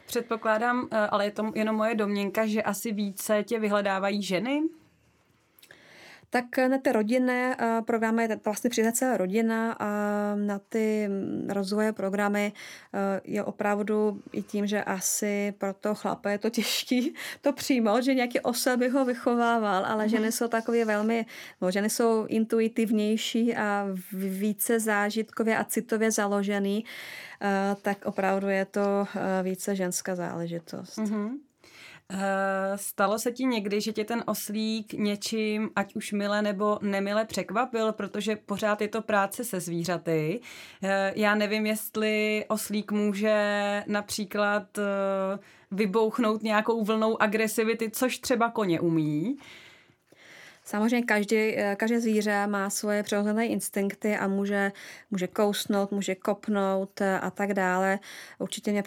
Předpokládám, 0.06 0.88
ale 1.10 1.24
je 1.24 1.30
to 1.30 1.52
jenom 1.54 1.76
moje 1.76 1.94
domněnka, 1.94 2.46
že 2.46 2.62
asi 2.62 2.92
více 2.92 3.42
tě 3.42 3.58
vyhledávají 3.58 4.22
ženy? 4.22 4.62
Tak 6.30 6.58
na 6.68 6.78
ty 6.78 6.92
rodinné 6.92 7.56
eh, 7.58 7.82
programy, 7.82 8.28
to 8.28 8.34
vlastně 8.44 8.70
přijde 8.70 8.92
celá 8.92 9.16
rodina 9.16 9.72
a 9.72 9.88
na 10.34 10.58
ty 10.58 11.08
mm, 11.08 11.50
rozvoje 11.50 11.92
programy 11.92 12.52
eh, 12.94 13.20
je 13.24 13.44
opravdu 13.44 14.20
i 14.32 14.42
tím, 14.42 14.66
že 14.66 14.84
asi 14.84 15.54
pro 15.58 15.74
toho 15.74 15.94
chlapa 15.94 16.30
je 16.30 16.38
to 16.38 16.50
těžký 16.50 17.14
to 17.40 17.52
přijmout, 17.52 18.02
že 18.02 18.14
nějaký 18.14 18.40
osel 18.40 18.76
by 18.76 18.88
ho 18.88 19.04
vychovával, 19.04 19.86
ale 19.86 20.08
ženy 20.08 20.22
mhm. 20.22 20.32
jsou 20.32 20.48
takové 20.48 20.84
velmi, 20.84 21.26
no, 21.60 21.70
ženy 21.70 21.90
jsou 21.90 22.26
intuitivnější 22.26 23.56
a 23.56 23.86
více 24.12 24.80
zážitkově 24.80 25.58
a 25.58 25.64
citově 25.64 26.10
založený, 26.10 26.84
eh, 27.42 27.76
tak 27.82 28.04
opravdu 28.04 28.48
je 28.48 28.64
to 28.64 29.06
více 29.42 29.76
ženská 29.76 30.14
záležitost. 30.14 30.98
Mm-hmm. 30.98 31.49
Stalo 32.76 33.18
se 33.18 33.32
ti 33.32 33.44
někdy, 33.44 33.80
že 33.80 33.92
tě 33.92 34.04
ten 34.04 34.22
oslík 34.26 34.92
něčím, 34.92 35.70
ať 35.76 35.96
už 35.96 36.12
mile 36.12 36.42
nebo 36.42 36.78
nemile 36.82 37.24
překvapil, 37.24 37.92
protože 37.92 38.36
pořád 38.36 38.80
je 38.80 38.88
to 38.88 39.02
práce 39.02 39.44
se 39.44 39.60
zvířaty. 39.60 40.40
Já 41.14 41.34
nevím, 41.34 41.66
jestli 41.66 42.44
oslík 42.48 42.92
může 42.92 43.84
například 43.86 44.78
vybouchnout 45.70 46.42
nějakou 46.42 46.84
vlnou 46.84 47.22
agresivity, 47.22 47.90
což 47.90 48.18
třeba 48.18 48.50
koně 48.50 48.80
umí. 48.80 49.38
Samozřejmě 50.64 51.06
každý, 51.06 51.36
eh, 51.36 51.76
každé 51.76 52.00
zvíře 52.00 52.46
má 52.46 52.70
svoje 52.70 53.02
přirozené 53.02 53.46
instinkty 53.46 54.16
a 54.16 54.28
může, 54.28 54.72
může 55.10 55.26
kousnout, 55.26 55.90
může 55.92 56.14
kopnout 56.14 57.00
eh, 57.00 57.20
a 57.20 57.30
tak 57.30 57.54
dále. 57.54 57.98
Určitě 58.38 58.72
mě 58.72 58.82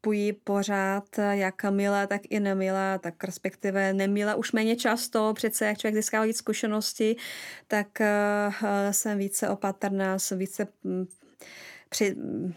překvapují 0.00 0.32
pořád, 0.32 1.18
eh, 1.18 1.36
jak 1.36 1.64
milé, 1.70 2.06
tak 2.06 2.20
i 2.30 2.40
nemilé, 2.40 2.98
tak 2.98 3.24
respektive 3.24 3.92
nemilé 3.92 4.34
už 4.34 4.52
méně 4.52 4.76
často, 4.76 5.32
přece 5.34 5.66
jak 5.66 5.78
člověk 5.78 5.94
získá 5.94 6.22
víc 6.22 6.36
zkušenosti, 6.36 7.16
tak 7.68 8.00
jsem 8.90 9.18
více 9.18 9.48
opatrná, 9.48 10.18
jsem 10.18 10.38
více 10.38 10.66
hm, 10.84 11.06
při, 11.88 12.16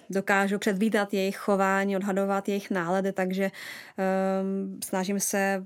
dokážu 0.10 0.60
předvídat 0.60 1.14
jejich 1.14 1.38
chování, 1.38 1.96
odhadovat 1.96 2.50
jejich 2.50 2.72
nálady, 2.72 3.12
takže 3.12 3.52
um, 3.52 4.80
snažím 4.84 5.20
se 5.20 5.66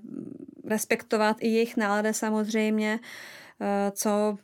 respektovat 0.65 1.37
i 1.39 1.47
jejich 1.47 1.77
nálady 1.77 2.13
samozřejmě, 2.13 2.99
uh, 3.59 3.91
co 3.91 4.37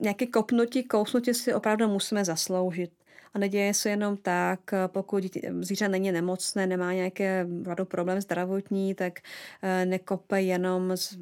nějaké 0.00 0.26
kopnutí, 0.26 0.84
kousnutí 0.84 1.34
si 1.34 1.54
opravdu 1.54 1.88
musíme 1.88 2.24
zasloužit. 2.24 3.01
A 3.34 3.38
neděje 3.38 3.74
se 3.74 3.90
jenom 3.90 4.16
tak, 4.16 4.60
pokud 4.86 5.24
zvíře 5.60 5.88
není 5.88 6.12
nemocné, 6.12 6.66
nemá 6.66 6.92
nějaké 6.92 7.46
problém 7.84 8.20
zdravotní, 8.20 8.94
tak 8.94 9.18
uh, 9.18 9.90
nekope 9.90 10.42
jenom 10.42 10.96
z, 10.96 11.18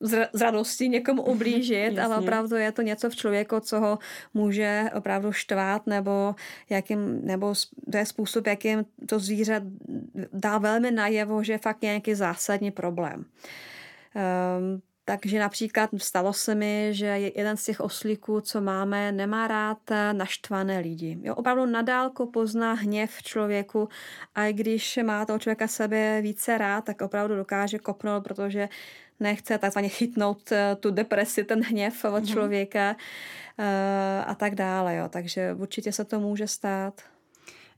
z, 0.00 0.28
z 0.32 0.40
radosti 0.40 0.88
někomu 0.88 1.22
ublížit, 1.32 1.98
ale 1.98 2.18
opravdu 2.18 2.56
je 2.56 2.72
to 2.72 2.82
něco 2.82 3.10
v 3.10 3.16
člověku, 3.16 3.60
co 3.60 3.80
ho 3.80 3.98
může 4.34 4.84
opravdu 4.94 5.32
štvát, 5.32 5.86
nebo, 5.86 6.34
jakým, 6.70 7.26
nebo 7.26 7.54
to 7.92 7.96
je 7.96 8.06
způsob, 8.06 8.46
jakým 8.46 8.84
to 9.08 9.18
zvíře 9.18 9.62
dá 10.32 10.58
velmi 10.58 10.90
najevo, 10.90 11.42
že 11.42 11.52
je 11.52 11.58
fakt 11.58 11.82
nějaký 11.82 12.14
zásadní 12.14 12.70
problém. 12.70 13.24
Um, 14.14 14.82
takže 15.04 15.38
například 15.38 15.90
stalo 15.96 16.32
se 16.32 16.54
mi, 16.54 16.88
že 16.90 17.06
jeden 17.06 17.56
z 17.56 17.64
těch 17.64 17.80
oslíků, 17.80 18.40
co 18.40 18.60
máme, 18.60 19.12
nemá 19.12 19.48
rád 19.48 19.78
naštvané 20.12 20.78
lidi. 20.78 21.18
Jo, 21.22 21.34
opravdu 21.34 21.66
nadálko 21.66 22.26
pozná 22.26 22.72
hněv 22.72 23.10
v 23.10 23.22
člověku 23.22 23.88
a 24.34 24.46
i 24.46 24.52
když 24.52 24.98
má 25.02 25.26
toho 25.26 25.38
člověka 25.38 25.68
sebe 25.68 26.20
více 26.22 26.58
rád, 26.58 26.84
tak 26.84 27.02
opravdu 27.02 27.36
dokáže 27.36 27.78
kopnout, 27.78 28.24
protože 28.24 28.68
nechce 29.20 29.58
takzvaně 29.58 29.88
chytnout 29.88 30.52
eh, 30.52 30.76
tu 30.80 30.90
depresi, 30.90 31.44
ten 31.44 31.62
hněv 31.62 32.04
od 32.04 32.10
mhm. 32.10 32.26
člověka 32.26 32.92
mm-hmm. 32.92 34.24
a 34.26 34.34
tak 34.34 34.54
dále. 34.54 34.96
Jo. 34.96 35.08
Takže 35.08 35.54
určitě 35.58 35.92
se 35.92 36.04
to 36.04 36.20
může 36.20 36.48
stát. 36.48 37.13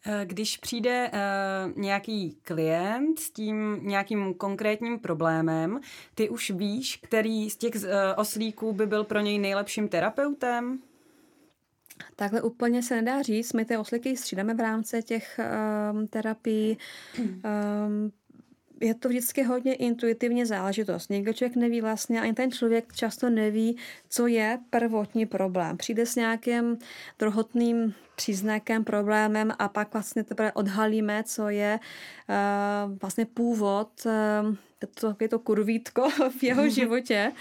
Eh, 0.04 0.26
když 0.26 0.56
přijde 0.56 1.10
uh, 1.12 1.82
nějaký 1.82 2.36
klient 2.42 3.18
s 3.18 3.30
tím 3.30 3.80
nějakým 3.82 4.34
konkrétním 4.34 4.98
problémem, 4.98 5.80
ty 6.14 6.28
už 6.28 6.50
víš, 6.50 6.96
který 7.02 7.50
z 7.50 7.56
těch 7.56 7.74
uh, 7.74 7.80
oslíků 8.16 8.72
by 8.72 8.86
byl 8.86 9.04
pro 9.04 9.20
něj 9.20 9.38
nejlepším 9.38 9.88
terapeutem? 9.88 10.78
Takhle 12.16 12.42
úplně 12.42 12.82
se 12.82 12.94
nedá 12.96 13.22
říct. 13.22 13.52
My 13.52 13.64
ty 13.64 13.76
oslíky 13.76 14.16
střídáme 14.16 14.54
v 14.54 14.60
rámci 14.60 15.02
těch 15.02 15.40
um, 15.92 16.06
terapií. 16.08 16.78
Um, 17.18 18.12
je 18.80 18.94
to 18.94 19.08
vždycky 19.08 19.42
hodně 19.42 19.74
intuitivně 19.74 20.46
záležitost. 20.46 21.10
Někdo 21.10 21.32
člověk 21.32 21.56
neví 21.56 21.80
vlastně, 21.80 22.20
ani 22.20 22.32
ten 22.32 22.52
člověk 22.52 22.92
často 22.92 23.30
neví, 23.30 23.76
co 24.08 24.26
je 24.26 24.58
prvotní 24.70 25.26
problém. 25.26 25.76
Přijde 25.76 26.06
s 26.06 26.16
nějakým 26.16 26.78
druhotným 27.18 27.94
příznakem, 28.16 28.84
problémem 28.84 29.52
a 29.58 29.68
pak 29.68 29.92
vlastně 29.92 30.24
teprve 30.24 30.52
odhalíme, 30.52 31.22
co 31.24 31.48
je 31.48 31.80
uh, 32.28 32.98
vlastně 33.00 33.26
původ 33.26 33.90
uh, 34.06 34.12
to, 35.00 35.16
je 35.20 35.28
to 35.28 35.38
kurvítko 35.38 36.10
v 36.38 36.42
jeho 36.42 36.68
životě, 36.68 37.32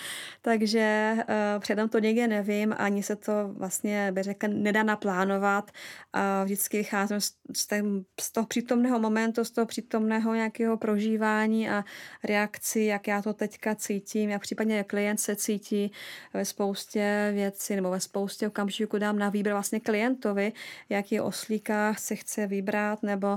takže 0.41 1.15
uh, 1.17 1.59
předem 1.59 1.89
to 1.89 1.99
někde 1.99 2.27
nevím, 2.27 2.75
ani 2.77 3.03
se 3.03 3.15
to 3.15 3.31
vlastně, 3.57 4.11
by 4.11 4.23
řekl, 4.23 4.47
nedá 4.47 4.83
naplánovat. 4.83 5.71
A 6.13 6.43
vždycky 6.43 6.77
vycházím 6.77 7.21
z, 7.21 7.33
z, 7.53 7.67
ten, 7.67 8.05
z 8.21 8.31
toho 8.31 8.47
přítomného 8.47 8.99
momentu, 8.99 9.45
z 9.45 9.51
toho 9.51 9.65
přítomného 9.65 10.33
nějakého 10.33 10.77
prožívání 10.77 11.69
a 11.69 11.83
reakci, 12.23 12.81
jak 12.81 13.07
já 13.07 13.21
to 13.21 13.33
teďka 13.33 13.75
cítím, 13.75 14.29
jak 14.29 14.41
případně 14.41 14.77
jak 14.77 14.87
klient 14.87 15.17
se 15.17 15.35
cítí 15.35 15.91
ve 16.33 16.45
spoustě 16.45 17.31
věcí 17.33 17.75
nebo 17.75 17.89
ve 17.89 17.99
spoustě 17.99 18.47
okamžiků 18.47 18.97
dám 18.97 19.19
na 19.19 19.29
výběr 19.29 19.53
vlastně 19.53 19.79
klientovi, 19.79 20.53
jaký 20.89 21.19
oslíka 21.19 21.93
se 21.97 22.15
chce 22.15 22.47
vybrat 22.47 23.03
nebo 23.03 23.27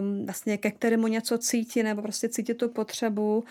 um, 0.00 0.26
vlastně 0.26 0.58
ke 0.58 0.70
kterému 0.70 1.06
něco 1.06 1.38
cítí 1.38 1.82
nebo 1.82 2.02
prostě 2.02 2.28
cítí 2.28 2.54
tu 2.54 2.68
potřebu, 2.68 3.44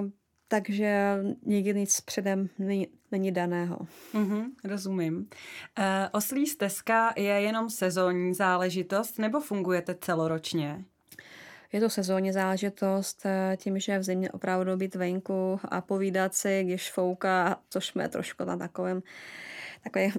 um, 0.00 0.12
takže 0.48 1.16
nikdy 1.42 1.80
nic 1.80 2.00
předem 2.00 2.48
není, 2.58 2.88
není 3.12 3.32
daného. 3.32 3.78
Mm-hmm, 4.14 4.44
rozumím. 4.64 5.16
Uh, 5.18 5.84
oslí 6.12 6.46
stezka 6.46 7.12
je 7.16 7.40
jenom 7.40 7.70
sezónní 7.70 8.34
záležitost 8.34 9.18
nebo 9.18 9.40
fungujete 9.40 9.94
celoročně? 10.00 10.84
Je 11.72 11.80
to 11.80 11.90
sezónní 11.90 12.32
záležitost, 12.32 13.26
eh, 13.26 13.56
tím, 13.56 13.78
že 13.78 13.98
v 13.98 14.02
zimě 14.02 14.30
opravdu 14.30 14.76
být 14.76 14.94
venku 14.94 15.60
a 15.64 15.80
povídat 15.80 16.34
si, 16.34 16.64
když 16.64 16.92
fouká, 16.92 17.60
což 17.70 17.86
jsme 17.86 18.08
trošku 18.08 18.44
na 18.44 18.56
takovém 18.56 19.02
takovém 19.86 20.10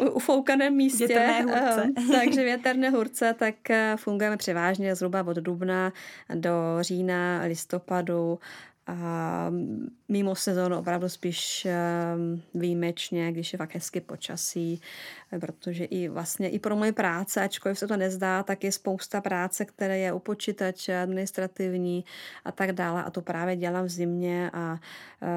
ufoukaném 0.12 0.74
místě. 0.74 1.06
Větrné 1.06 1.42
hurce. 1.42 1.92
Eh, 1.98 2.02
takže 2.18 2.44
větrné 2.44 2.90
hurce, 2.90 3.34
tak 3.38 3.70
eh, 3.70 3.94
fungujeme 3.96 4.36
převážně 4.36 4.94
zhruba 4.94 5.22
od 5.26 5.36
dubna 5.36 5.92
do 6.34 6.52
října, 6.80 7.42
listopadu 7.44 8.38
a 8.86 9.50
mimo 10.08 10.34
sezónu 10.34 10.78
opravdu 10.78 11.08
spíš 11.08 11.66
ehm, 11.66 12.42
výjimečně, 12.54 13.32
když 13.32 13.52
je 13.52 13.56
fakt 13.56 13.74
hezky 13.74 14.00
počasí, 14.00 14.80
protože 15.40 15.84
i 15.84 16.08
vlastně 16.08 16.48
i 16.48 16.58
pro 16.58 16.76
moje 16.76 16.92
práce, 16.92 17.42
ačkoliv 17.42 17.78
se 17.78 17.88
to 17.88 17.96
nezdá, 17.96 18.42
tak 18.42 18.64
je 18.64 18.72
spousta 18.72 19.20
práce, 19.20 19.64
které 19.64 19.98
je 19.98 20.12
u 20.12 20.18
počítače, 20.18 20.98
administrativní 20.98 22.04
a 22.44 22.52
tak 22.52 22.72
dále 22.72 23.04
a 23.04 23.10
to 23.10 23.22
právě 23.22 23.56
dělám 23.56 23.84
v 23.84 23.88
zimě 23.88 24.50
a 24.52 24.78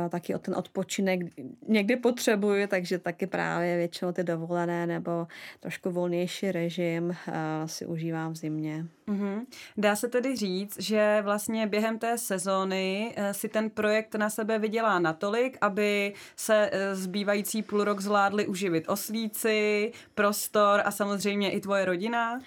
e, 0.05 0.09
taky 0.09 0.35
o 0.35 0.39
ten 0.39 0.55
odpočinek 0.55 1.19
někdy 1.67 1.95
potřebuju, 1.95 2.67
takže 2.67 2.99
taky 2.99 3.27
právě 3.27 3.77
většinou 3.77 4.11
ty 4.11 4.23
dovolené 4.23 4.87
nebo 4.87 5.27
trošku 5.59 5.91
volnější 5.91 6.51
režim 6.51 7.11
e, 7.11 7.67
si 7.67 7.85
užívám 7.85 8.33
v 8.33 8.35
zimě. 8.35 8.85
Mm-hmm. 9.07 9.45
Dá 9.77 9.95
se 9.95 10.07
tedy 10.07 10.35
říct, 10.35 10.81
že 10.81 11.19
vlastně 11.21 11.67
během 11.67 11.99
té 11.99 12.17
sezóny 12.17 13.13
e, 13.15 13.33
si 13.33 13.49
ten 13.49 13.69
projekt 13.69 14.15
na 14.15 14.29
sebe 14.29 14.58
vydělá 14.59 14.99
natolik, 14.99 15.57
aby 15.61 16.13
se 16.35 16.71
zbývající 16.93 17.63
půl 17.63 17.83
rok 17.83 17.99
zvládli 17.99 18.47
uživit 18.47 18.89
oslíci, 18.89 19.91
prostor 20.15 20.81
a 20.85 20.91
samozřejmě 20.91 21.51
i 21.51 21.59
tvoje 21.59 21.85
rodina? 21.85 22.41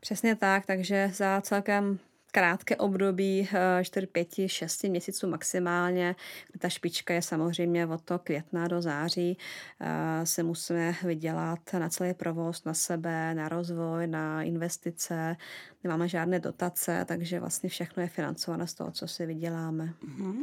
Přesně 0.00 0.36
tak, 0.36 0.66
takže 0.66 1.10
za 1.14 1.40
celkem 1.40 1.98
krátké 2.36 2.76
období 2.76 3.48
4, 3.82 4.06
5, 4.06 4.28
6 4.46 4.84
měsíců 4.84 5.28
maximálně, 5.28 6.16
kdy 6.50 6.58
ta 6.58 6.68
špička 6.68 7.14
je 7.14 7.22
samozřejmě 7.22 7.86
od 7.86 8.02
toho 8.02 8.18
května 8.18 8.68
do 8.68 8.82
září, 8.82 9.38
eh, 9.80 10.26
se 10.26 10.42
musíme 10.42 10.94
vydělat 11.02 11.58
na 11.78 11.88
celý 11.88 12.14
provoz, 12.14 12.64
na 12.64 12.74
sebe, 12.74 13.34
na 13.34 13.48
rozvoj, 13.48 14.06
na 14.06 14.42
investice, 14.42 15.36
nemáme 15.86 16.08
žádné 16.08 16.38
dotace, 16.38 17.04
takže 17.08 17.40
vlastně 17.40 17.68
všechno 17.68 18.02
je 18.02 18.08
financované 18.08 18.66
z 18.66 18.74
toho, 18.74 18.90
co 18.90 19.08
si 19.08 19.26
vyděláme. 19.26 19.92
Mhm. 20.02 20.42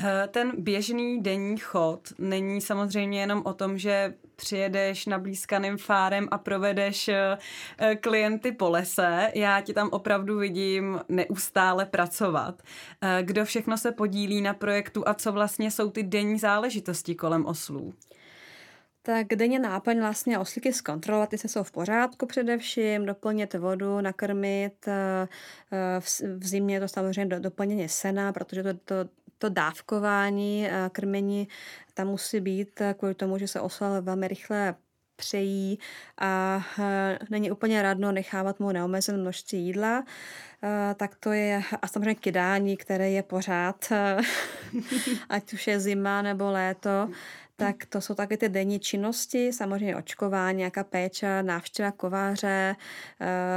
Eh, 0.00 0.28
ten 0.30 0.52
běžný 0.58 1.22
denní 1.22 1.56
chod 1.58 2.00
není 2.18 2.60
samozřejmě 2.60 3.20
jenom 3.20 3.42
o 3.44 3.54
tom, 3.54 3.78
že 3.78 4.14
přijedeš 4.36 5.06
na 5.06 5.18
blízkaným 5.18 5.76
fárem 5.76 6.28
a 6.30 6.38
provedeš 6.38 7.08
eh, 7.08 7.38
klienty 8.00 8.52
po 8.52 8.70
lese. 8.70 9.30
Já 9.34 9.60
ti 9.60 9.74
tam 9.74 9.88
opravdu 9.92 10.38
vidím 10.38 11.00
neustále 11.08 11.86
pracovat. 11.86 12.62
Eh, 13.00 13.22
kdo 13.22 13.44
všechno 13.44 13.78
se 13.78 13.92
podílí 13.92 14.40
na 14.40 14.54
projektu 14.54 15.08
a 15.08 15.14
co 15.14 15.32
vlastně 15.32 15.70
jsou 15.70 15.90
ty 15.90 16.02
denní 16.02 16.38
záležitosti 16.38 17.14
kolem 17.14 17.46
oslů? 17.46 17.94
Tak 19.06 19.26
denně 19.26 19.58
náplň 19.58 20.00
vlastně 20.00 20.38
oslíky 20.38 20.72
zkontrolovat, 20.72 21.32
jestli 21.32 21.48
jsou 21.48 21.62
v 21.62 21.72
pořádku 21.72 22.26
především, 22.26 23.06
doplnit 23.06 23.54
vodu, 23.54 24.00
nakrmit, 24.00 24.88
eh, 24.88 25.28
v 26.38 26.46
zimě 26.46 26.80
to 26.80 26.88
samozřejmě 26.88 27.40
doplněně 27.40 27.88
sena, 27.88 28.32
protože 28.32 28.62
to, 28.62 28.74
to, 28.74 28.94
to 29.38 29.48
dávkování, 29.48 30.68
krmení 30.92 31.48
tam 31.94 32.08
musí 32.08 32.40
být 32.40 32.82
kvůli 32.98 33.14
tomu, 33.14 33.38
že 33.38 33.48
se 33.48 33.60
osla 33.60 34.00
velmi 34.00 34.28
rychle 34.28 34.74
přejí 35.16 35.78
a 36.20 36.62
není 37.30 37.50
úplně 37.50 37.82
radno 37.82 38.12
nechávat 38.12 38.60
mu 38.60 38.72
neomezené 38.72 39.18
množství 39.18 39.58
jídla. 39.58 40.04
Tak 40.96 41.14
to 41.14 41.32
je 41.32 41.62
a 41.82 41.88
samozřejmě 41.88 42.14
kydání, 42.14 42.76
které 42.76 43.10
je 43.10 43.22
pořád, 43.22 43.92
ať 45.28 45.52
už 45.52 45.66
je 45.66 45.80
zima 45.80 46.22
nebo 46.22 46.50
léto, 46.50 47.08
tak 47.56 47.86
to 47.86 48.00
jsou 48.00 48.14
taky 48.14 48.36
ty 48.36 48.48
denní 48.48 48.80
činnosti, 48.80 49.52
samozřejmě 49.52 49.96
očkování, 49.96 50.58
nějaká 50.58 50.84
péče, 50.84 51.42
návštěva 51.42 51.90
kováře, 51.92 52.76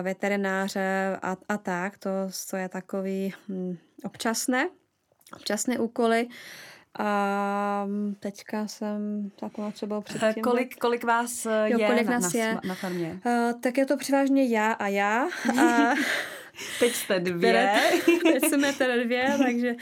veterináře 0.01 1.19
a, 1.21 1.37
a 1.49 1.57
tak. 1.57 1.97
To, 1.97 2.09
to 2.49 2.57
je 2.57 2.69
takový 2.69 3.33
hm, 3.49 3.77
občasné, 4.03 4.69
občasné 5.35 5.79
úkoly. 5.79 6.27
A 6.99 7.87
teďka 8.19 8.67
jsem 8.67 9.31
taková 9.39 9.71
třeba 9.71 10.01
předtím. 10.01 10.43
Kolik, 10.43 10.77
kolik 10.77 11.03
vás 11.03 11.45
je, 11.45 11.71
jo, 11.71 11.79
kolik 11.87 12.07
nás 12.07 12.33
na, 12.33 12.39
je? 12.39 12.57
na 12.67 12.75
farmě? 12.75 13.19
Uh, 13.25 13.61
tak 13.61 13.77
je 13.77 13.85
to 13.85 13.97
převážně 13.97 14.45
já 14.45 14.71
a 14.71 14.87
já. 14.87 15.27
A 15.61 15.93
Teď 16.79 16.93
jste 16.93 17.19
dvě. 17.19 17.73
Teď 18.23 18.49
jsme 18.49 18.73
tedy 18.73 19.05
dvě, 19.05 19.35
takže 19.43 19.75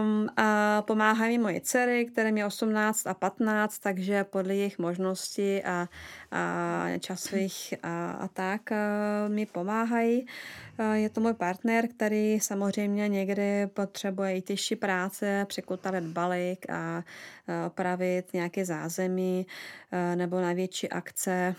um, 0.00 0.28
a 0.36 0.82
pomáhají 0.82 1.38
mi 1.38 1.42
moje 1.42 1.60
dcery, 1.60 2.04
které 2.04 2.32
mě 2.32 2.46
18 2.46 3.06
a 3.06 3.14
15, 3.14 3.78
takže 3.78 4.24
podle 4.24 4.54
jejich 4.54 4.78
možností 4.78 5.62
a, 5.62 5.88
a 6.30 6.98
časových 6.98 7.74
a, 7.82 8.12
a 8.12 8.28
tak 8.28 8.72
a 8.72 8.76
mi 9.28 9.46
pomáhají. 9.46 10.26
Je 10.92 11.08
to 11.08 11.20
můj 11.20 11.34
partner, 11.34 11.88
který 11.88 12.40
samozřejmě 12.40 13.08
někdy 13.08 13.66
potřebuje 13.66 14.36
i 14.36 14.42
těžší 14.42 14.76
práce, 14.76 15.44
překutavet 15.48 16.04
balík 16.04 16.70
a 16.70 17.04
opravit 17.66 18.32
nějaké 18.32 18.64
zázemí 18.64 19.46
nebo 20.14 20.40
na 20.40 20.52
větší 20.52 20.88
akce 20.88 21.54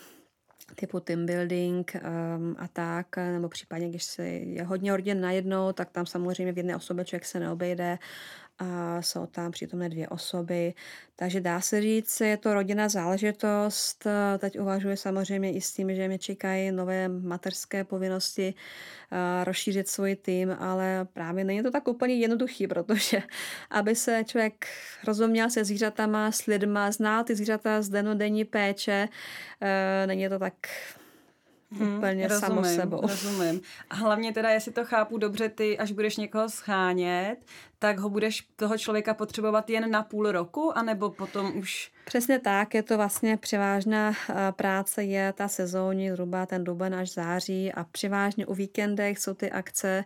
typu 0.75 0.99
team 0.99 1.25
building 1.25 1.95
um, 1.95 2.55
a 2.59 2.67
tak, 2.67 3.17
nebo 3.17 3.49
případně, 3.49 3.89
když 3.89 4.03
se 4.03 4.27
je 4.27 4.63
hodně 4.63 4.97
rodin 4.97 5.21
najednou, 5.21 5.71
tak 5.73 5.91
tam 5.91 6.05
samozřejmě 6.05 6.53
v 6.53 6.57
jedné 6.57 6.75
osobě 6.75 7.05
člověk 7.05 7.25
se 7.25 7.39
neobejde 7.39 7.97
a 8.61 9.01
jsou 9.01 9.25
tam 9.25 9.51
přítomné 9.51 9.89
dvě 9.89 10.07
osoby. 10.07 10.73
Takže 11.15 11.41
dá 11.41 11.61
se 11.61 11.81
říct, 11.81 12.21
je 12.21 12.37
to 12.37 12.53
rodinná 12.53 12.89
záležitost. 12.89 14.07
Teď 14.37 14.59
uvažuji 14.59 14.97
samozřejmě 14.97 15.51
i 15.51 15.61
s 15.61 15.73
tím, 15.73 15.95
že 15.95 16.07
mě 16.07 16.19
čekají 16.19 16.71
nové 16.71 17.07
materské 17.07 17.83
povinnosti 17.83 18.53
rozšířit 19.43 19.87
svůj 19.87 20.15
tým, 20.15 20.55
ale 20.59 21.07
právě 21.13 21.43
není 21.43 21.63
to 21.63 21.71
tak 21.71 21.87
úplně 21.87 22.13
jednoduchý, 22.15 22.67
protože 22.67 23.23
aby 23.69 23.95
se 23.95 24.23
člověk 24.25 24.65
rozuměl 25.07 25.49
se 25.49 25.65
zvířatama, 25.65 26.31
s 26.31 26.45
lidma, 26.45 26.91
znal 26.91 27.23
ty 27.23 27.35
zvířata 27.35 27.81
z 27.81 27.89
denodenní 27.89 28.45
péče, 28.45 29.09
e, 29.61 30.07
není 30.07 30.29
to 30.29 30.39
tak 30.39 30.53
Hmm, 31.71 31.97
úplně 31.97 32.27
rozumím, 32.27 32.47
samo 32.47 32.63
sebou. 32.63 33.01
Rozumím. 33.01 33.61
A 33.89 33.95
hlavně 33.95 34.33
teda, 34.33 34.49
jestli 34.49 34.71
to 34.71 34.85
chápu 34.85 35.17
dobře, 35.17 35.49
ty, 35.49 35.77
až 35.77 35.91
budeš 35.91 36.17
někoho 36.17 36.49
schánět, 36.49 37.37
tak 37.79 37.99
ho 37.99 38.09
budeš 38.09 38.47
toho 38.55 38.77
člověka 38.77 39.13
potřebovat 39.13 39.69
jen 39.69 39.91
na 39.91 40.03
půl 40.03 40.31
roku, 40.31 40.77
anebo 40.77 41.09
potom 41.09 41.57
už... 41.57 41.91
Přesně 42.05 42.39
tak, 42.39 42.73
je 42.73 42.83
to 42.83 42.97
vlastně 42.97 43.37
převážná 43.37 44.11
eh, 44.11 44.51
práce, 44.51 45.03
je 45.03 45.33
ta 45.33 45.47
sezónní, 45.47 46.11
zhruba 46.11 46.45
ten 46.45 46.63
duben 46.63 46.95
až 46.95 47.13
září 47.13 47.73
a 47.73 47.83
převážně 47.83 48.45
u 48.45 48.53
víkendech 48.53 49.19
jsou 49.19 49.33
ty 49.33 49.51
akce, 49.51 50.05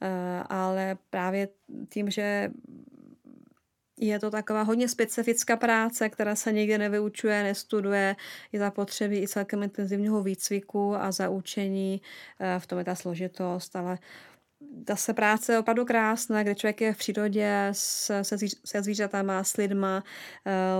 eh, 0.00 0.42
ale 0.48 0.96
právě 1.10 1.48
tím, 1.88 2.10
že 2.10 2.50
je 4.06 4.18
to 4.18 4.30
taková 4.30 4.62
hodně 4.62 4.88
specifická 4.88 5.56
práce, 5.56 6.08
která 6.08 6.36
se 6.36 6.52
nikdy 6.52 6.78
nevyučuje, 6.78 7.42
nestuduje, 7.42 8.16
je 8.52 8.58
zapotřebí 8.58 9.22
i 9.22 9.28
celkem 9.28 9.62
intenzivního 9.62 10.22
výcviku 10.22 10.96
a 10.96 11.12
zaučení, 11.12 12.00
eh, 12.40 12.60
v 12.60 12.66
tom 12.66 12.78
je 12.78 12.84
ta 12.84 12.94
složitost, 12.94 13.76
ale 13.76 13.98
se 14.94 15.14
práce 15.14 15.52
je 15.52 15.58
opravdu 15.58 15.84
krásná, 15.84 16.42
kde 16.42 16.54
člověk 16.54 16.80
je 16.80 16.92
v 16.92 16.98
přírodě 16.98 17.68
se, 17.72 18.24
se, 18.24 18.36
se 18.64 18.82
zvířatama, 18.82 19.44
s 19.44 19.56
lidma. 19.56 20.04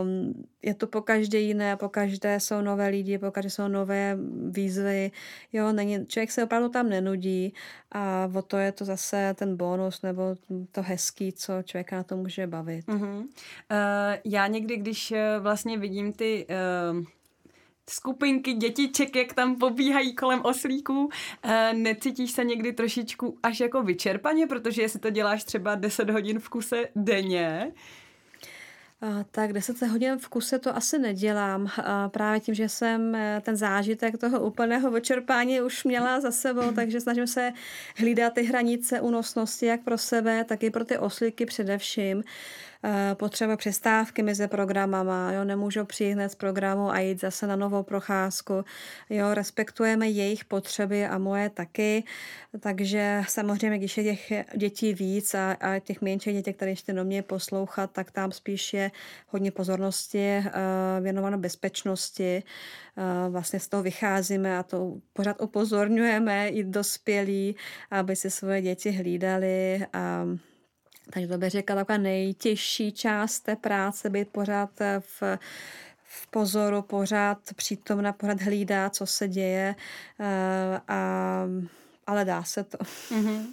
Um, 0.02 0.46
je 0.62 0.74
to 0.74 0.86
po 0.86 1.00
každé 1.00 1.38
jiné, 1.38 1.76
po 1.76 1.88
každé 1.88 2.40
jsou 2.40 2.60
nové 2.60 2.88
lidi, 2.88 3.18
po 3.18 3.30
každé 3.30 3.50
jsou 3.50 3.68
nové 3.68 4.18
výzvy. 4.50 5.10
Jo, 5.52 5.72
není, 5.72 6.06
člověk 6.06 6.30
se 6.30 6.44
opravdu 6.44 6.68
tam 6.68 6.88
nenudí 6.88 7.54
a 7.92 8.30
o 8.34 8.42
to 8.42 8.58
je 8.58 8.72
to 8.72 8.84
zase 8.84 9.34
ten 9.38 9.56
bonus 9.56 10.02
nebo 10.02 10.36
to 10.72 10.82
hezký, 10.82 11.32
co 11.32 11.62
člověka 11.62 11.96
na 11.96 12.02
to 12.02 12.16
může 12.16 12.46
bavit. 12.46 12.86
Uh-huh. 12.86 13.18
Uh, 13.18 13.26
já 14.24 14.46
někdy, 14.46 14.76
když 14.76 15.12
eh, 15.12 15.38
vlastně 15.40 15.78
vidím 15.78 16.12
ty 16.12 16.46
uh 16.90 17.04
skupinky 17.90 18.52
dětiček, 18.52 19.16
jak 19.16 19.32
tam 19.32 19.56
pobíhají 19.56 20.14
kolem 20.14 20.40
oslíků. 20.44 21.08
E, 21.42 21.74
necítíš 21.74 22.32
se 22.32 22.44
někdy 22.44 22.72
trošičku 22.72 23.38
až 23.42 23.60
jako 23.60 23.82
vyčerpaně, 23.82 24.46
protože 24.46 24.82
jestli 24.82 25.00
to 25.00 25.10
děláš 25.10 25.44
třeba 25.44 25.74
10 25.74 26.10
hodin 26.10 26.38
v 26.38 26.48
kuse 26.48 26.88
denně, 26.96 27.72
tak 29.30 29.52
10 29.52 29.82
hodin 29.82 30.18
v 30.18 30.28
kuse 30.28 30.58
to 30.58 30.76
asi 30.76 30.98
nedělám. 30.98 31.68
Právě 32.08 32.40
tím, 32.40 32.54
že 32.54 32.68
jsem 32.68 33.14
e, 33.14 33.40
ten 33.40 33.56
zážitek 33.56 34.18
toho 34.18 34.40
úplného 34.40 34.90
vyčerpání 34.90 35.60
už 35.60 35.84
měla 35.84 36.20
za 36.20 36.30
sebou, 36.30 36.72
takže 36.74 37.00
snažím 37.00 37.26
se 37.26 37.52
hlídat 37.96 38.32
ty 38.32 38.42
hranice 38.42 39.00
únosnosti 39.00 39.66
jak 39.66 39.80
pro 39.80 39.98
sebe, 39.98 40.44
tak 40.44 40.62
i 40.62 40.70
pro 40.70 40.84
ty 40.84 40.98
oslíky 40.98 41.46
především. 41.46 42.22
Eh, 42.84 43.14
potřeba 43.14 43.56
přestávky 43.56 44.22
mezi 44.22 44.48
programama, 44.48 45.32
jo, 45.32 45.44
nemůžu 45.44 45.84
přijít 45.84 46.12
hned 46.12 46.28
z 46.28 46.34
programu 46.34 46.90
a 46.90 46.98
jít 46.98 47.20
zase 47.20 47.46
na 47.46 47.56
novou 47.56 47.82
procházku, 47.82 48.64
jo, 49.10 49.34
respektujeme 49.34 50.08
jejich 50.08 50.44
potřeby 50.44 51.06
a 51.06 51.18
moje 51.18 51.50
taky, 51.50 52.04
takže 52.60 53.22
samozřejmě, 53.28 53.78
když 53.78 53.98
je 53.98 54.04
těch 54.04 54.32
dětí 54.56 54.94
víc 54.94 55.34
a, 55.34 55.52
a 55.52 55.78
těch 55.78 56.02
menších 56.02 56.34
dětí, 56.34 56.52
které 56.52 56.70
ještě 56.70 57.04
mě 57.04 57.22
poslouchat, 57.22 57.90
tak 57.90 58.10
tam 58.10 58.32
spíš 58.32 58.72
je 58.74 58.90
hodně 59.28 59.50
pozornosti 59.50 60.38
uh, 60.38 60.52
věnováno 61.02 61.38
bezpečnosti, 61.38 62.42
uh, 62.96 63.32
vlastně 63.32 63.60
z 63.60 63.68
toho 63.68 63.82
vycházíme 63.82 64.58
a 64.58 64.62
to 64.62 64.94
pořád 65.12 65.40
upozorňujeme 65.40 66.48
i 66.48 66.64
dospělí, 66.64 67.56
aby 67.90 68.16
si 68.16 68.30
svoje 68.30 68.62
děti 68.62 68.90
hlídali 68.90 69.86
a 69.92 70.26
takže 71.10 71.28
to 71.28 71.38
bych 71.38 71.50
řekla 71.50 71.76
taková 71.76 71.98
nejtěžší 71.98 72.92
část 72.92 73.40
té 73.40 73.56
práce, 73.56 74.10
být 74.10 74.28
pořád 74.28 74.80
eh, 74.80 75.00
v, 75.00 75.22
v 76.02 76.26
pozoru, 76.26 76.82
pořád 76.82 77.38
přítomna, 77.56 78.12
pořád 78.12 78.40
hlídá, 78.40 78.90
co 78.90 79.06
se 79.06 79.28
děje, 79.28 79.74
eh, 80.20 80.80
a, 80.88 81.44
ale 82.06 82.24
dá 82.24 82.42
se 82.42 82.64
to. 82.64 82.78
Mm-hmm. 82.78 83.46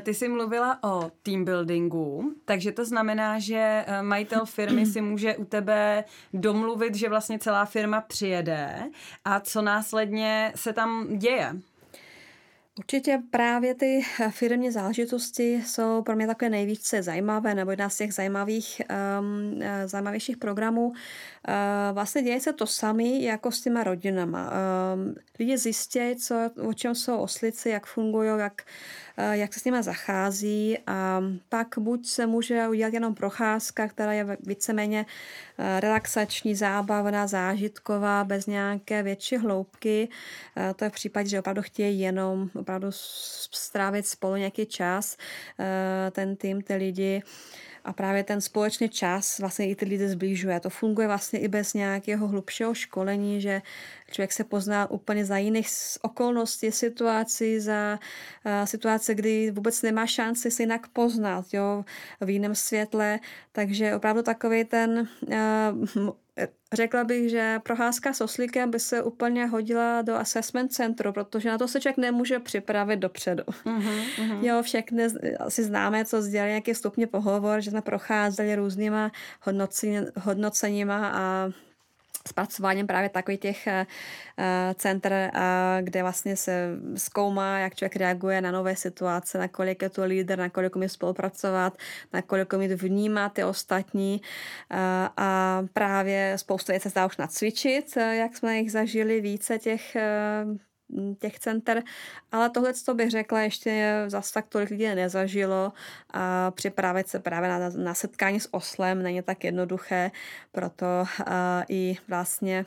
Ty 0.00 0.14
jsi 0.14 0.28
mluvila 0.28 0.78
o 0.84 1.10
team 1.22 1.44
buildingu, 1.44 2.34
takže 2.44 2.72
to 2.72 2.84
znamená, 2.84 3.38
že 3.38 3.86
majitel 4.02 4.46
firmy 4.46 4.86
si 4.86 5.00
může 5.00 5.36
u 5.36 5.44
tebe 5.44 6.04
domluvit, 6.34 6.94
že 6.94 7.08
vlastně 7.08 7.38
celá 7.38 7.64
firma 7.64 8.00
přijede 8.00 8.90
a 9.24 9.40
co 9.40 9.62
následně 9.62 10.52
se 10.56 10.72
tam 10.72 11.18
děje? 11.18 11.56
Určitě 12.78 13.22
právě 13.30 13.74
ty 13.74 14.02
firmní 14.30 14.70
záležitosti 14.70 15.62
jsou 15.66 16.02
pro 16.02 16.16
mě 16.16 16.26
takové 16.26 16.48
nejvíce 16.48 17.02
zajímavé, 17.02 17.54
nebo 17.54 17.70
jedna 17.70 17.88
z 17.88 17.96
těch 17.96 18.14
zajímavých, 18.14 18.82
um, 19.20 19.60
zajímavějších 19.86 20.36
programů. 20.36 20.86
Uh, 20.86 20.94
vlastně 21.92 22.22
děje 22.22 22.40
se 22.40 22.52
to 22.52 22.66
sami 22.66 23.24
jako 23.24 23.50
s 23.50 23.60
těma 23.60 23.84
rodinama. 23.84 24.52
Um, 24.94 25.14
lidi 25.38 25.58
zjistějí, 25.58 26.16
co, 26.16 26.50
o 26.68 26.74
čem 26.74 26.94
jsou 26.94 27.16
oslici, 27.16 27.68
jak 27.68 27.86
fungují, 27.86 28.30
jak 28.38 28.62
Eh, 28.62 29.03
jak 29.16 29.54
se 29.54 29.60
s 29.60 29.64
nimi 29.64 29.82
zachází 29.82 30.78
a 30.86 31.20
pak 31.48 31.68
buď 31.78 32.06
se 32.06 32.26
může 32.26 32.68
udělat 32.68 32.94
jenom 32.94 33.14
procházka, 33.14 33.88
která 33.88 34.12
je 34.12 34.36
víceméně 34.40 35.06
eh, 35.58 35.80
relaxační, 35.80 36.54
zábavná, 36.54 37.26
zážitková, 37.26 38.24
bez 38.24 38.46
nějaké 38.46 39.02
větší 39.02 39.36
hloubky. 39.36 40.08
Eh, 40.56 40.74
to 40.74 40.84
je 40.84 40.90
v 40.90 40.92
případě, 40.92 41.28
že 41.28 41.38
opravdu 41.38 41.62
chtějí 41.62 42.00
jenom 42.00 42.50
opravdu 42.54 42.88
strávit 42.90 44.06
spolu 44.06 44.36
nějaký 44.36 44.66
čas, 44.66 45.16
ten 46.10 46.36
tým, 46.36 46.62
ty 46.62 46.74
lidi 46.74 47.22
a 47.84 47.92
právě 47.92 48.24
ten 48.24 48.40
společný 48.40 48.88
čas 48.88 49.38
vlastně 49.38 49.70
i 49.70 49.74
ty 49.74 49.84
lidi 49.84 50.08
zbližuje. 50.08 50.60
To 50.60 50.70
funguje 50.70 51.06
vlastně 51.06 51.38
i 51.38 51.48
bez 51.48 51.74
nějakého 51.74 52.28
hlubšího 52.28 52.74
školení, 52.74 53.40
že 53.40 53.62
člověk 54.10 54.32
se 54.32 54.44
pozná 54.44 54.90
úplně 54.90 55.24
za 55.24 55.36
jiných 55.36 55.68
okolností, 56.02 56.72
situací, 56.72 57.60
za 57.60 57.98
uh, 58.46 58.52
situace, 58.64 59.14
kdy 59.14 59.50
vůbec 59.50 59.82
nemá 59.82 60.06
šanci 60.06 60.50
se 60.50 60.62
jinak 60.62 60.88
poznat 60.88 61.44
jo, 61.52 61.84
v 62.20 62.30
jiném 62.30 62.54
světle. 62.54 63.20
Takže 63.52 63.96
opravdu 63.96 64.22
takový 64.22 64.64
ten 64.64 65.08
uh, 65.96 66.14
Řekla 66.74 67.04
bych, 67.04 67.30
že 67.30 67.60
procházka 67.62 68.12
s 68.12 68.20
oslíkem 68.20 68.70
by 68.70 68.80
se 68.80 69.02
úplně 69.02 69.46
hodila 69.46 70.02
do 70.02 70.14
assessment 70.14 70.72
centru, 70.72 71.12
protože 71.12 71.48
na 71.48 71.58
to 71.58 71.68
se 71.68 71.80
člověk 71.80 71.96
nemůže 71.96 72.38
připravit 72.38 72.96
dopředu. 72.96 73.42
Uh-huh, 73.42 74.04
uh-huh. 74.16 74.44
Jo, 74.44 74.62
všechny 74.62 75.06
asi 75.38 75.64
známe, 75.64 76.04
co 76.04 76.22
sdělali 76.22 76.50
nějaký 76.50 76.74
stupně 76.74 77.06
pohovor, 77.06 77.60
že 77.60 77.70
jsme 77.70 77.82
procházeli 77.82 78.56
různýma 78.56 79.10
hodnocení, 79.42 79.98
hodnoceníma 80.16 81.08
a 81.14 81.50
zpracováním 82.28 82.86
právě 82.86 83.08
takových 83.08 83.40
těch 83.40 83.68
center, 84.74 85.30
kde 85.80 86.02
vlastně 86.02 86.36
se 86.36 86.68
zkoumá, 86.96 87.58
jak 87.58 87.74
člověk 87.74 87.96
reaguje 87.96 88.40
na 88.40 88.50
nové 88.50 88.76
situace, 88.76 89.38
nakolik 89.38 89.82
je 89.82 89.90
to 89.90 90.04
líder, 90.04 90.38
nakolik 90.38 90.76
umí 90.76 90.88
spolupracovat, 90.88 91.78
nakolik 92.12 92.52
umí 92.52 92.68
vnímat 92.68 93.32
ty 93.32 93.44
ostatní. 93.44 94.22
A 95.16 95.62
právě 95.72 96.32
spoustu 96.36 96.72
věcí 96.72 96.90
se 96.90 96.94
dá 96.94 97.06
už 97.06 97.16
nacvičit, 97.16 97.96
jak 97.96 98.36
jsme 98.36 98.58
jich 98.58 98.72
zažili 98.72 99.20
více 99.20 99.58
těch 99.58 99.96
těch 101.18 101.38
center, 101.38 101.82
ale 102.32 102.50
tohle, 102.50 102.74
co 102.74 102.94
bych 102.94 103.10
řekla, 103.10 103.40
ještě 103.40 104.04
zase 104.08 104.32
tak 104.32 104.46
tolik 104.48 104.70
lidí 104.70 104.86
nezažilo 104.94 105.72
a 106.10 106.50
připravit 106.50 107.08
se 107.08 107.18
právě 107.18 107.48
na, 107.48 107.70
na 107.76 107.94
setkání 107.94 108.40
s 108.40 108.54
oslem 108.54 109.02
není 109.02 109.22
tak 109.22 109.44
jednoduché, 109.44 110.10
proto 110.52 110.86
uh, 111.00 111.26
i 111.68 111.96
vlastně 112.08 112.64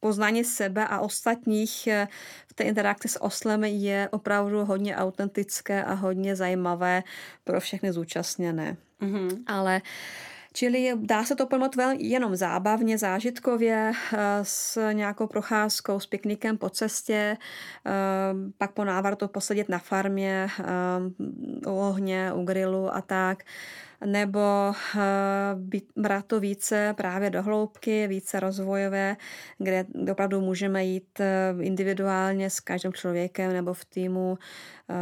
poznání 0.00 0.44
sebe 0.44 0.86
a 0.86 1.00
ostatních 1.00 1.86
eh, 1.86 2.08
v 2.46 2.54
té 2.54 2.64
interakci 2.64 3.08
s 3.08 3.22
oslem 3.22 3.64
je 3.64 4.08
opravdu 4.12 4.64
hodně 4.64 4.96
autentické 4.96 5.84
a 5.84 5.94
hodně 5.94 6.36
zajímavé 6.36 7.02
pro 7.44 7.60
všechny 7.60 7.92
zúčastněné. 7.92 8.76
Mm-hmm. 9.02 9.42
Ale 9.46 9.80
Čili 10.56 10.92
dá 10.96 11.24
se 11.24 11.36
to 11.36 11.46
pojmout 11.46 11.76
jenom 11.98 12.36
zábavně, 12.36 12.98
zážitkově, 12.98 13.92
eh, 13.92 14.18
s 14.42 14.92
nějakou 14.92 15.26
procházkou, 15.26 16.00
s 16.00 16.06
piknikem 16.06 16.58
po 16.58 16.70
cestě, 16.70 17.36
eh, 17.86 17.90
pak 18.58 18.72
po 18.72 18.84
návratu 18.84 19.28
posadit 19.28 19.68
na 19.68 19.78
farmě, 19.78 20.48
u 21.66 21.70
ohně, 21.70 22.32
u 22.32 22.44
grilu 22.44 22.94
a 22.94 23.00
tak. 23.00 23.44
Nebo 24.04 24.72
eh, 24.96 25.80
brát 25.96 26.26
to 26.26 26.40
více 26.40 26.94
právě 26.96 27.30
do 27.30 27.42
hloubky, 27.42 28.06
více 28.06 28.40
rozvojové, 28.40 29.16
kde 29.58 29.86
opravdu 30.10 30.40
můžeme 30.40 30.84
jít 30.84 31.20
eh, 31.20 31.54
individuálně 31.60 32.50
s 32.50 32.60
každým 32.60 32.92
člověkem 32.92 33.52
nebo 33.52 33.74
v 33.74 33.84
týmu 33.84 34.38
eh, 34.90 34.94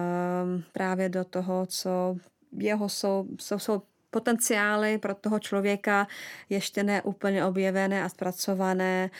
právě 0.72 1.08
do 1.08 1.24
toho, 1.24 1.66
co 1.66 2.16
jeho 2.52 2.88
jsou, 2.88 3.26
jsou, 3.40 3.58
jsou 3.58 3.82
potenciály 4.14 4.98
pro 4.98 5.14
toho 5.14 5.38
člověka 5.38 6.06
ještě 6.48 6.82
neúplně 6.82 7.44
objevené 7.44 8.02
a 8.02 8.08
zpracované, 8.08 9.10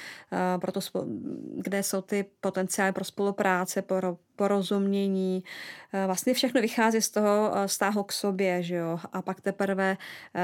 proto, 0.60 0.80
kde 1.56 1.82
jsou 1.82 2.00
ty 2.00 2.24
potenciály 2.40 2.92
pro 2.92 3.04
spolupráce, 3.04 3.82
pro 3.82 4.16
porozumění. 4.36 5.44
Eh, 5.92 6.06
vlastně 6.06 6.34
všechno 6.34 6.60
vychází 6.60 7.02
z 7.02 7.10
toho 7.10 7.52
eh, 7.54 7.66
vztahu 7.66 8.02
k 8.02 8.12
sobě, 8.12 8.62
že 8.62 8.74
jo? 8.74 8.98
A 9.12 9.22
pak 9.22 9.40
teprve 9.40 9.96
eh, 10.34 10.40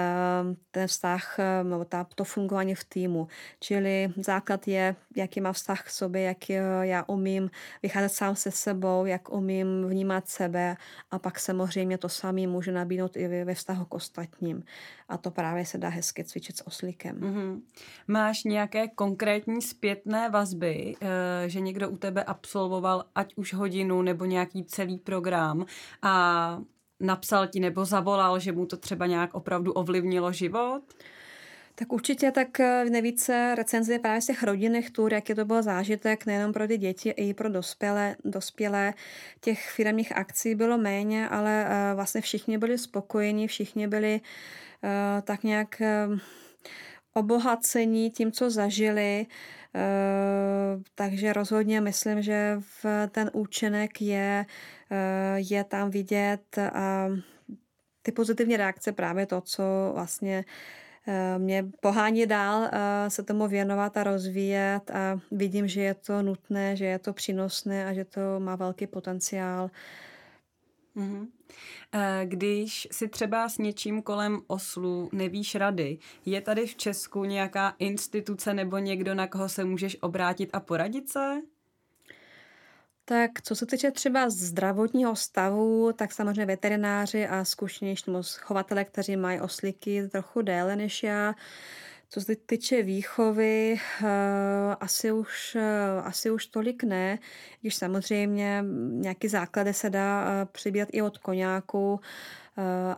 ten 0.70 0.86
vztah, 0.86 1.38
nebo 1.62 1.84
ta, 1.84 2.06
to 2.14 2.24
fungování 2.24 2.74
v 2.74 2.84
týmu. 2.84 3.28
Čili 3.60 4.12
základ 4.16 4.68
je, 4.68 4.96
jaký 5.16 5.40
má 5.40 5.52
vztah 5.52 5.82
k 5.82 5.90
sobě, 5.90 6.22
jak 6.22 6.48
já 6.82 7.04
umím 7.06 7.50
vycházet 7.82 8.08
sám 8.08 8.36
se 8.36 8.50
sebou, 8.50 9.06
jak 9.06 9.32
umím 9.32 9.86
vnímat 9.88 10.28
sebe 10.28 10.76
a 11.10 11.18
pak 11.18 11.40
samozřejmě 11.40 11.98
to 11.98 12.08
samý 12.08 12.46
může 12.46 12.72
nabídnout 12.72 13.16
i 13.16 13.44
ve 13.44 13.54
vztahu 13.54 13.84
k 13.84 13.94
ostatním. 13.94 14.62
A 15.10 15.16
to 15.16 15.30
právě 15.30 15.66
se 15.66 15.78
dá 15.78 15.88
hezky 15.88 16.24
cvičit 16.24 16.56
s 16.56 16.66
oslíkem. 16.66 17.16
Mm-hmm. 17.16 17.60
Máš 18.08 18.44
nějaké 18.44 18.88
konkrétní 18.88 19.62
zpětné 19.62 20.30
vazby, 20.30 20.96
že 21.46 21.60
někdo 21.60 21.90
u 21.90 21.96
tebe 21.96 22.24
absolvoval 22.24 23.04
ať 23.14 23.34
už 23.36 23.54
hodinu 23.54 24.02
nebo 24.02 24.24
nějaký 24.24 24.64
celý 24.64 24.98
program 24.98 25.66
a 26.02 26.60
napsal 27.00 27.46
ti 27.46 27.60
nebo 27.60 27.84
zavolal, 27.84 28.38
že 28.38 28.52
mu 28.52 28.66
to 28.66 28.76
třeba 28.76 29.06
nějak 29.06 29.34
opravdu 29.34 29.72
ovlivnilo 29.72 30.32
život? 30.32 30.82
Tak 31.74 31.92
určitě 31.92 32.30
tak 32.30 32.60
eh, 32.60 32.84
nejvíce 32.84 33.54
recenze 33.54 33.98
právě 33.98 34.20
z 34.20 34.26
těch 34.26 34.42
rodinných 34.42 34.90
tur, 34.90 35.14
jak 35.14 35.28
je 35.28 35.34
to 35.34 35.44
byl 35.44 35.62
zážitek 35.62 36.26
nejenom 36.26 36.52
pro 36.52 36.66
ty 36.66 36.78
děti, 36.78 37.10
i 37.10 37.34
pro 37.34 37.48
dospělé. 37.48 38.16
dospělé. 38.24 38.94
Těch 39.40 39.70
firmních 39.70 40.16
akcí 40.16 40.54
bylo 40.54 40.78
méně, 40.78 41.28
ale 41.28 41.66
eh, 41.68 41.94
vlastně 41.94 42.20
všichni 42.20 42.58
byli 42.58 42.78
spokojení, 42.78 43.48
všichni 43.48 43.88
byli 43.88 44.20
eh, 44.20 44.69
tak 45.24 45.42
nějak 45.42 45.82
obohacení 47.14 48.10
tím, 48.10 48.32
co 48.32 48.50
zažili. 48.50 49.26
Eh, 49.74 50.82
takže 50.94 51.32
rozhodně 51.32 51.80
myslím, 51.80 52.22
že 52.22 52.56
v 52.82 53.08
ten 53.08 53.30
účinek 53.32 54.02
je, 54.02 54.46
eh, 54.90 55.36
je 55.36 55.64
tam 55.64 55.90
vidět 55.90 56.58
a 56.58 57.08
ty 58.02 58.12
pozitivní 58.12 58.56
reakce 58.56 58.92
právě 58.92 59.26
to, 59.26 59.40
co 59.40 59.62
vlastně 59.94 60.44
eh, 61.08 61.38
mě 61.38 61.64
pohání 61.80 62.26
dál 62.26 62.70
se 63.08 63.22
tomu 63.22 63.48
věnovat 63.48 63.96
a 63.96 64.04
rozvíjet 64.04 64.90
a 64.90 65.20
vidím, 65.30 65.68
že 65.68 65.82
je 65.82 65.94
to 65.94 66.22
nutné, 66.22 66.76
že 66.76 66.84
je 66.84 66.98
to 66.98 67.12
přínosné 67.12 67.86
a 67.86 67.92
že 67.92 68.04
to 68.04 68.20
má 68.38 68.56
velký 68.56 68.86
potenciál. 68.86 69.70
Mm-hmm. 71.00 71.26
Když 72.24 72.88
si 72.92 73.08
třeba 73.08 73.48
s 73.48 73.58
něčím 73.58 74.02
kolem 74.02 74.40
oslu 74.46 75.08
nevíš 75.12 75.54
rady, 75.54 75.98
je 76.26 76.40
tady 76.40 76.66
v 76.66 76.76
Česku 76.76 77.24
nějaká 77.24 77.74
instituce 77.78 78.54
nebo 78.54 78.78
někdo, 78.78 79.14
na 79.14 79.26
koho 79.26 79.48
se 79.48 79.64
můžeš 79.64 79.96
obrátit 80.00 80.50
a 80.52 80.60
poradit 80.60 81.08
se? 81.08 81.36
Tak 83.04 83.42
co 83.42 83.56
se 83.56 83.66
týče 83.66 83.90
třeba 83.90 84.30
zdravotního 84.30 85.16
stavu, 85.16 85.92
tak 85.92 86.12
samozřejmě 86.12 86.46
veterináři 86.46 87.26
a 87.26 87.44
zkušenější 87.44 88.04
chovatele, 88.40 88.84
kteří 88.84 89.16
mají 89.16 89.40
oslíky 89.40 90.08
trochu 90.08 90.42
déle 90.42 90.76
než 90.76 91.02
já, 91.02 91.34
co 92.12 92.20
se 92.20 92.36
týče 92.36 92.82
výchovy, 92.82 93.80
eh, 94.02 94.06
asi 94.80 95.12
už, 95.12 95.56
eh, 95.56 96.00
asi 96.02 96.30
už 96.30 96.46
tolik 96.46 96.84
ne, 96.84 97.18
když 97.60 97.74
samozřejmě 97.74 98.64
nějaký 98.90 99.28
základy 99.28 99.74
se 99.74 99.90
dá 99.90 100.24
eh, 100.26 100.46
přibírat 100.52 100.88
i 100.92 101.02
od 101.02 101.18
koňáku, 101.18 102.00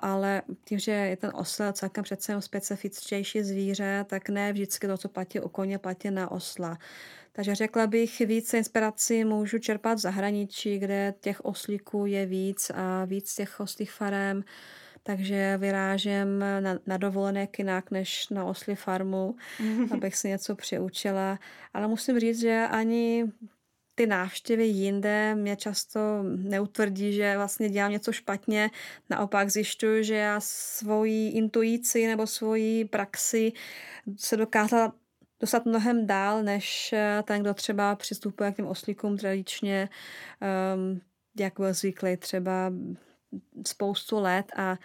ale 0.01 0.43
tím, 0.65 0.79
že 0.79 0.93
je 0.93 1.17
ten 1.17 1.31
osel 1.35 1.73
celkem 1.73 2.05
přece 2.05 2.43
specifičtější 2.43 3.43
zvíře, 3.43 4.05
tak 4.09 4.29
ne 4.29 4.53
vždycky 4.53 4.87
to, 4.87 4.99
co 4.99 5.09
platí 5.09 5.41
u 5.41 5.49
koně, 5.49 5.79
platí 5.79 6.11
na 6.11 6.31
osla. 6.31 6.79
Takže 7.33 7.55
řekla 7.55 7.87
bych, 7.87 8.19
více 8.19 8.59
inspirací 8.59 9.25
můžu 9.25 9.59
čerpat 9.59 9.99
v 9.99 10.01
zahraničí, 10.01 10.79
kde 10.79 11.15
těch 11.21 11.45
oslíků 11.45 12.07
je 12.07 12.27
víc 12.27 12.71
a 12.75 13.05
víc 13.05 13.35
těch 13.35 13.61
oslých 13.61 13.93
farem 13.93 14.45
takže 15.03 15.57
vyrážím 15.61 16.39
na, 16.39 16.79
na 16.87 16.97
dovolenek 16.97 17.59
jinak 17.59 17.91
než 17.91 18.29
na 18.29 18.45
osli 18.45 18.77
farmu, 18.77 19.37
abych 19.93 20.17
si 20.17 20.29
něco 20.29 20.57
přiučila. 20.57 21.39
Ale 21.75 21.89
musím 21.89 22.21
říct, 22.21 22.41
že 22.41 22.67
ani 22.71 23.25
ty 23.95 24.07
návštěvy 24.07 24.65
jinde 24.65 25.35
mě 25.35 25.57
často 25.57 26.01
neutvrdí, 26.23 27.13
že 27.13 27.37
vlastně 27.37 27.69
dělám 27.69 27.93
něco 27.93 28.13
špatně. 28.13 28.71
Naopak 29.11 29.51
zjišťuju, 29.51 30.03
že 30.03 30.15
já 30.15 30.41
svoji 30.41 31.29
intuici 31.29 32.07
nebo 32.07 32.27
svoji 32.27 32.85
praxi 32.85 33.53
se 34.17 34.37
dokázala 34.37 34.95
dostat 35.41 35.67
mnohem 35.67 36.07
dál, 36.07 36.43
než 36.43 36.95
ten, 37.25 37.41
kdo 37.41 37.55
třeba 37.55 37.97
přistupuje 37.97 38.53
k 38.53 38.57
těm 38.57 38.67
oslíkům 38.67 39.17
tradičně, 39.17 39.89
um, 40.75 41.01
jak 41.39 41.53
byl 41.57 41.75
zvyklý 41.75 42.17
třeba 42.17 42.73
spoustu 43.67 44.21
let 44.21 44.53
a 44.57 44.79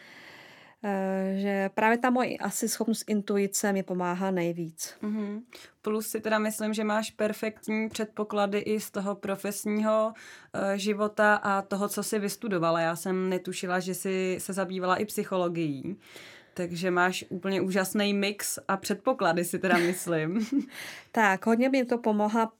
e, 0.83 1.39
že 1.39 1.69
právě 1.73 1.97
ta 1.97 2.09
moje 2.09 2.37
asi 2.37 2.69
schopnost 2.69 3.03
intuice 3.07 3.73
mi 3.73 3.83
pomáhá 3.83 4.31
nejvíc. 4.31 4.95
Mm-hmm. 5.03 5.41
Plus 5.81 6.07
si 6.07 6.21
teda 6.21 6.39
myslím, 6.39 6.73
že 6.73 6.83
máš 6.83 7.11
perfektní 7.11 7.89
předpoklady 7.89 8.59
i 8.59 8.79
z 8.79 8.91
toho 8.91 9.15
profesního 9.15 10.13
uh, 10.13 10.61
života 10.75 11.35
a 11.35 11.61
toho, 11.61 11.89
co 11.89 12.03
jsi 12.03 12.19
vystudovala. 12.19 12.79
Já 12.79 12.95
jsem 12.95 13.29
netušila, 13.29 13.79
že 13.79 13.93
jsi 13.93 14.37
se 14.39 14.53
zabývala 14.53 14.95
i 14.95 15.05
psychologií. 15.05 15.97
Takže 16.57 16.91
máš 16.91 17.25
úplně 17.29 17.61
úžasný 17.61 18.13
mix 18.13 18.59
a 18.67 18.77
předpoklady 18.77 19.45
si 19.45 19.59
teda 19.59 19.77
myslím. 19.77 20.47
tak, 21.11 21.45
hodně 21.45 21.69
mi 21.69 21.85
to 21.85 21.97
pomohla, 21.97 22.51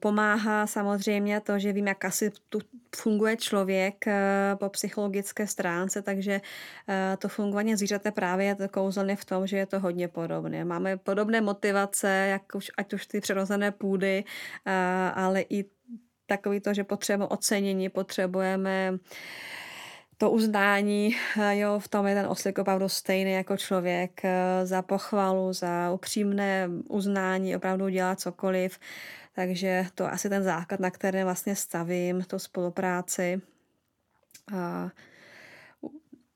pomáhá 0.00 0.66
samozřejmě 0.66 1.40
to, 1.40 1.58
že 1.58 1.72
vím, 1.72 1.86
jak 1.86 2.04
asi 2.04 2.32
tu 2.48 2.58
funguje 2.96 3.36
člověk 3.36 4.06
eh, 4.06 4.56
po 4.58 4.68
psychologické 4.68 5.46
stránce, 5.46 6.02
takže 6.02 6.40
eh, 6.88 7.16
to 7.16 7.28
fungování 7.28 7.76
zvířete 7.76 8.10
právě 8.10 8.46
je 8.46 8.54
to 8.54 8.92
v 9.16 9.24
tom, 9.24 9.46
že 9.46 9.56
je 9.56 9.66
to 9.66 9.80
hodně 9.80 10.08
podobné. 10.08 10.64
Máme 10.64 10.96
podobné 10.96 11.40
motivace, 11.40 12.08
jak 12.08 12.54
už, 12.54 12.70
ať 12.76 12.92
už 12.92 13.06
ty 13.06 13.20
přirozené 13.20 13.70
půdy, 13.70 14.24
eh, 14.66 14.72
ale 15.14 15.40
i 15.40 15.64
takový 16.26 16.60
to, 16.60 16.74
že 16.74 16.84
potřebujeme 16.84 17.26
ocenění, 17.26 17.88
potřebujeme 17.88 18.98
to 20.22 20.30
uznání, 20.30 21.16
eh, 21.40 21.58
jo, 21.58 21.78
v 21.78 21.88
tom 21.88 22.06
je 22.06 22.14
ten 22.14 22.26
oslík 22.26 22.58
opravdu 22.58 22.88
stejný 22.88 23.32
jako 23.32 23.56
člověk, 23.56 24.24
eh, 24.24 24.66
za 24.66 24.82
pochvalu, 24.82 25.52
za 25.52 25.90
upřímné 25.92 26.68
uznání, 26.88 27.56
opravdu 27.56 27.88
dělat 27.88 28.20
cokoliv. 28.20 28.78
Takže 29.34 29.86
to 29.94 30.12
asi 30.12 30.28
ten 30.28 30.42
základ, 30.42 30.80
na 30.80 30.90
kterém 30.90 31.24
vlastně 31.24 31.56
stavím 31.56 32.22
tu 32.22 32.38
spolupráci. 32.38 33.40
A, 34.54 34.90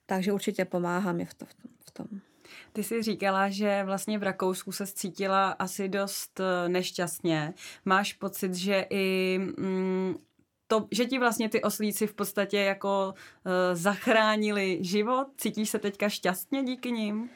takže 0.06 0.32
určitě 0.32 0.64
pomáhá 0.64 1.12
mi 1.12 1.24
v, 1.24 1.34
to, 1.34 1.46
v 1.88 1.90
tom. 1.90 2.06
Ty 2.72 2.84
jsi 2.84 3.02
říkala, 3.02 3.48
že 3.48 3.82
vlastně 3.84 4.18
v 4.18 4.22
Rakousku 4.22 4.72
se 4.72 4.86
cítila 4.86 5.50
asi 5.50 5.88
dost 5.88 6.40
eh, 6.40 6.68
nešťastně. 6.68 7.54
Máš 7.84 8.12
pocit, 8.12 8.54
že 8.54 8.86
i 8.90 9.38
mm, 9.38 10.14
to, 10.68 10.88
že 10.90 11.04
ti 11.04 11.18
vlastně 11.18 11.48
ty 11.48 11.62
oslíci 11.62 12.06
v 12.06 12.14
podstatě 12.14 12.58
jako 12.58 13.14
uh, 13.14 13.52
zachránili 13.72 14.78
život? 14.80 15.26
Cítíš 15.36 15.70
se 15.70 15.78
teďka 15.78 16.08
šťastně 16.08 16.62
díky 16.62 16.92
nim? 16.92 17.30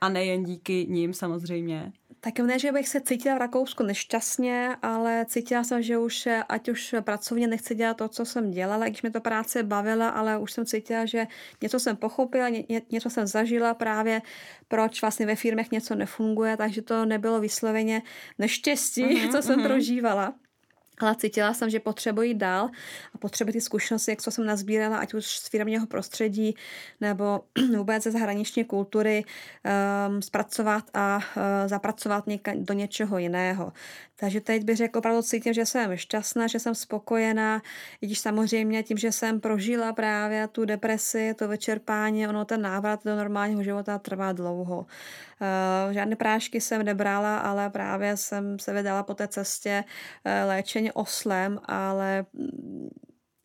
A 0.00 0.08
nejen 0.08 0.44
díky 0.44 0.86
ním 0.88 1.14
samozřejmě. 1.14 1.92
Tak 2.20 2.38
ne, 2.38 2.58
že 2.58 2.72
bych 2.72 2.88
se 2.88 3.00
cítila 3.00 3.34
v 3.34 3.38
Rakousku 3.38 3.82
nešťastně, 3.82 4.76
ale 4.82 5.26
cítila 5.28 5.64
jsem, 5.64 5.82
že 5.82 5.98
už, 5.98 6.28
ať 6.48 6.68
už 6.68 6.94
pracovně 7.00 7.46
nechci 7.46 7.74
dělat 7.74 7.96
to, 7.96 8.08
co 8.08 8.24
jsem 8.24 8.50
dělala, 8.50 8.86
když 8.86 9.02
mě 9.02 9.10
to 9.10 9.20
práce 9.20 9.62
bavila, 9.62 10.08
ale 10.08 10.38
už 10.38 10.52
jsem 10.52 10.66
cítila, 10.66 11.06
že 11.06 11.26
něco 11.62 11.80
jsem 11.80 11.96
pochopila, 11.96 12.48
ně, 12.48 12.64
něco 12.90 13.10
jsem 13.10 13.26
zažila 13.26 13.74
právě, 13.74 14.22
proč 14.68 15.00
vlastně 15.00 15.26
ve 15.26 15.36
firmech 15.36 15.70
něco 15.70 15.94
nefunguje, 15.94 16.56
takže 16.56 16.82
to 16.82 17.04
nebylo 17.04 17.40
vysloveně 17.40 18.02
neštěstí, 18.38 19.04
mm-hmm, 19.04 19.32
co 19.32 19.42
jsem 19.42 19.60
mm-hmm. 19.60 19.66
prožívala 19.66 20.34
ale 21.02 21.16
cítila 21.16 21.54
jsem, 21.54 21.70
že 21.70 21.80
potřebuji 21.80 22.34
dál 22.34 22.70
a 23.14 23.18
potřebuji 23.18 23.52
ty 23.52 23.60
zkušenosti, 23.60 24.10
jak 24.10 24.22
co 24.22 24.30
jsem 24.30 24.46
nazbírala, 24.46 24.98
ať 24.98 25.14
už 25.14 25.26
z 25.26 25.48
firmního 25.48 25.86
prostředí 25.86 26.54
nebo 27.00 27.40
vůbec 27.76 28.02
ze 28.02 28.10
zahraniční 28.10 28.64
kultury, 28.64 29.24
um, 30.08 30.22
zpracovat 30.22 30.84
a 30.94 31.16
uh, 31.16 31.42
zapracovat 31.66 32.26
něka, 32.26 32.52
do 32.56 32.74
něčeho 32.74 33.18
jiného. 33.18 33.72
Takže 34.20 34.40
teď 34.40 34.64
bych 34.64 34.76
řekl, 34.76 34.98
opravdu 34.98 35.22
cítím, 35.22 35.52
že 35.52 35.66
jsem 35.66 35.96
šťastná, 35.96 36.46
že 36.46 36.58
jsem 36.58 36.74
spokojená, 36.74 37.62
i 38.00 38.06
když 38.06 38.18
samozřejmě 38.18 38.82
tím, 38.82 38.98
že 38.98 39.12
jsem 39.12 39.40
prožila 39.40 39.92
právě 39.92 40.48
tu 40.48 40.64
depresi, 40.64 41.34
to 41.38 41.48
vyčerpání, 41.48 42.28
ono 42.28 42.44
ten 42.44 42.62
návrat 42.62 43.04
do 43.04 43.16
normálního 43.16 43.62
života 43.62 43.98
trvá 43.98 44.32
dlouho. 44.32 44.78
Uh, 44.78 45.92
žádné 45.92 46.16
prášky 46.16 46.60
jsem 46.60 46.84
nebrala, 46.84 47.38
ale 47.38 47.70
právě 47.70 48.16
jsem 48.16 48.58
se 48.58 48.72
vydala 48.72 49.02
po 49.02 49.14
té 49.14 49.28
cestě 49.28 49.84
uh, 49.84 50.48
léčení 50.48 50.89
oslem, 50.92 51.60
ale 51.64 52.26
mm, 52.32 52.88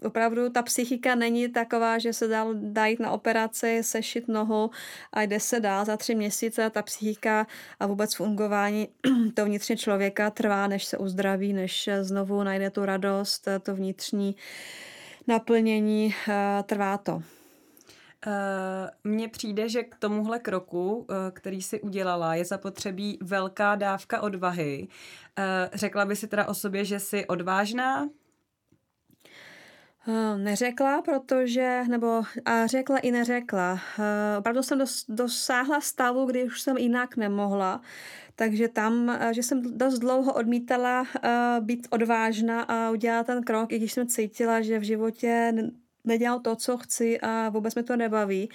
opravdu 0.04 0.50
ta 0.50 0.62
psychika 0.62 1.16
není 1.16 1.50
taková, 1.50 1.98
že 2.00 2.14
se 2.14 2.28
dá, 2.28 2.46
dá 2.54 2.86
jít 2.86 3.00
na 3.00 3.12
operaci, 3.12 3.80
sešit 3.84 4.28
nohu 4.28 4.70
a 5.14 5.22
jde 5.22 5.40
se 5.40 5.60
dál 5.60 5.86
za 5.86 5.98
tři 5.98 6.16
měsíce. 6.16 6.70
Ta 6.70 6.82
psychika 6.82 7.48
a 7.80 7.88
vůbec 7.88 8.16
fungování 8.16 8.88
to 9.34 9.46
vnitřně 9.46 9.78
člověka 9.78 10.30
trvá, 10.30 10.68
než 10.68 10.86
se 10.86 10.98
uzdraví, 10.98 11.54
než 11.54 11.90
znovu 12.02 12.44
najde 12.44 12.70
tu 12.70 12.86
radost, 12.86 13.48
to 13.64 13.76
vnitřní 13.76 14.36
naplnění, 15.28 16.16
uh, 16.28 16.34
trvá 16.64 16.98
to. 16.98 17.22
Eh, 18.28 18.90
mně 19.04 19.28
přijde, 19.28 19.70
že 19.70 19.84
k 19.84 19.96
tomuhle 19.96 20.40
kroku, 20.40 21.08
eh, 21.10 21.32
který 21.32 21.62
si 21.62 21.82
udělala, 21.82 22.36
je 22.36 22.46
zapotřebí 22.46 23.18
velká 23.22 23.76
dávka 23.76 24.22
odvahy. 24.22 24.88
Eh, 25.38 25.70
řekla 25.74 26.06
by 26.06 26.16
si 26.16 26.28
teda 26.28 26.48
o 26.48 26.54
sobě, 26.54 26.86
že 26.86 27.00
jsi 27.00 27.26
odvážná? 27.26 28.10
Neřekla, 30.38 31.02
protože, 31.02 31.84
nebo 31.90 32.24
a 32.46 32.68
řekla 32.68 32.98
i 32.98 33.12
neřekla. 33.12 33.80
Opravdu 34.38 34.64
jsem 34.64 34.80
dos, 34.80 35.06
dosáhla 35.10 35.82
stavu, 35.82 36.26
kdy 36.26 36.44
už 36.44 36.62
jsem 36.62 36.78
jinak 36.78 37.18
nemohla. 37.18 37.82
Takže 38.36 38.68
tam, 38.68 39.20
že 39.32 39.44
jsem 39.44 39.78
dost 39.78 40.00
dlouho 40.00 40.34
odmítala 40.34 41.06
být 41.60 41.88
odvážná 41.92 42.62
a 42.62 42.90
udělat 42.90 43.26
ten 43.26 43.44
krok, 43.44 43.72
i 43.72 43.78
když 43.78 43.94
jsem 43.94 44.08
cítila, 44.08 44.62
že 44.62 44.80
v 44.80 44.84
životě 44.84 45.54
nedělal 46.06 46.40
to, 46.40 46.56
co 46.56 46.78
chci 46.78 47.20
a 47.20 47.50
vůbec 47.50 47.76
mi 47.76 47.84
to 47.84 47.96
nebaví. 47.96 48.50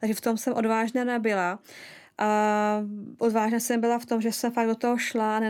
Takže 0.00 0.14
v 0.14 0.20
tom 0.20 0.36
jsem 0.36 0.54
odvážná 0.54 1.04
nebyla. 1.04 1.58
A 2.18 2.82
odvážná 3.18 3.60
jsem 3.60 3.80
byla 3.80 3.98
v 3.98 4.06
tom, 4.06 4.20
že 4.20 4.32
jsem 4.32 4.52
fakt 4.52 4.66
do 4.66 4.74
toho 4.74 4.98
šla, 4.98 5.40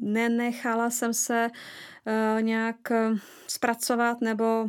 nenechala 0.00 0.90
jsem 0.90 1.14
se 1.14 1.50
uh, 1.50 2.42
nějak 2.42 2.76
uh, 2.90 3.18
zpracovat 3.46 4.20
nebo 4.20 4.68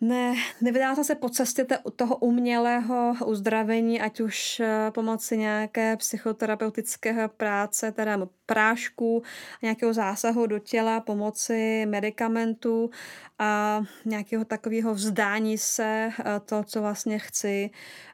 ne, 0.00 0.34
nevydala 0.60 0.94
jsem 0.94 1.04
se 1.04 1.14
po 1.14 1.28
cestě 1.28 1.66
toho 1.96 2.16
umělého 2.16 3.14
uzdravení, 3.26 4.00
ať 4.00 4.20
už 4.20 4.60
eh, 4.60 4.90
pomocí 4.90 5.36
nějaké 5.36 5.96
psychoterapeutické 5.96 7.28
práce, 7.28 7.92
teda 7.92 8.28
prášku, 8.46 9.22
nějakého 9.62 9.92
zásahu 9.92 10.46
do 10.46 10.58
těla, 10.58 11.00
pomoci 11.00 11.86
medicamentů 11.86 12.90
a 13.38 13.82
nějakého 14.04 14.44
takového 14.44 14.94
vzdání 14.94 15.58
se 15.58 16.10
eh, 16.18 16.40
to, 16.44 16.64
co 16.64 16.80
vlastně 16.80 17.18
chci, 17.18 17.70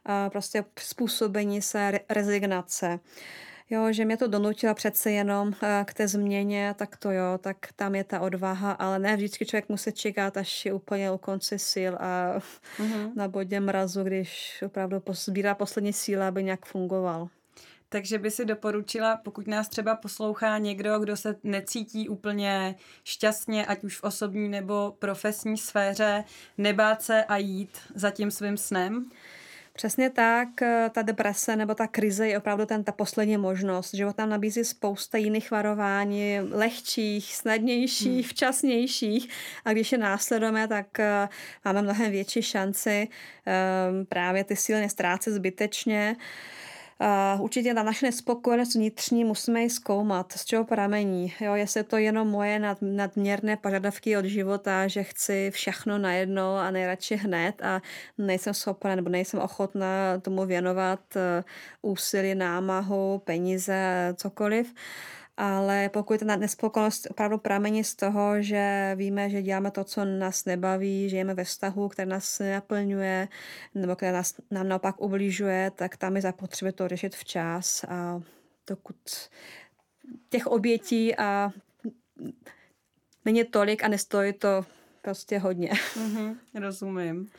eh, 0.09 0.31
prostě 0.31 0.65
způsobení 0.79 1.63
se 1.63 2.01
rezignace 2.09 3.01
jo, 3.71 3.93
že 3.93 4.05
mě 4.05 4.17
to 4.17 4.27
donutilo 4.27 4.75
přece 4.75 5.11
jenom 5.11 5.53
eh, 5.63 5.85
k 5.87 5.95
té 5.95 6.09
změně, 6.09 6.75
tak 6.79 6.97
to 6.97 7.11
jo, 7.11 7.39
tak 7.41 7.57
tam 7.77 7.95
je 7.95 8.05
ta 8.05 8.21
odvaha, 8.21 8.73
ale 8.73 8.99
ne 8.99 9.17
vždycky 9.17 9.47
člověk 9.47 9.69
musí 9.69 9.93
čekat, 9.93 10.37
až 10.37 10.67
je 10.67 10.73
úplně 10.73 11.11
u 11.11 11.19
konce 11.19 11.59
sil 11.73 11.93
a 12.01 12.39
uh-huh. 12.79 13.13
na 13.17 13.29
bodě 13.29 13.61
mrazu, 13.61 14.05
když 14.05 14.63
opravdu 14.67 15.03
sbírá 15.11 15.55
poslední 15.55 15.93
síly, 15.93 16.23
aby 16.23 16.45
nějak 16.45 16.67
fungoval. 16.67 17.29
Takže 17.89 18.19
by 18.19 18.31
si 18.31 18.45
doporučila, 18.45 19.17
pokud 19.17 19.47
nás 19.47 19.69
třeba 19.69 19.97
poslouchá 19.97 20.59
někdo, 20.59 20.99
kdo 20.99 21.17
se 21.17 21.37
necítí 21.43 22.09
úplně 22.09 22.75
šťastně, 23.05 23.67
ať 23.67 23.85
už 23.85 23.97
v 23.97 24.05
osobní 24.05 24.49
nebo 24.49 24.97
profesní 24.99 25.57
sféře, 25.57 26.25
nebát 26.59 27.03
se 27.03 27.25
a 27.25 27.37
jít 27.37 27.79
za 27.95 28.11
tím 28.11 28.31
svým 28.31 28.57
snem? 28.57 29.11
Přesně 29.77 30.11
tak, 30.11 30.63
eh, 30.63 30.91
ta 30.95 31.03
deprese 31.03 31.57
nebo 31.57 31.75
ta 31.75 31.87
krize 31.87 32.29
je 32.29 32.39
opravdu 32.39 32.67
ten, 32.67 32.85
ta 32.85 32.93
poslední 32.93 33.37
možnost. 33.37 33.95
Život 33.95 34.19
nám 34.19 34.29
nabízí 34.29 34.65
spousta 34.65 35.19
jiných 35.19 35.51
varování, 35.51 36.39
lehčích, 36.51 37.37
snadnějších, 37.37 38.25
hmm. 38.25 38.31
včasnějších 38.31 39.29
a 39.65 39.73
když 39.73 39.93
je 39.93 39.99
následujeme, 39.99 40.69
tak 40.69 41.01
eh, 41.01 41.29
máme 41.65 41.83
mnohem 41.83 42.11
větší 42.13 42.43
šanci 42.43 43.09
eh, 43.47 44.05
právě 44.05 44.45
ty 44.45 44.57
síly 44.57 44.81
nestrácet 44.81 45.35
zbytečně. 45.35 46.17
Uh, 46.17 46.23
určitě 47.41 47.75
ta 47.75 47.83
naše 47.83 48.07
nespokojenost 48.07 48.75
vnitřní 48.75 49.25
musíme 49.25 49.63
ji 49.63 49.71
zkoumat, 49.71 50.33
z 50.33 50.45
čeho 50.45 50.65
pramení. 50.65 51.33
Jo, 51.41 51.55
jestli 51.55 51.85
to 51.85 51.97
jenom 51.97 52.29
moje 52.29 52.59
nad, 52.59 52.79
nadměrné 52.81 53.57
požadavky 53.57 54.17
od 54.17 54.25
života, 54.25 54.89
že 54.89 55.03
chci 55.03 55.51
všechno 55.55 55.99
najednou 55.99 56.55
a 56.55 56.71
nejradši 56.71 57.17
hned 57.17 57.63
a 57.63 57.83
nejsem 58.19 58.55
schopna 58.55 58.95
nebo 58.95 59.09
nejsem 59.09 59.41
ochotná 59.41 60.19
tomu 60.23 60.47
věnovat 60.47 61.01
uh, 61.17 61.91
úsilí, 61.91 62.35
námahu, 62.35 63.23
peníze, 63.25 64.15
cokoliv. 64.17 64.67
Uh, 64.67 65.16
ale 65.37 65.89
pokud 65.89 66.21
ta 66.21 66.37
nespokojenost 66.37 67.07
opravdu 67.11 67.39
pramení 67.39 67.85
z 67.85 67.95
toho, 67.95 68.43
že 68.43 68.93
víme, 68.97 69.31
že 69.31 69.43
děláme 69.43 69.71
to, 69.71 69.85
co 69.85 70.05
nás 70.05 70.45
nebaví, 70.45 71.09
žijeme 71.09 71.35
ve 71.35 71.45
vztahu, 71.45 71.89
který 71.89 72.11
nás 72.11 72.39
nenaplňuje, 72.39 73.29
nebo 73.75 73.97
který 73.97 74.13
nás, 74.13 74.35
nám 74.51 74.69
naopak 74.69 75.01
ubližuje, 75.01 75.71
tak 75.77 75.97
tam 75.97 76.17
je 76.17 76.23
zapotřebí 76.23 76.73
to 76.73 76.89
řešit 76.89 77.17
včas 77.17 77.85
a 77.89 78.23
dokud 78.67 78.97
těch 80.29 80.47
obětí 80.47 81.17
a 81.17 81.51
není 83.25 83.45
tolik 83.45 83.85
a 83.85 83.89
nestojí 83.89 84.33
to 84.33 84.67
prostě 85.03 85.39
hodně. 85.39 85.71
Mm-hmm, 85.71 86.37
rozumím. 86.55 87.31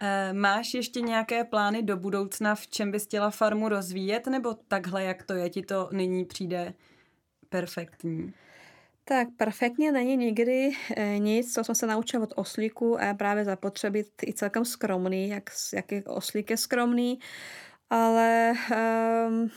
E, 0.00 0.32
máš 0.32 0.74
ještě 0.74 1.00
nějaké 1.00 1.44
plány 1.44 1.82
do 1.82 1.96
budoucna, 1.96 2.54
v 2.54 2.66
čem 2.66 2.90
bys 2.90 3.04
chtěla 3.04 3.30
farmu 3.30 3.68
rozvíjet, 3.68 4.26
nebo 4.26 4.54
takhle, 4.54 5.04
jak 5.04 5.22
to 5.22 5.32
je, 5.32 5.50
ti 5.50 5.62
to 5.62 5.88
nyní 5.92 6.24
přijde 6.24 6.74
perfektní? 7.50 8.34
Tak 9.04 9.28
perfektně 9.36 9.92
není 9.92 10.16
nikdy 10.16 10.70
e, 10.96 11.18
nic, 11.18 11.54
co 11.54 11.64
jsem 11.64 11.74
se 11.74 11.86
naučila 11.86 12.22
od 12.22 12.32
oslíku 12.36 13.00
a 13.00 13.14
právě 13.14 13.44
zapotřebit 13.44 14.06
i 14.26 14.32
celkem 14.32 14.64
skromný, 14.64 15.28
jak, 15.28 15.50
jaký 15.74 16.02
oslík 16.04 16.50
je 16.50 16.56
skromný, 16.56 17.18
ale 17.90 18.52
um, 19.28 19.50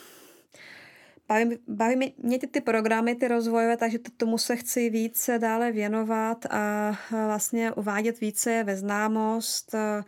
baví, 1.27 1.57
baví 1.67 2.13
mě 2.17 2.39
ty, 2.39 2.47
ty 2.47 2.61
programy, 2.61 3.15
ty 3.15 3.27
rozvojové, 3.27 3.77
takže 3.77 3.99
tomu 4.17 4.37
se 4.37 4.55
chci 4.55 4.89
více 4.89 5.39
dále 5.39 5.71
věnovat 5.71 6.45
a 6.49 6.91
vlastně 7.11 7.71
uvádět 7.71 8.19
více 8.19 8.63
ve 8.63 8.77
známost, 8.77 9.73
um, 9.73 10.03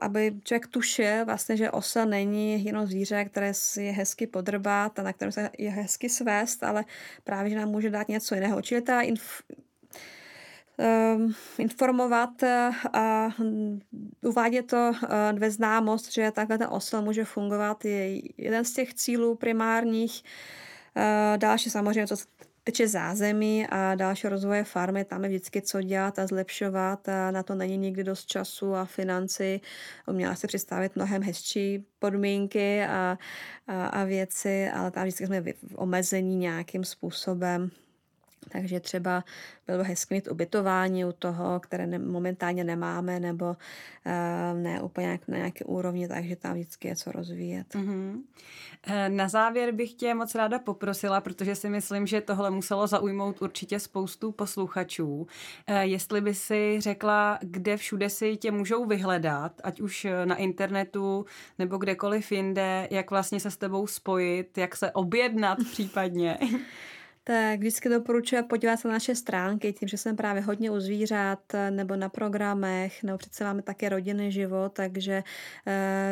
aby 0.00 0.34
člověk 0.44 0.66
tušil 0.66 1.24
vlastně, 1.24 1.56
že 1.56 1.70
osa 1.70 2.04
není 2.04 2.64
jenom 2.64 2.86
zvíře, 2.86 3.24
které 3.24 3.54
si 3.54 3.82
je 3.82 3.92
hezky 3.92 4.26
podrbat 4.26 4.98
a 4.98 5.02
na 5.02 5.12
kterém 5.12 5.32
se 5.32 5.50
je 5.58 5.70
hezky 5.70 6.08
svést, 6.08 6.64
ale 6.64 6.84
právě, 7.24 7.50
že 7.50 7.56
nám 7.56 7.68
může 7.68 7.90
dát 7.90 8.08
něco 8.08 8.34
jiného. 8.34 8.62
Čili 8.62 8.82
ta 8.82 9.02
inf- 9.02 9.42
um, 11.16 11.34
informovat 11.58 12.42
a 12.92 13.28
uvádět 14.22 14.66
to 14.66 14.92
uh, 15.02 15.38
ve 15.38 15.50
známost, 15.50 16.12
že 16.12 16.30
takhle 16.30 16.58
ten 16.58 16.68
osel 16.70 17.02
může 17.02 17.24
fungovat, 17.24 17.84
je 17.84 18.20
jeden 18.38 18.64
z 18.64 18.72
těch 18.72 18.94
cílů 18.94 19.34
primárních. 19.34 20.22
Uh, 20.96 21.38
další 21.38 21.70
samozřejmě, 21.70 22.06
co 22.06 22.16
teče 22.64 22.88
zázemí 22.88 23.66
a 23.66 23.94
další 23.94 24.28
rozvoje 24.28 24.64
farmy, 24.64 25.04
tam 25.04 25.24
je 25.24 25.28
vždycky 25.28 25.62
co 25.62 25.82
dělat 25.82 26.18
a 26.18 26.26
zlepšovat 26.26 27.08
a 27.08 27.30
na 27.30 27.42
to 27.42 27.54
není 27.54 27.76
nikdy 27.76 28.04
dost 28.04 28.26
času 28.26 28.74
a 28.74 28.84
financí. 28.84 29.60
Uměla 30.06 30.34
se 30.34 30.46
představit 30.46 30.96
mnohem 30.96 31.22
hezčí 31.22 31.84
podmínky 31.98 32.84
a, 32.84 33.18
a, 33.66 33.86
a 33.86 34.04
věci, 34.04 34.68
ale 34.68 34.90
tam 34.90 35.02
vždycky 35.02 35.26
jsme 35.26 35.44
omezení 35.74 36.36
nějakým 36.36 36.84
způsobem. 36.84 37.70
Takže 38.48 38.80
třeba 38.80 39.24
bylo 39.66 39.84
hezky 39.84 40.14
mít 40.14 40.28
ubytování 40.28 41.04
u 41.04 41.12
toho, 41.12 41.60
které 41.60 41.86
ne, 41.86 41.98
momentálně 41.98 42.64
nemáme, 42.64 43.20
nebo 43.20 43.44
uh, 43.46 44.60
ne 44.62 44.82
úplně 44.82 45.18
na 45.28 45.36
nějaké 45.36 45.64
úrovni, 45.64 46.08
takže 46.08 46.36
tam 46.36 46.52
vždycky 46.54 46.88
je 46.88 46.96
co 46.96 47.12
rozvíjet. 47.12 47.66
Mm-hmm. 47.74 48.22
Na 49.08 49.28
závěr 49.28 49.72
bych 49.72 49.92
tě 49.92 50.14
moc 50.14 50.34
ráda 50.34 50.58
poprosila, 50.58 51.20
protože 51.20 51.54
si 51.54 51.68
myslím, 51.68 52.06
že 52.06 52.20
tohle 52.20 52.50
muselo 52.50 52.86
zaujmout 52.86 53.42
určitě 53.42 53.80
spoustu 53.80 54.32
posluchačů. 54.32 55.26
Eh, 55.66 55.86
jestli 55.86 56.20
by 56.20 56.34
si 56.34 56.76
řekla, 56.80 57.38
kde 57.42 57.76
všude 57.76 58.10
si 58.10 58.36
tě 58.36 58.50
můžou 58.50 58.86
vyhledat, 58.86 59.52
ať 59.64 59.80
už 59.80 60.06
na 60.24 60.36
internetu 60.36 61.26
nebo 61.58 61.78
kdekoliv 61.78 62.32
jinde, 62.32 62.88
jak 62.90 63.10
vlastně 63.10 63.40
se 63.40 63.50
s 63.50 63.56
tebou 63.56 63.86
spojit, 63.86 64.58
jak 64.58 64.76
se 64.76 64.90
objednat 64.90 65.58
případně. 65.72 66.38
tak 67.30 67.58
vždycky 67.58 67.88
doporučuji 67.88 68.42
podívat 68.42 68.76
se 68.76 68.88
na 68.88 68.94
naše 68.94 69.14
stránky, 69.14 69.72
tím, 69.72 69.88
že 69.88 69.96
jsem 69.96 70.16
právě 70.16 70.42
hodně 70.42 70.70
u 70.70 70.80
zvířat 70.80 71.38
nebo 71.70 71.96
na 71.96 72.08
programech, 72.08 73.02
nebo 73.02 73.18
přece 73.18 73.44
máme 73.44 73.62
také 73.62 73.88
rodinný 73.88 74.32
život, 74.32 74.72
takže 74.72 75.22
uh, 75.22 75.24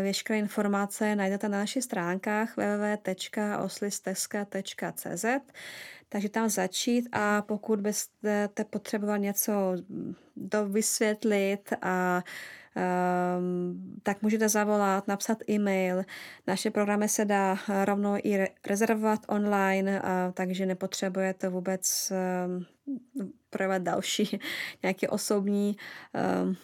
veškeré 0.02 0.38
informace 0.38 1.16
najdete 1.16 1.48
na 1.48 1.58
našich 1.58 1.84
stránkách 1.84 2.56
www.oslisteska.cz 2.56 5.24
takže 6.08 6.28
tam 6.28 6.48
začít 6.48 7.08
a 7.12 7.42
pokud 7.42 7.80
byste 7.80 8.48
potřeboval 8.70 9.18
něco 9.18 9.52
dovysvětlit 10.36 11.72
a 11.82 12.22
tak 14.02 14.22
můžete 14.22 14.48
zavolat, 14.48 15.08
napsat 15.08 15.38
e-mail. 15.50 16.02
Naše 16.46 16.70
programy 16.70 17.08
se 17.08 17.24
dá 17.24 17.58
rovnou 17.84 18.16
i 18.24 18.48
rezervovat 18.66 19.20
online, 19.28 20.02
takže 20.34 20.66
nepotřebujete 20.66 21.48
vůbec 21.48 22.12
um, 22.46 22.66
projevat 23.50 23.82
další 23.82 24.40
nějaký 24.82 25.08
osobní 25.08 25.76
um, 26.46 26.56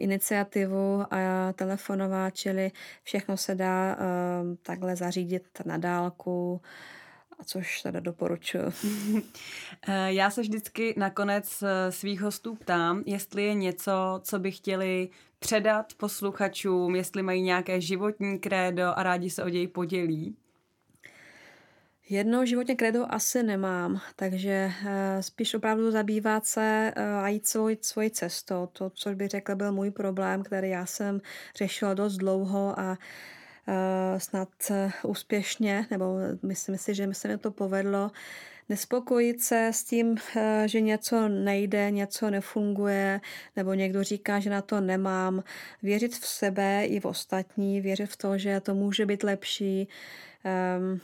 iniciativu 0.00 1.04
a 1.10 1.52
telefonovat, 1.52 2.34
čili 2.34 2.70
všechno 3.02 3.36
se 3.36 3.54
dá 3.54 3.96
takhle 4.62 4.96
zařídit 4.96 5.44
na 5.64 5.76
dálku 5.76 6.60
což 7.44 7.82
teda 7.82 8.00
doporučuji. 8.00 8.64
Eh, 9.88 10.12
já 10.12 10.30
se 10.30 10.40
vždycky 10.40 10.94
nakonec 10.96 11.62
eh, 11.62 11.92
svých 11.92 12.20
hostů 12.20 12.54
ptám, 12.54 13.02
jestli 13.06 13.44
je 13.44 13.54
něco, 13.54 13.92
co 14.22 14.38
by 14.38 14.52
chtěli 14.52 15.08
předat 15.38 15.94
posluchačům, 15.94 16.96
jestli 16.96 17.22
mají 17.22 17.42
nějaké 17.42 17.80
životní 17.80 18.38
krédo 18.38 18.98
a 18.98 19.02
rádi 19.02 19.30
se 19.30 19.44
o 19.44 19.48
něj 19.48 19.68
podělí. 19.68 20.36
Jedno 22.08 22.46
životně 22.46 22.74
kredo 22.74 23.06
asi 23.08 23.42
nemám, 23.42 24.00
takže 24.16 24.70
uh, 24.82 24.88
spíš 25.20 25.54
opravdu 25.54 25.90
zabývat 25.90 26.46
se 26.46 26.92
uh, 26.96 27.02
a 27.02 27.28
jít 27.28 27.46
svoj, 27.46 27.76
svojí 27.80 28.10
cestou. 28.10 28.68
To, 28.72 28.90
co 28.90 29.10
bych 29.10 29.28
řekla, 29.28 29.54
byl 29.54 29.72
můj 29.72 29.90
problém, 29.90 30.42
který 30.42 30.70
já 30.70 30.86
jsem 30.86 31.20
řešila 31.56 31.94
dost 31.94 32.16
dlouho 32.16 32.80
a 32.80 32.92
Eh, 32.92 32.96
snad 34.18 34.48
eh, 34.70 34.92
úspěšně, 35.02 35.86
nebo 35.90 36.16
myslím 36.42 36.78
si, 36.78 36.94
že 36.94 37.14
se 37.14 37.28
mi 37.28 37.38
to 37.38 37.50
povedlo, 37.50 38.10
nespokojit 38.68 39.42
se 39.42 39.66
s 39.66 39.84
tím, 39.84 40.16
eh, 40.36 40.62
že 40.66 40.80
něco 40.80 41.28
nejde, 41.28 41.90
něco 41.90 42.30
nefunguje, 42.30 43.20
nebo 43.56 43.74
někdo 43.74 44.02
říká, 44.02 44.40
že 44.40 44.50
na 44.50 44.62
to 44.62 44.80
nemám. 44.80 45.44
Věřit 45.82 46.14
v 46.14 46.26
sebe 46.26 46.84
i 46.84 47.00
v 47.00 47.04
ostatní, 47.04 47.80
věřit 47.80 48.06
v 48.06 48.16
to, 48.16 48.38
že 48.38 48.60
to 48.60 48.74
může 48.74 49.06
být 49.06 49.22
lepší. 49.22 49.88
Um, 50.78 51.00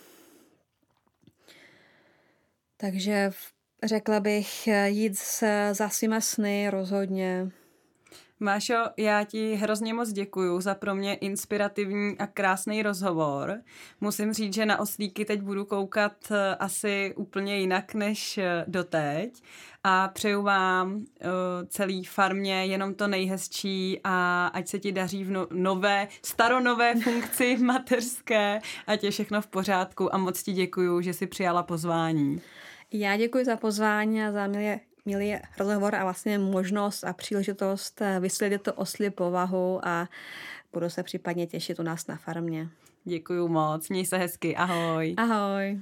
takže 2.77 3.31
řekla 3.85 4.21
bych 4.21 4.69
jít 4.87 5.19
za 5.73 5.89
svýma 5.89 6.21
sny 6.21 6.71
rozhodně. 6.71 7.51
Mášo, 8.41 8.85
já 8.97 9.25
ti 9.25 9.55
hrozně 9.55 9.95
moc 9.95 10.13
děkuju 10.13 10.61
za 10.61 10.75
pro 10.75 10.95
mě 10.95 11.15
inspirativní 11.15 12.19
a 12.19 12.27
krásný 12.27 12.83
rozhovor. 12.83 13.61
Musím 14.01 14.33
říct, 14.33 14.55
že 14.55 14.67
na 14.67 14.81
oslíky 14.81 15.25
teď 15.25 15.41
budu 15.41 15.65
koukat 15.65 16.13
eh, 16.31 16.57
asi 16.57 17.15
úplně 17.17 17.59
jinak 17.59 17.95
než 17.95 18.39
eh, 18.39 18.65
doteď 18.69 19.43
a 19.89 20.09
přeju 20.09 20.43
vám 20.43 20.95
uh, 20.95 21.03
celý 21.69 22.05
farmě 22.05 22.67
jenom 22.67 22.95
to 22.95 23.07
nejhezčí 23.07 24.01
a 24.05 24.47
ať 24.47 24.69
se 24.69 24.79
ti 24.79 24.93
daří 24.93 25.25
v 25.25 25.31
no, 25.31 25.47
nové, 25.51 26.09
staronové 26.23 26.95
funkci 26.95 27.57
mateřské, 27.63 28.61
ať 28.87 29.05
je 29.05 29.11
všechno 29.11 29.43
v 29.43 29.47
pořádku 29.47 30.15
a 30.15 30.19
moc 30.19 30.43
ti 30.43 30.53
děkuju, 30.53 31.01
že 31.01 31.13
jsi 31.13 31.27
přijala 31.27 31.63
pozvání. 31.63 32.41
Já 32.93 33.17
děkuji 33.17 33.45
za 33.45 33.57
pozvání 33.57 34.25
a 34.25 34.33
za 34.33 34.47
milé 34.47 34.81
milý 35.07 35.37
rozhovor 35.59 35.95
a 35.95 36.03
vlastně 36.03 36.39
možnost 36.39 37.05
a 37.05 37.13
příležitost 37.13 38.03
eh, 38.03 38.21
vysvětlit 38.21 38.63
to 38.63 38.73
osli 38.73 39.11
povahu 39.11 39.81
a 39.83 40.09
budu 40.73 40.91
se 40.91 41.03
případně 41.03 41.47
těšit 41.47 41.79
u 41.79 41.83
nás 41.83 42.07
na 42.07 42.17
farmě. 42.17 42.69
Děkuji 43.05 43.49
moc, 43.49 43.89
měj 43.89 44.07
se 44.07 44.19
hezky, 44.19 44.57
ahoj. 44.57 45.15
Ahoj. 45.19 45.81